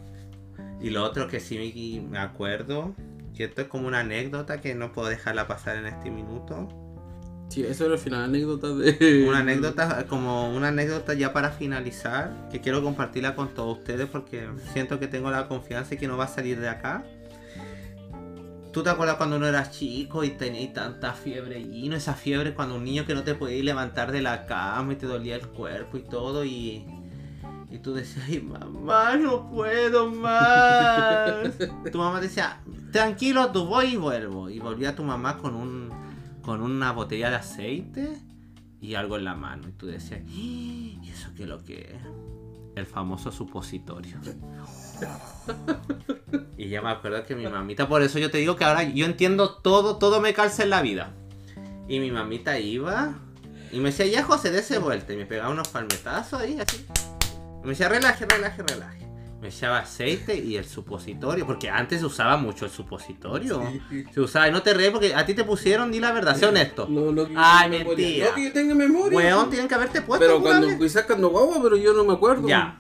Y 0.82 0.90
lo 0.90 1.04
otro 1.04 1.28
que 1.30 1.40
sí 1.40 1.58
me- 1.58 2.10
me 2.10 2.20
acuerdo, 2.20 2.94
que 3.36 3.46
esto 3.46 3.62
es 3.62 3.68
como 3.68 3.88
una 3.88 4.00
anécdota 4.02 4.60
que 4.60 4.76
no 4.76 4.92
puedo 4.92 5.08
dejarla 5.08 5.48
pasar 5.48 5.78
en 5.78 5.86
este 5.88 6.12
minuto. 6.12 6.68
Sí, 7.50 7.64
eso 7.64 7.86
era 7.86 7.94
el 7.94 8.00
final, 8.00 8.24
anécdota 8.24 8.74
de. 8.74 9.26
Una 9.28 9.40
anécdota, 9.40 10.06
como 10.08 10.50
una 10.54 10.68
anécdota 10.68 11.14
ya 11.14 11.32
para 11.32 11.52
finalizar, 11.52 12.50
que 12.52 12.60
quiero 12.60 12.84
compartirla 12.84 13.36
con 13.36 13.50
todos 13.50 13.78
ustedes 13.78 14.08
porque 14.08 14.50
siento 14.74 15.00
que 15.00 15.08
tengo 15.08 15.32
la 15.32 15.48
confianza 15.48 15.96
y 15.96 15.98
que 15.98 16.08
no 16.08 16.18
va 16.18 16.26
a 16.26 16.28
salir 16.28 16.60
de 16.60 16.70
acá. 16.70 17.04
¿Tú 18.74 18.84
te 18.84 18.90
acuerdas 18.90 19.16
cuando 19.16 19.38
uno 19.38 19.48
era 19.48 19.72
chico 19.72 20.24
y 20.24 20.32
tenías 20.32 20.74
tanta 20.74 21.14
fiebre 21.14 21.60
y 21.60 21.90
no 21.90 21.96
esa 21.96 22.14
fiebre 22.14 22.54
cuando 22.54 22.76
un 22.76 22.84
niño 22.84 23.08
que 23.08 23.16
no 23.16 23.24
te 23.24 23.34
podía 23.34 23.64
levantar 23.64 24.12
de 24.12 24.22
la 24.22 24.46
cama 24.46 24.94
y 24.94 24.98
te 24.98 25.08
dolía 25.08 25.36
el 25.36 25.48
cuerpo 25.48 25.98
y 25.98 26.02
todo 26.02 26.46
y, 26.46 26.86
y 27.72 27.80
tú 27.80 27.96
decías, 27.96 28.26
ay 28.28 28.40
mamá, 28.42 29.16
no 29.16 29.50
puedo 29.50 30.12
más. 30.12 31.54
tu 31.92 31.98
mamá 31.98 32.22
decía, 32.22 32.62
tranquilo, 32.92 33.52
tú 33.52 33.66
voy 33.66 33.94
y 33.94 33.96
vuelvo. 33.96 34.50
Y 34.50 34.60
volvía 34.60 34.96
tu 34.96 35.04
mamá 35.04 35.38
con 35.38 35.56
un 35.56 36.07
con 36.48 36.62
una 36.62 36.94
botella 36.94 37.30
de 37.30 37.36
aceite 37.36 38.14
y 38.80 38.96
algo 38.96 39.18
en 39.18 39.26
la 39.26 39.36
mano. 39.36 39.68
Y 39.68 39.74
tú 39.74 39.86
decías, 39.86 40.22
"¿Y 40.30 40.98
eso 41.14 41.30
qué 41.36 41.44
es 41.44 41.50
lo 41.50 41.62
que 41.62 41.82
es? 41.82 42.78
El 42.78 42.86
famoso 42.86 43.34
supositorio. 43.34 44.16
y 46.58 46.70
ya 46.70 46.82
me 46.82 46.92
acuerdo 46.92 47.26
que 47.26 47.36
mi 47.36 47.46
mamita, 47.48 47.90
por 47.90 48.02
eso 48.02 48.18
yo 48.18 48.32
te 48.32 48.38
digo 48.38 48.56
que 48.56 48.64
ahora 48.64 48.84
yo 48.84 49.06
entiendo 49.06 49.56
todo, 49.56 49.98
todo 49.98 50.22
me 50.22 50.34
calza 50.34 50.64
en 50.64 50.70
la 50.70 50.82
vida. 50.82 51.12
Y 51.90 52.00
mi 52.00 52.12
mamita 52.12 52.58
iba 52.58 53.16
y 53.74 53.80
me 53.80 53.90
decía, 53.90 54.06
ya 54.06 54.24
José, 54.24 54.50
dése 54.50 54.78
vuelta. 54.78 55.12
Y 55.12 55.18
me 55.18 55.26
pegaba 55.26 55.50
unos 55.50 55.68
palmetazos 55.68 56.40
ahí, 56.40 56.58
así. 56.62 56.86
Y 57.62 57.64
me 57.64 57.72
decía, 57.72 57.90
relaje, 57.90 58.26
relaje, 58.26 58.64
relaje. 58.64 59.07
Me 59.42 59.50
echaba 59.50 59.80
aceite 59.80 60.36
y 60.36 60.58
el 60.58 60.66
supositorio, 60.66 61.46
porque 61.46 61.70
antes 61.70 62.00
se 62.00 62.06
usaba 62.08 62.38
mucho 62.38 62.66
el 62.66 62.72
supositorio. 62.72 63.62
Se 64.12 64.20
usaba, 64.20 64.48
y 64.48 64.52
no 64.52 64.64
te 64.64 64.74
rees 64.74 64.90
porque 64.92 65.14
a 65.14 65.26
ti 65.28 65.36
te 65.36 65.44
pusieron, 65.44 65.92
di 65.92 66.00
la 66.00 66.12
verdad, 66.12 66.36
sé 66.36 66.48
honesto. 66.48 66.88
No, 66.90 67.12
no, 67.12 67.28
que 67.28 67.34
yo 67.34 67.40
Ay, 67.40 67.70
tenga 67.70 67.78
memoria. 67.84 68.06
mentira. 68.08 68.30
No, 68.30 68.36
que 68.36 68.44
yo 68.44 68.54
tenga 68.54 68.76
memoria. 68.76 69.18
Weón, 69.18 69.50
tienen 69.52 69.68
que 69.68 69.76
haberte 69.76 70.02
puesto. 70.02 70.26
Pero 70.26 70.42
cuando 70.42 70.62
jugable. 70.62 70.78
fui 70.78 70.90
sacando 70.90 71.30
guagua, 71.30 71.62
pero 71.62 71.78
yo 71.78 71.94
no 71.94 72.04
me 72.04 72.14
acuerdo. 72.14 72.48
Ya. 72.48 72.80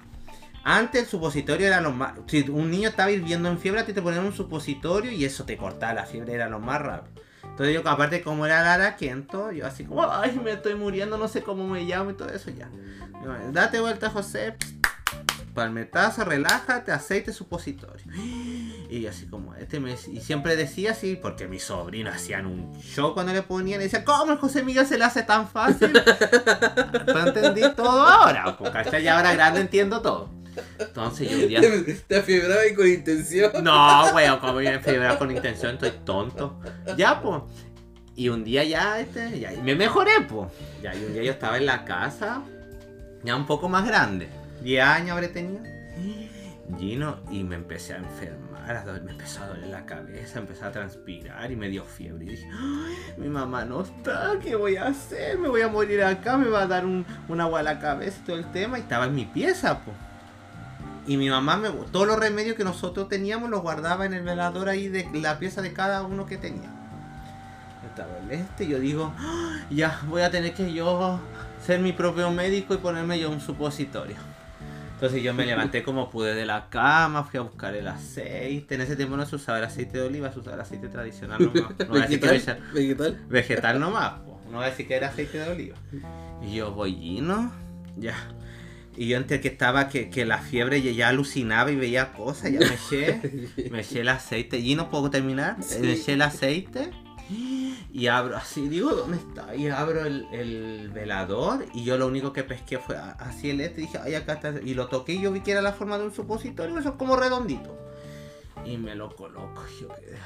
Antes 0.63 1.03
el 1.03 1.07
supositorio 1.07 1.67
era 1.67 1.79
lo 1.79 1.91
más. 1.91 2.13
Si 2.25 2.41
un 2.49 2.71
niño 2.71 2.89
estaba 2.89 3.11
hirviendo 3.11 3.49
en 3.49 3.59
fiebre, 3.59 3.81
a 3.81 3.85
ti 3.85 3.93
te 3.93 4.01
ponían 4.01 4.25
un 4.25 4.33
supositorio 4.33 5.11
y 5.11 5.23
eso 5.25 5.45
te 5.45 5.57
cortaba 5.57 5.93
la 5.93 6.05
fiebre, 6.05 6.33
era 6.33 6.49
lo 6.49 6.59
más 6.59 6.81
rápido. 6.81 7.21
Entonces 7.43 7.73
yo, 7.73 7.87
aparte 7.87 8.21
como 8.21 8.45
era 8.45 8.63
Lara 8.63 8.95
Quento, 8.97 9.51
yo 9.51 9.65
así 9.65 9.85
como, 9.85 10.11
ay, 10.11 10.39
me 10.43 10.51
estoy 10.51 10.75
muriendo, 10.75 11.17
no 11.17 11.27
sé 11.27 11.41
cómo 11.43 11.67
me 11.67 11.83
llamo 11.83 12.11
y 12.11 12.13
todo 12.15 12.29
eso 12.29 12.49
ya. 12.49 12.69
Yo, 13.23 13.51
Date 13.51 13.79
vuelta, 13.79 14.09
José. 14.09 14.55
Palmetazo, 15.57 16.23
relájate, 16.23 16.91
aceite 16.91 17.33
supositorio. 17.33 18.05
Y 18.91 19.07
así 19.07 19.25
como, 19.25 19.55
este 19.55 19.79
me 19.79 19.95
y 20.13 20.21
siempre 20.21 20.55
decía 20.55 20.91
así, 20.91 21.15
porque 21.19 21.47
mis 21.47 21.63
sobrinos 21.63 22.13
hacían 22.13 22.45
un 22.45 22.79
show 22.79 23.15
cuando 23.15 23.33
le 23.33 23.41
ponían 23.41 23.81
y 23.81 23.85
decían, 23.85 24.03
¿cómo 24.03 24.33
el 24.33 24.37
José 24.37 24.61
Miguel 24.61 24.85
se 24.85 24.99
le 24.99 25.05
hace 25.05 25.23
tan 25.23 25.47
fácil? 25.47 25.93
Tú 27.07 27.17
entendí 27.17 27.61
todo 27.75 28.03
ahora, 28.03 28.55
pues, 28.55 28.69
¿cachai? 28.69 29.01
Ya 29.01 29.17
ahora 29.17 29.33
grande 29.33 29.61
entiendo 29.61 29.99
todo. 29.99 30.29
Entonces 30.77 31.27
yo 31.27 31.39
un 31.39 31.47
día... 31.47 31.59
Te, 31.59 31.81
te 32.07 32.17
afiebraba 32.17 32.67
y 32.67 32.75
con 32.75 32.87
intención. 32.87 33.51
No, 33.63 34.13
weón, 34.13 34.37
como 34.37 34.61
yo 34.61 34.69
me 34.69 35.17
con 35.17 35.31
intención, 35.31 35.73
estoy 35.73 35.91
tonto. 36.05 36.61
Ya, 36.95 37.19
pues. 37.19 37.41
Y 38.15 38.29
un 38.29 38.43
día 38.43 38.63
ya, 38.63 38.99
este, 38.99 39.39
ya, 39.39 39.51
y 39.51 39.57
me 39.63 39.73
mejoré, 39.73 40.21
pues. 40.21 40.51
Ya, 40.83 40.93
y 40.93 41.03
un 41.03 41.13
día 41.13 41.23
yo 41.23 41.31
estaba 41.31 41.57
en 41.57 41.65
la 41.65 41.83
casa, 41.83 42.43
ya 43.23 43.35
un 43.35 43.47
poco 43.47 43.67
más 43.67 43.87
grande. 43.87 44.29
10 44.61 44.83
años 44.83 45.11
habré 45.11 45.27
tenido. 45.29 45.63
Gino, 46.77 47.17
y 47.31 47.43
me 47.43 47.55
empecé 47.55 47.93
a 47.93 47.97
enfermar, 47.97 49.01
me 49.03 49.11
empezó 49.11 49.41
a 49.41 49.47
doler 49.47 49.67
la 49.67 49.85
cabeza, 49.85 50.39
empecé 50.39 50.65
a 50.65 50.71
transpirar 50.71 51.49
y 51.49 51.55
me 51.55 51.69
dio 51.69 51.85
fiebre. 51.85 52.25
Y 52.25 52.29
dije, 52.29 52.49
"Ay, 52.51 52.95
mi 53.17 53.29
mamá 53.29 53.63
no 53.63 53.81
está, 53.81 54.33
¿qué 54.41 54.55
voy 54.55 54.75
a 54.75 54.87
hacer? 54.87 55.39
Me 55.39 55.47
voy 55.47 55.61
a 55.61 55.69
morir 55.69 56.03
acá, 56.03 56.37
me 56.37 56.49
va 56.49 56.63
a 56.63 56.67
dar 56.67 56.85
un, 56.85 57.05
un 57.29 57.39
agua 57.39 57.61
a 57.61 57.63
la 57.63 57.79
cabeza 57.79 58.19
y 58.21 58.25
todo 58.25 58.35
el 58.35 58.51
tema. 58.51 58.77
Y 58.77 58.81
estaba 58.81 59.05
en 59.05 59.15
mi 59.15 59.25
pieza, 59.25 59.79
pues. 59.79 59.95
Y 61.07 61.15
mi 61.15 61.29
mamá, 61.29 61.55
me, 61.55 61.69
todos 61.69 62.05
los 62.05 62.19
remedios 62.19 62.57
que 62.57 62.65
nosotros 62.65 63.07
teníamos 63.07 63.49
los 63.49 63.61
guardaba 63.61 64.05
en 64.05 64.13
el 64.13 64.23
velador 64.23 64.67
ahí 64.67 64.89
de 64.89 65.07
la 65.21 65.39
pieza 65.39 65.61
de 65.61 65.71
cada 65.71 66.03
uno 66.03 66.25
que 66.25 66.35
tenía. 66.37 66.69
Estaba 67.87 68.17
el 68.17 68.31
este, 68.31 68.67
yo 68.67 68.77
digo, 68.79 69.13
"Ah, 69.17 69.61
ya 69.69 70.01
voy 70.07 70.21
a 70.21 70.29
tener 70.29 70.53
que 70.53 70.73
yo 70.73 71.21
ser 71.65 71.79
mi 71.79 71.93
propio 71.93 72.29
médico 72.31 72.73
y 72.73 72.77
ponerme 72.77 73.17
yo 73.19 73.31
un 73.31 73.39
supositorio. 73.39 74.17
Entonces 74.97 75.21
yo 75.21 75.31
me 75.31 75.45
levanté 75.45 75.83
como 75.83 76.09
pude 76.09 76.33
de 76.33 76.43
la 76.43 76.69
cama, 76.71 77.23
fui 77.23 77.37
a 77.37 77.43
buscar 77.43 77.75
el 77.75 77.87
aceite. 77.87 78.73
En 78.73 78.81
ese 78.81 78.95
tiempo 78.95 79.15
no 79.15 79.27
se 79.27 79.35
usaba 79.35 79.59
el 79.59 79.65
aceite 79.65 79.99
de 79.99 80.03
oliva, 80.07 80.33
se 80.33 80.39
usaba 80.39 80.55
el 80.55 80.61
aceite 80.61 80.87
tradicional 80.87 81.39
nomás. 81.39 81.71
No 81.79 81.85
voy 81.85 81.99
a 81.99 82.01
decir 82.01 82.19
que 82.19 82.27
Vegetal. 82.27 82.57
era 82.57 82.73
Vegetal. 82.73 83.25
vegetal 83.29 83.79
nomás, 83.79 84.13
po. 84.21 84.41
no 84.49 84.57
voy 84.57 84.65
a 84.65 84.69
decir 84.71 84.87
que 84.87 84.95
era 84.95 85.09
aceite 85.09 85.37
de 85.37 85.49
oliva. 85.51 85.77
Y 86.41 86.55
yo 86.55 86.71
voy 86.71 86.95
Gino, 86.95 87.51
ya. 87.95 88.15
Y 88.95 89.07
yo 89.09 89.17
entre 89.17 89.39
que 89.39 89.49
estaba, 89.49 89.87
que, 89.87 90.09
que 90.09 90.25
la 90.25 90.39
fiebre 90.39 90.81
ya, 90.81 90.89
ya 90.91 91.09
alucinaba 91.09 91.69
y 91.71 91.75
veía 91.75 92.13
cosas, 92.13 92.51
ya 92.51 92.57
me 92.59 92.65
eché, 92.73 93.21
me 93.71 93.81
eché 93.81 93.99
el 94.01 94.09
aceite. 94.09 94.59
Gino, 94.63 94.89
¿puedo 94.89 95.11
terminar? 95.11 95.57
Sí. 95.61 95.77
Me 95.79 95.91
eché 95.93 96.13
el 96.13 96.23
aceite 96.23 96.89
y 97.29 98.07
abro 98.07 98.37
así, 98.37 98.69
digo, 98.69 98.91
¿dónde 98.91 99.17
está? 99.17 99.55
Y 99.55 99.67
abro 99.67 100.05
el, 100.05 100.27
el 100.31 100.89
velador 100.89 101.65
y 101.73 101.83
yo 101.83 101.97
lo 101.97 102.07
único 102.07 102.31
que 102.31 102.43
pesqué 102.43 102.77
fue 102.79 102.97
así 102.97 103.49
el 103.49 103.61
este, 103.61 103.81
dije, 103.81 103.99
ay, 104.01 104.15
acá 104.15 104.33
está. 104.33 104.53
Y 104.63 104.73
lo 104.73 104.87
toqué 104.87 105.13
y 105.13 105.21
yo 105.21 105.31
vi 105.31 105.41
que 105.41 105.51
era 105.51 105.61
la 105.61 105.73
forma 105.73 105.97
de 105.97 106.05
un 106.05 106.13
supositorio, 106.13 106.77
eso 106.77 106.89
es 106.89 106.95
como 106.95 107.15
redondito. 107.15 107.77
Y 108.65 108.77
me 108.77 108.95
lo 108.95 109.15
coloco 109.15 109.63
y 109.77 109.81
yo 109.81 109.87
quedé. 109.89 110.17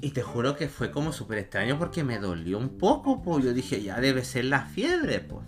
Y 0.00 0.10
te 0.10 0.22
juro 0.22 0.56
que 0.56 0.68
fue 0.68 0.90
como 0.90 1.12
súper 1.12 1.38
extraño 1.38 1.78
porque 1.78 2.04
me 2.04 2.18
dolió 2.18 2.58
un 2.58 2.76
poco, 2.76 3.22
pues 3.22 3.44
yo 3.44 3.54
dije, 3.54 3.82
ya 3.82 4.00
debe 4.00 4.24
ser 4.24 4.44
la 4.44 4.66
fiebre, 4.66 5.20
pues. 5.20 5.46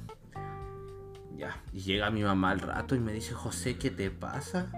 Ya, 1.36 1.62
y 1.74 1.80
llega 1.80 2.10
mi 2.10 2.22
mamá 2.22 2.50
al 2.50 2.60
rato 2.60 2.94
y 2.94 3.00
me 3.00 3.12
dice, 3.12 3.34
José, 3.34 3.76
¿qué 3.76 3.90
te 3.90 4.10
pasa? 4.10 4.72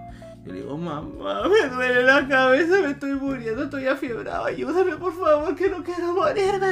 Yo 0.45 0.53
le 0.53 0.61
digo, 0.61 0.79
mamá, 0.79 1.49
me 1.49 1.69
duele 1.69 2.03
la 2.05 2.27
cabeza, 2.27 2.81
me 2.81 2.93
estoy 2.93 3.13
muriendo, 3.13 3.65
estoy 3.65 3.87
afiebrado, 3.87 4.45
ayúdame 4.45 4.97
por 4.97 5.13
favor, 5.13 5.55
que 5.55 5.69
no 5.69 5.83
quiero 5.83 6.15
morirme. 6.15 6.67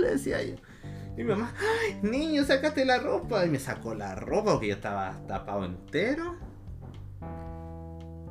Le 0.00 0.10
decía 0.10 0.42
yo. 0.42 0.56
Y 1.16 1.24
mi 1.24 1.30
mamá, 1.30 1.52
ay, 1.58 1.98
niño, 2.02 2.44
sácate 2.44 2.84
la 2.84 2.98
ropa. 2.98 3.44
Y 3.44 3.50
me 3.50 3.58
sacó 3.58 3.94
la 3.94 4.14
ropa 4.14 4.52
porque 4.52 4.68
yo 4.68 4.74
estaba 4.74 5.14
tapado 5.26 5.64
entero. 5.64 6.36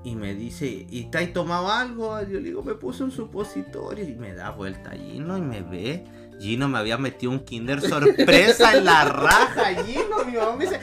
Y 0.03 0.15
me 0.15 0.33
dice, 0.33 0.87
¿y 0.89 1.11
te 1.11 1.17
has 1.17 1.33
tomado 1.33 1.69
algo? 1.69 2.19
Yo 2.21 2.39
le 2.39 2.41
digo, 2.41 2.63
me 2.63 2.73
puse 2.73 3.03
un 3.03 3.11
supositorio. 3.11 4.07
Y 4.07 4.15
me 4.15 4.33
da 4.33 4.51
vuelta 4.51 4.91
Gino 4.91 5.37
y 5.37 5.41
me 5.41 5.61
ve. 5.61 6.05
Gino 6.39 6.69
me 6.69 6.79
había 6.79 6.97
metido 6.97 7.33
un 7.33 7.39
Kinder 7.39 7.81
sorpresa 7.81 8.75
en 8.77 8.85
la 8.85 9.03
raja. 9.05 9.83
Gino, 9.83 10.23
mi 10.25 10.37
mamá 10.37 10.55
me 10.55 10.65
dice, 10.65 10.79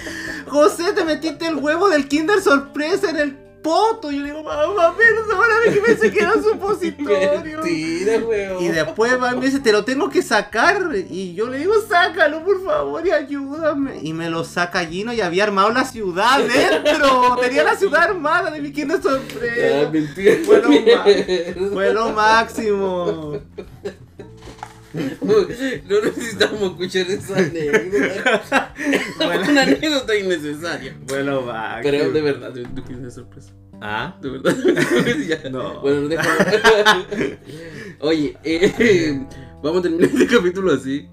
José, 0.47 0.93
te 0.93 1.05
metiste 1.05 1.47
el 1.47 1.57
huevo 1.57 1.89
del 1.89 2.09
Kinder 2.09 2.41
sorpresa 2.41 3.11
en 3.11 3.17
el 3.17 3.46
poto. 3.67 4.11
Yo 4.11 4.21
le 4.21 4.27
digo, 4.27 4.43
mamá, 4.43 4.95
perdóname 4.97 5.75
que 5.75 5.81
pensé 5.81 6.13
que 6.13 6.21
era 6.21 6.35
un 6.35 6.43
supositorio. 6.51 7.63
Mentira, 7.63 8.19
weón. 8.19 8.63
Y 8.63 8.69
después 8.69 9.21
va 9.21 9.33
y 9.33 9.37
me 9.37 9.47
dice, 9.47 9.61
te 9.61 9.73
lo 9.73 9.85
tengo 9.85 10.09
que 10.09 10.23
sacar. 10.23 10.81
Y 11.11 11.35
yo 11.35 11.49
le 11.49 11.59
digo, 11.59 11.75
sácalo 11.89 12.45
por 12.45 12.65
favor 12.65 13.07
y 13.07 13.11
ayúdame. 13.11 13.99
Y 14.03 14.13
me 14.13 14.31
lo 14.31 14.45
saca 14.45 14.85
Gino 14.87 15.13
y 15.13 15.21
había 15.21 15.45
armado 15.45 15.71
la 15.71 15.85
ciudad 15.85 16.39
dentro. 16.41 17.37
Tenía 17.41 17.65
la 17.65 17.77
ciudad 17.77 18.05
armada 18.05 18.51
de 18.51 18.61
mi 18.61 18.73
Ah, 18.77 19.03
sorpresa. 19.03 19.91
mentira. 19.91 20.37
Fue 20.45 20.63
lo, 20.63 20.69
ma- 20.71 21.05
fue 21.73 21.93
lo 21.93 22.09
máximo. 22.13 23.41
No 24.93 26.01
necesitamos 26.03 26.63
escuchar 26.63 27.11
esa 27.11 27.37
anécdota. 27.39 28.75
Bueno. 29.17 29.51
Una 29.51 29.63
anécdota 29.63 30.17
innecesaria. 30.17 30.97
Lo 31.09 31.43
máximo. 31.43 31.83
Pero 31.83 32.11
de 32.13 32.21
verdad, 32.23 32.53
de, 32.53 32.63
de 32.65 33.11
sorpresa. 33.11 33.53
¿Ah? 33.81 34.17
De 34.21 34.31
verdad. 34.31 34.55
No. 35.51 35.81
Bueno, 35.81 36.03
no. 36.03 36.17
Oye, 38.07 38.37
eh, 38.45 39.27
vamos 39.63 39.81
a 39.81 39.83
terminar 39.83 40.11
este 40.11 40.27
capítulo 40.27 40.73
así. 40.73 41.09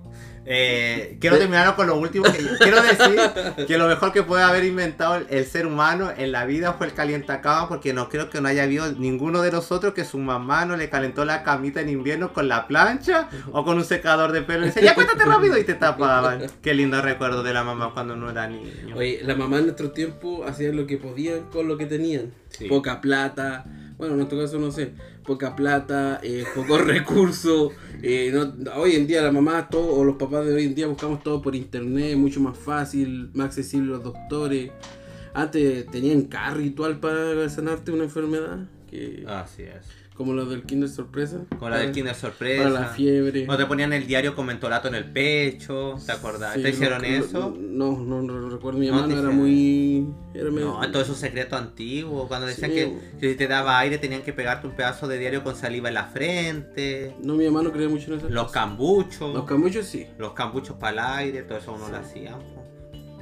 Eh, 0.46 1.18
quiero 1.22 1.38
terminar 1.38 1.76
con 1.76 1.88
lo 1.88 1.96
último 1.96 2.26
que 2.26 2.38
quiero 2.60 2.82
decir 2.82 3.20
que 3.66 3.78
lo 3.78 3.88
mejor 3.88 4.12
que 4.12 4.24
puede 4.24 4.44
haber 4.44 4.66
inventado 4.66 5.16
el, 5.16 5.28
el 5.30 5.46
ser 5.46 5.66
humano 5.66 6.12
en 6.16 6.32
la 6.34 6.46
vida 6.46 6.74
fue 6.74 6.88
el 6.88 6.94
calientacama 6.94 7.70
porque 7.70 7.94
no 7.94 8.10
creo 8.10 8.30
que 8.30 8.42
no 8.42 8.50
haya 8.50 8.64
habido 8.64 8.92
ninguno 8.92 9.42
de 9.42 9.52
nosotros 9.52 9.94
que 9.94 10.04
su 10.04 10.18
mamá 10.18 10.66
no 10.66 10.76
le 10.76 10.90
calentó 10.90 11.24
la 11.24 11.44
camita 11.44 11.80
en 11.80 11.90
invierno 11.90 12.34
con 12.34 12.50
la 12.50 12.68
plancha 12.68 13.30
o 13.54 13.64
con 13.64 13.78
un 13.78 13.86
secador 13.86 14.34
de 14.34 14.42
pelo 14.42 14.64
y 14.64 14.68
dice 14.68 14.84
ya 14.84 14.96
cuéntate 14.96 15.24
rápido 15.24 15.58
y 15.58 15.64
te 15.64 15.76
tapaban 15.76 16.42
qué 16.62 16.74
lindo 16.74 17.02
recuerdo 17.02 17.42
de 17.44 17.54
la 17.54 17.64
mamá 17.64 17.92
cuando 17.94 18.16
no 18.16 18.30
era 18.30 18.48
niño 18.48 18.96
Oye, 18.96 19.22
la 19.24 19.36
mamá 19.36 19.60
en 19.60 19.66
nuestro 19.66 19.92
tiempo 19.92 20.46
hacían 20.46 20.76
lo 20.76 20.86
que 20.86 20.98
podían 20.98 21.44
con 21.52 21.68
lo 21.68 21.78
que 21.78 21.86
tenían. 21.86 22.34
Sí. 22.50 22.68
Poca 22.68 23.02
plata. 23.02 23.66
Bueno, 23.98 24.14
en 24.14 24.18
nuestro 24.20 24.40
caso 24.40 24.60
no 24.60 24.72
sé. 24.72 24.94
Poca 25.26 25.56
plata, 25.56 26.20
eh, 26.24 26.44
pocos 26.56 26.82
recursos. 26.86 27.72
eh, 28.02 28.32
no- 28.34 28.54
hoy 28.76 28.96
en 28.96 29.08
día 29.08 29.22
la 29.22 29.32
mamá 29.32 29.70
todo, 29.70 29.96
o 29.96 30.04
los 30.04 30.16
papás 30.18 30.46
de 30.46 30.54
hoy 30.54 30.66
en 30.66 30.76
día 30.76 30.88
buscamos 30.88 31.24
todo 31.24 31.42
por 31.42 31.56
internet, 31.56 32.18
mucho 32.18 32.40
más 32.42 32.58
fácil, 32.58 33.30
más 33.34 33.48
accesible 33.48 33.94
a 33.94 33.98
los 33.98 34.04
doctores. 34.04 34.72
Antes 35.34 35.86
tenían 35.88 36.24
cada 36.24 36.54
ritual 36.54 37.00
para 37.00 37.48
sanarte 37.50 37.92
una 37.92 38.04
enfermedad, 38.04 38.68
que, 38.90 39.24
así 39.28 39.64
es 39.64 40.03
como 40.16 40.34
lo 40.34 40.46
del 40.46 40.64
Kinder 40.64 40.88
Sorpresa. 40.90 41.40
con 41.60 41.72
la 41.72 41.78
del 41.80 41.92
Kinder 41.92 42.14
sorpresa 42.14 42.64
Para 42.64 42.80
la 42.82 42.86
fiebre. 42.90 43.46
o 43.50 43.58
te 43.58 43.66
ponían 43.66 43.94
el 43.94 44.06
diario 44.06 44.36
con 44.36 44.46
mentolato 44.46 44.88
en 44.88 44.96
el 44.96 45.06
pecho 45.06 45.96
¿te 46.06 46.12
acordás? 46.12 46.54
Sí, 46.56 46.62
¿te 46.62 46.70
hicieron 46.70 47.04
eso? 47.04 47.56
No, 47.60 47.98
no, 47.98 48.22
no, 48.22 48.50
recuerdo. 48.50 48.80
Mi 48.80 48.88
No 48.88 48.96
hermano 49.00 49.20
era 49.20 49.30
muy. 49.32 50.08
Era 50.34 50.52
medio- 50.52 50.80
No, 50.80 50.92
todo 50.92 51.02
eso 51.02 51.16
secreto 51.16 51.56
antiguo, 51.56 52.28
cuando 52.28 52.48
decían 52.48 52.72
Sí. 52.72 52.76
que, 52.78 52.98
que 53.20 53.30
si 53.32 53.36
te 53.36 53.48
daba 53.48 53.80
aire 53.80 53.98
tenían 53.98 54.22
que 54.22 54.34
pegarte 54.34 54.68
un 54.68 54.74
pedazo 54.76 55.08
de 55.08 55.18
diario 55.18 55.44
con 55.44 55.56
saliva 55.56 55.88
en 55.90 55.96
la 55.96 56.06
frente, 56.06 57.16
No, 57.24 57.34
mi 57.36 57.46
hermano 57.46 57.72
creía 57.72 57.90
mucho 57.90 58.14
en 58.14 58.20
eso. 58.20 58.30
los 58.30 58.52
cambuchos, 58.52 59.34
Los 59.34 59.46
camuchos 59.46 59.86
sí. 59.86 60.08
los 60.20 60.34
cambuchos 60.34 60.78
para 60.78 60.92
el 60.94 61.00
aire, 61.26 61.44
todo 61.44 61.58
eso 61.58 61.74
uno 61.74 61.90
lo 61.90 61.98
hacía. 61.98 62.38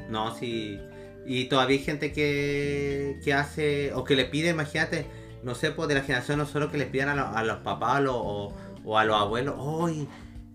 No, 0.10 0.36
sí. 0.36 0.78
Y 1.26 1.46
todavía 1.46 1.78
hay 1.78 1.84
gente 1.84 2.12
que, 2.12 3.20
que 3.24 3.34
hace, 3.34 3.94
o 3.94 4.04
que 4.04 4.16
le 4.16 4.26
pide, 4.26 4.50
imagínate, 4.50 5.06
no 5.44 5.56
sé, 5.56 5.72
pues 5.72 5.88
de 5.88 5.96
la 5.96 6.02
generación 6.02 6.38
nosotros 6.40 6.72
que 6.72 6.78
le 6.78 6.86
pidan 6.86 7.10
a, 7.10 7.16
lo- 7.16 7.28
a 7.38 7.44
los 7.44 7.58
papás 7.60 8.02
lo- 8.02 8.18
o, 8.18 8.54
o 8.86 8.98
a 8.98 9.06
los 9.06 9.16
abuelos, 9.18 9.56
hoy 9.58 10.08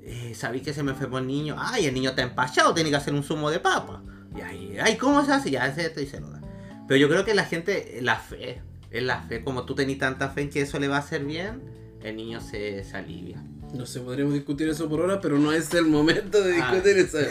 eh, 0.03 0.33
sabí 0.35 0.61
que 0.61 0.73
se 0.73 0.83
me 0.83 0.93
enfermó 0.93 1.19
el 1.19 1.27
niño. 1.27 1.57
Ay, 1.59 1.87
el 1.87 1.95
niño 1.95 2.11
está 2.11 2.23
empachado, 2.23 2.73
tiene 2.75 2.91
que 2.91 2.97
hacer 2.97 3.13
un 3.15 3.23
zumo 3.25 3.51
de 3.51 3.59
papa. 3.61 4.03
Y 4.37 4.41
ahí, 4.41 4.77
ay, 4.81 4.97
¿cómo 4.97 5.25
se 5.25 5.33
hace? 5.33 5.51
Ya 5.51 5.75
se 5.75 5.93
y 6.01 6.07
se 6.07 6.21
lo 6.21 6.31
da. 6.31 6.41
Pero 6.87 6.99
yo 6.99 7.09
creo 7.09 7.25
que 7.25 7.35
la 7.35 7.45
gente, 7.45 7.99
la 8.03 8.17
fe, 8.17 8.61
es 8.91 9.03
la 9.03 9.23
fe. 9.23 9.43
Como 9.43 9.65
tú 9.65 9.75
tenés 9.75 9.99
tanta 9.99 10.29
fe 10.29 10.43
en 10.43 10.51
que 10.51 10.61
eso 10.61 10.79
le 10.79 10.87
va 10.89 10.97
a 10.97 11.01
hacer 11.01 11.25
bien, 11.25 11.61
el 12.05 12.15
niño 12.17 12.41
se, 12.41 12.85
se 12.85 12.97
alivia. 12.97 13.43
No 13.75 13.85
sé, 13.85 13.99
podríamos 14.01 14.35
discutir 14.35 14.69
eso 14.69 14.89
por 14.89 15.01
ahora, 15.01 15.21
pero 15.21 15.39
no 15.39 15.51
es 15.53 15.75
el 15.75 15.87
momento 15.87 16.41
de 16.41 16.61
Ah. 16.63 16.71
discutir 16.73 16.99
esa- 16.99 17.27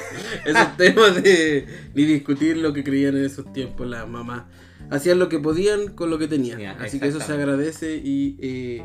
esos 0.45 0.77
temas 0.77 1.23
de, 1.23 1.65
ni 1.93 2.03
discutir 2.03 2.57
lo 2.57 2.73
que 2.73 2.83
creían 2.83 3.15
en 3.15 3.23
esos 3.23 3.51
tiempos 3.53 3.87
las 3.87 4.05
mamás. 4.07 4.43
Hacían 4.91 5.19
lo 5.19 5.29
que 5.29 5.39
podían 5.39 5.89
con 5.89 6.09
lo 6.09 6.17
que 6.17 6.27
tenían. 6.27 6.59
Así 6.79 6.99
que 6.99 7.07
eso 7.07 7.19
se 7.19 7.33
agradece 7.33 7.95
y 8.03 8.37
eh, 8.39 8.83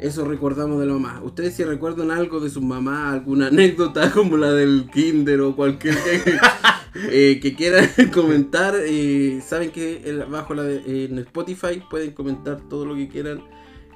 eso 0.00 0.24
recordamos 0.24 0.80
de 0.80 0.86
la 0.86 0.92
mamá. 0.94 1.20
Ustedes 1.22 1.54
si 1.54 1.64
recuerdan 1.64 2.10
algo 2.10 2.40
de 2.40 2.50
sus 2.50 2.62
mamás, 2.62 3.14
alguna 3.14 3.48
anécdota 3.48 4.10
como 4.14 4.36
la 4.36 4.52
del 4.52 4.88
kinder 4.92 5.40
o 5.40 5.54
cualquier 5.56 5.96
eh, 7.10 7.38
que 7.40 7.54
quieran 7.54 7.88
comentar, 8.12 8.74
eh, 8.78 9.40
saben 9.46 9.70
que 9.70 10.02
el- 10.04 10.22
abajo 10.22 10.54
la 10.54 10.62
de- 10.64 11.04
en 11.06 11.18
Spotify 11.20 11.82
pueden 11.88 12.12
comentar 12.12 12.60
todo 12.68 12.84
lo 12.84 12.94
que 12.94 13.08
quieran 13.08 13.42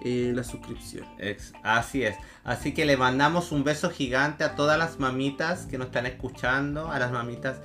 eh, 0.05 0.33
la 0.35 0.45
suscripción. 0.45 1.07
Así 1.63 2.03
es. 2.05 2.17
Así 2.45 2.75
que 2.75 2.85
le 2.85 2.97
mandamos 2.97 3.53
un 3.53 3.63
beso 3.63 3.91
gigante 3.91 4.43
a 4.43 4.57
todas 4.57 4.77
las 4.79 4.99
mamitas 4.99 5.67
que 5.67 5.79
nos 5.79 5.89
están 5.89 6.07
escuchando, 6.07 6.91
a 6.91 6.99
las 6.99 7.13
mamitas. 7.13 7.61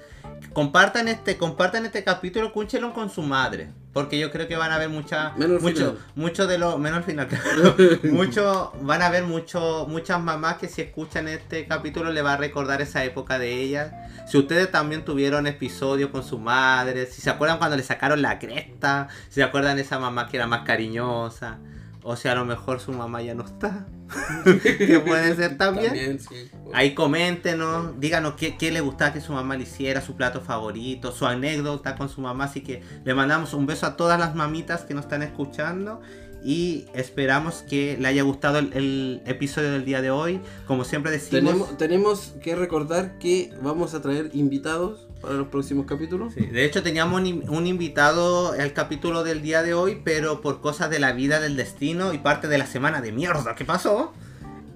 Compartan 0.54 1.08
este, 1.08 1.38
compartan 1.38 1.86
este 1.86 2.04
capítulo, 2.04 2.48
escúchenlo 2.48 2.94
con 2.94 3.10
su 3.10 3.24
madre. 3.24 3.70
Porque 3.92 4.20
yo 4.20 4.30
creo 4.32 4.48
que 4.48 4.56
van 4.56 4.72
a 4.72 4.78
ver 4.78 4.90
mucha, 4.90 5.32
Menos 5.38 5.64
mucho, 5.64 5.94
final. 5.94 5.98
mucho 6.14 6.46
de 6.46 6.60
lo, 6.60 6.78
menos 6.78 7.00
al 7.00 7.04
final, 7.04 7.28
claro. 7.30 7.76
mucho, 8.04 8.72
van 8.82 9.02
a 9.02 9.10
ver 9.10 9.24
mucho, 9.24 9.88
muchas 9.90 10.22
mamás 10.22 10.58
que 10.58 10.68
si 10.68 10.84
escuchan 10.84 11.28
este 11.28 11.66
capítulo 11.66 12.12
le 12.12 12.22
va 12.22 12.34
a 12.34 12.38
recordar 12.38 12.80
esa 12.82 13.04
época 13.04 13.40
de 13.40 13.56
ellas. 13.56 13.92
Si 14.28 14.38
ustedes 14.38 14.70
también 14.70 15.04
tuvieron 15.04 15.48
episodios 15.48 16.12
con 16.12 16.24
su 16.24 16.38
madre, 16.38 17.08
si 17.08 17.22
se 17.22 17.32
acuerdan 17.32 17.58
cuando 17.58 17.76
le 17.76 17.82
sacaron 17.82 18.22
la 18.22 18.38
cresta, 18.38 19.08
si 19.30 19.36
se 19.36 19.44
acuerdan 19.44 19.78
de 19.78 19.82
esa 19.82 19.98
mamá 19.98 20.28
que 20.28 20.38
era 20.38 20.46
más 20.46 20.62
cariñosa. 20.62 21.58
O 22.10 22.16
sea, 22.16 22.32
a 22.32 22.36
lo 22.36 22.46
mejor 22.46 22.80
su 22.80 22.94
mamá 22.94 23.22
ya 23.22 23.36
no 23.36 23.44
está. 23.44 23.86
que 24.64 25.02
puede 25.06 25.36
ser 25.36 25.58
también. 25.58 25.88
También, 25.88 26.20
sí. 26.22 26.50
Ahí 26.74 26.96
coméntenos, 26.96 28.00
díganos 28.00 28.36
qué, 28.36 28.56
qué 28.56 28.72
le 28.72 28.80
gustaba 28.80 29.12
que 29.12 29.20
su 29.20 29.34
mamá 29.34 29.58
le 29.58 29.64
hiciera, 29.64 30.00
su 30.00 30.16
plato 30.16 30.40
favorito, 30.40 31.12
su 31.12 31.26
anécdota 31.26 31.98
con 31.98 32.08
su 32.08 32.22
mamá. 32.22 32.46
Así 32.46 32.62
que 32.62 32.82
le 33.04 33.14
mandamos 33.14 33.54
un 33.54 33.66
beso 33.66 33.86
a 33.86 33.98
todas 33.98 34.18
las 34.18 34.36
mamitas 34.36 34.86
que 34.86 34.94
nos 34.94 35.04
están 35.04 35.22
escuchando. 35.22 36.00
Y 36.42 36.86
esperamos 36.94 37.66
que 37.70 37.98
le 38.00 38.08
haya 38.08 38.24
gustado 38.24 38.60
el, 38.60 38.72
el 38.72 39.22
episodio 39.26 39.74
del 39.74 39.84
día 39.84 40.02
de 40.02 40.10
hoy. 40.10 40.40
Como 40.66 40.86
siempre 40.86 41.12
decimos. 41.12 41.44
Tenemos, 41.44 41.78
tenemos 41.78 42.36
que 42.42 42.56
recordar 42.56 43.18
que 43.20 43.54
vamos 43.62 43.94
a 43.96 44.02
traer 44.02 44.30
invitados 44.32 45.07
para 45.22 45.34
los 45.34 45.48
próximos 45.48 45.86
capítulos. 45.86 46.34
Sí, 46.34 46.46
de 46.46 46.66
hecho 46.66 46.84
teníamos 46.84 47.22
un, 47.22 47.50
un 47.50 47.68
invitado 47.68 48.52
al 48.54 48.74
capítulo 48.74 49.24
del 49.24 49.42
día 49.42 49.64
de 49.64 49.74
hoy, 49.74 50.02
pero 50.04 50.42
por 50.42 50.62
cosas 50.62 50.90
de 50.90 51.00
la 51.00 51.12
vida, 51.12 51.40
del 51.40 51.56
destino 51.56 52.14
y 52.14 52.18
parte 52.18 52.48
de 52.48 52.58
la 52.58 52.66
semana 52.66 53.02
de 53.02 53.12
mierda 53.12 53.56
que 53.56 53.66
pasó, 53.66 54.14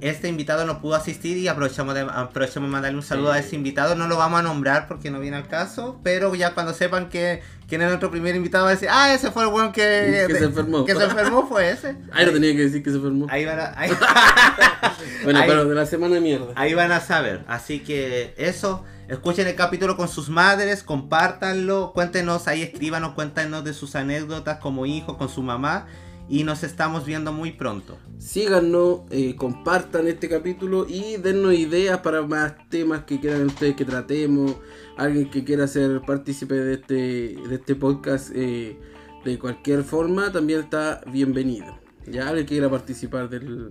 este 0.02 0.28
invitado 0.28 0.66
no 0.66 0.82
pudo 0.82 0.96
asistir 0.96 1.38
y 1.38 1.48
aprovechamos 1.48 1.94
de, 1.96 2.02
aprovechamos 2.02 2.68
de 2.70 2.72
mandarle 2.74 2.98
un 2.98 3.04
saludo 3.04 3.32
Sí. 3.32 3.38
a 3.38 3.40
ese 3.40 3.56
invitado. 3.56 3.96
No 3.96 4.08
lo 4.08 4.18
vamos 4.18 4.40
a 4.40 4.44
nombrar 4.44 4.88
porque 4.88 5.10
no 5.12 5.20
viene 5.20 5.38
al 5.38 5.48
caso, 5.48 6.00
pero 6.04 6.34
ya 6.36 6.54
cuando 6.54 6.74
sepan 6.74 7.10
que 7.10 7.42
quién 7.70 7.82
es 7.82 7.88
nuestro 7.88 8.12
primer 8.12 8.36
invitado 8.36 8.64
va 8.66 8.72
a 8.72 8.74
decir, 8.74 8.90
ah, 8.92 9.14
ese 9.14 9.32
fue 9.32 9.44
el 9.44 9.50
buen 9.50 9.72
que, 9.72 10.26
Que 10.28 10.36
se 10.36 10.44
enfermó. 10.46 10.84
que 10.86 10.96
se 10.96 11.04
enfermó 11.04 11.48
fue 11.48 11.70
ese. 11.72 11.96
Ahí 12.12 12.26
no 12.26 12.32
tenía 12.32 12.52
que 12.56 12.64
decir 12.64 12.84
que 12.84 12.90
se 12.90 12.98
enfermó. 12.98 13.28
Ahí 13.30 13.46
van 13.46 13.60
a, 13.60 13.74
ahí- 13.80 13.92
Bueno, 15.24 15.40
ahí- 15.40 15.48
pero 15.48 15.66
de 15.66 15.76
la 15.76 15.86
semana 15.86 16.16
de 16.16 16.22
mierda. 16.22 16.48
Ahí 16.56 16.74
van 16.74 16.92
a 16.92 17.00
saber. 17.00 17.44
Así 17.48 17.80
que 17.80 18.34
eso, 18.38 18.84
escuchen 19.08 19.48
el 19.48 19.56
capítulo 19.56 19.98
con 19.98 20.08
sus 20.08 20.30
madres, 20.30 20.84
compártanlo, 20.84 21.92
cuéntenos 21.94 22.48
ahí, 22.48 22.64
escríbanos, 22.64 23.14
cuéntenos 23.14 23.64
de 23.64 23.74
sus 23.74 23.96
anécdotas 23.96 24.58
como 24.60 24.86
hijos, 24.86 25.18
con 25.18 25.30
su 25.30 25.44
mamá. 25.44 25.86
Y 26.32 26.46
nos 26.46 26.64
estamos 26.64 27.06
viendo 27.06 27.34
muy 27.34 27.52
pronto. 27.52 28.00
Síganos, 28.18 29.02
eh, 29.10 29.36
compartan 29.36 30.08
este 30.08 30.30
capítulo 30.30 30.88
y 30.88 31.18
dennos 31.18 31.54
ideas 31.54 32.00
para 32.00 32.22
más 32.22 32.54
temas 32.70 33.04
que 33.04 33.20
quieran 33.20 33.48
ustedes 33.48 33.76
que 33.76 33.84
tratemos. 33.84 34.56
Alguien 34.96 35.30
que 35.30 35.44
quiera 35.44 35.68
ser 35.68 36.00
partícipe 36.08 36.54
de 36.54 36.76
este, 36.76 36.94
de 36.94 37.56
este 37.56 37.76
podcast 37.76 38.32
eh, 38.34 38.80
de 39.26 39.38
cualquier 39.38 39.84
forma 39.84 40.32
también 40.32 40.62
está 40.62 41.02
bienvenido. 41.08 41.78
Ya 42.08 42.30
alguien 42.30 42.46
que 42.46 42.54
quiera 42.54 42.70
participar 42.70 43.28
de 43.28 43.70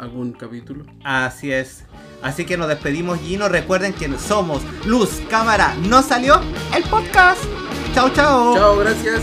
algún 0.00 0.32
capítulo. 0.32 0.86
Así 1.04 1.52
es. 1.52 1.84
Así 2.20 2.44
que 2.44 2.56
nos 2.56 2.66
despedimos, 2.66 3.20
Gino. 3.20 3.48
Recuerden 3.48 3.92
que 3.92 4.10
somos 4.18 4.60
Luz, 4.86 5.22
Cámara, 5.30 5.76
¿no 5.88 6.02
salió? 6.02 6.40
El 6.74 6.82
podcast. 6.90 7.44
Chao, 7.94 8.10
chao. 8.10 8.56
Chao, 8.56 8.76
gracias. 8.76 9.22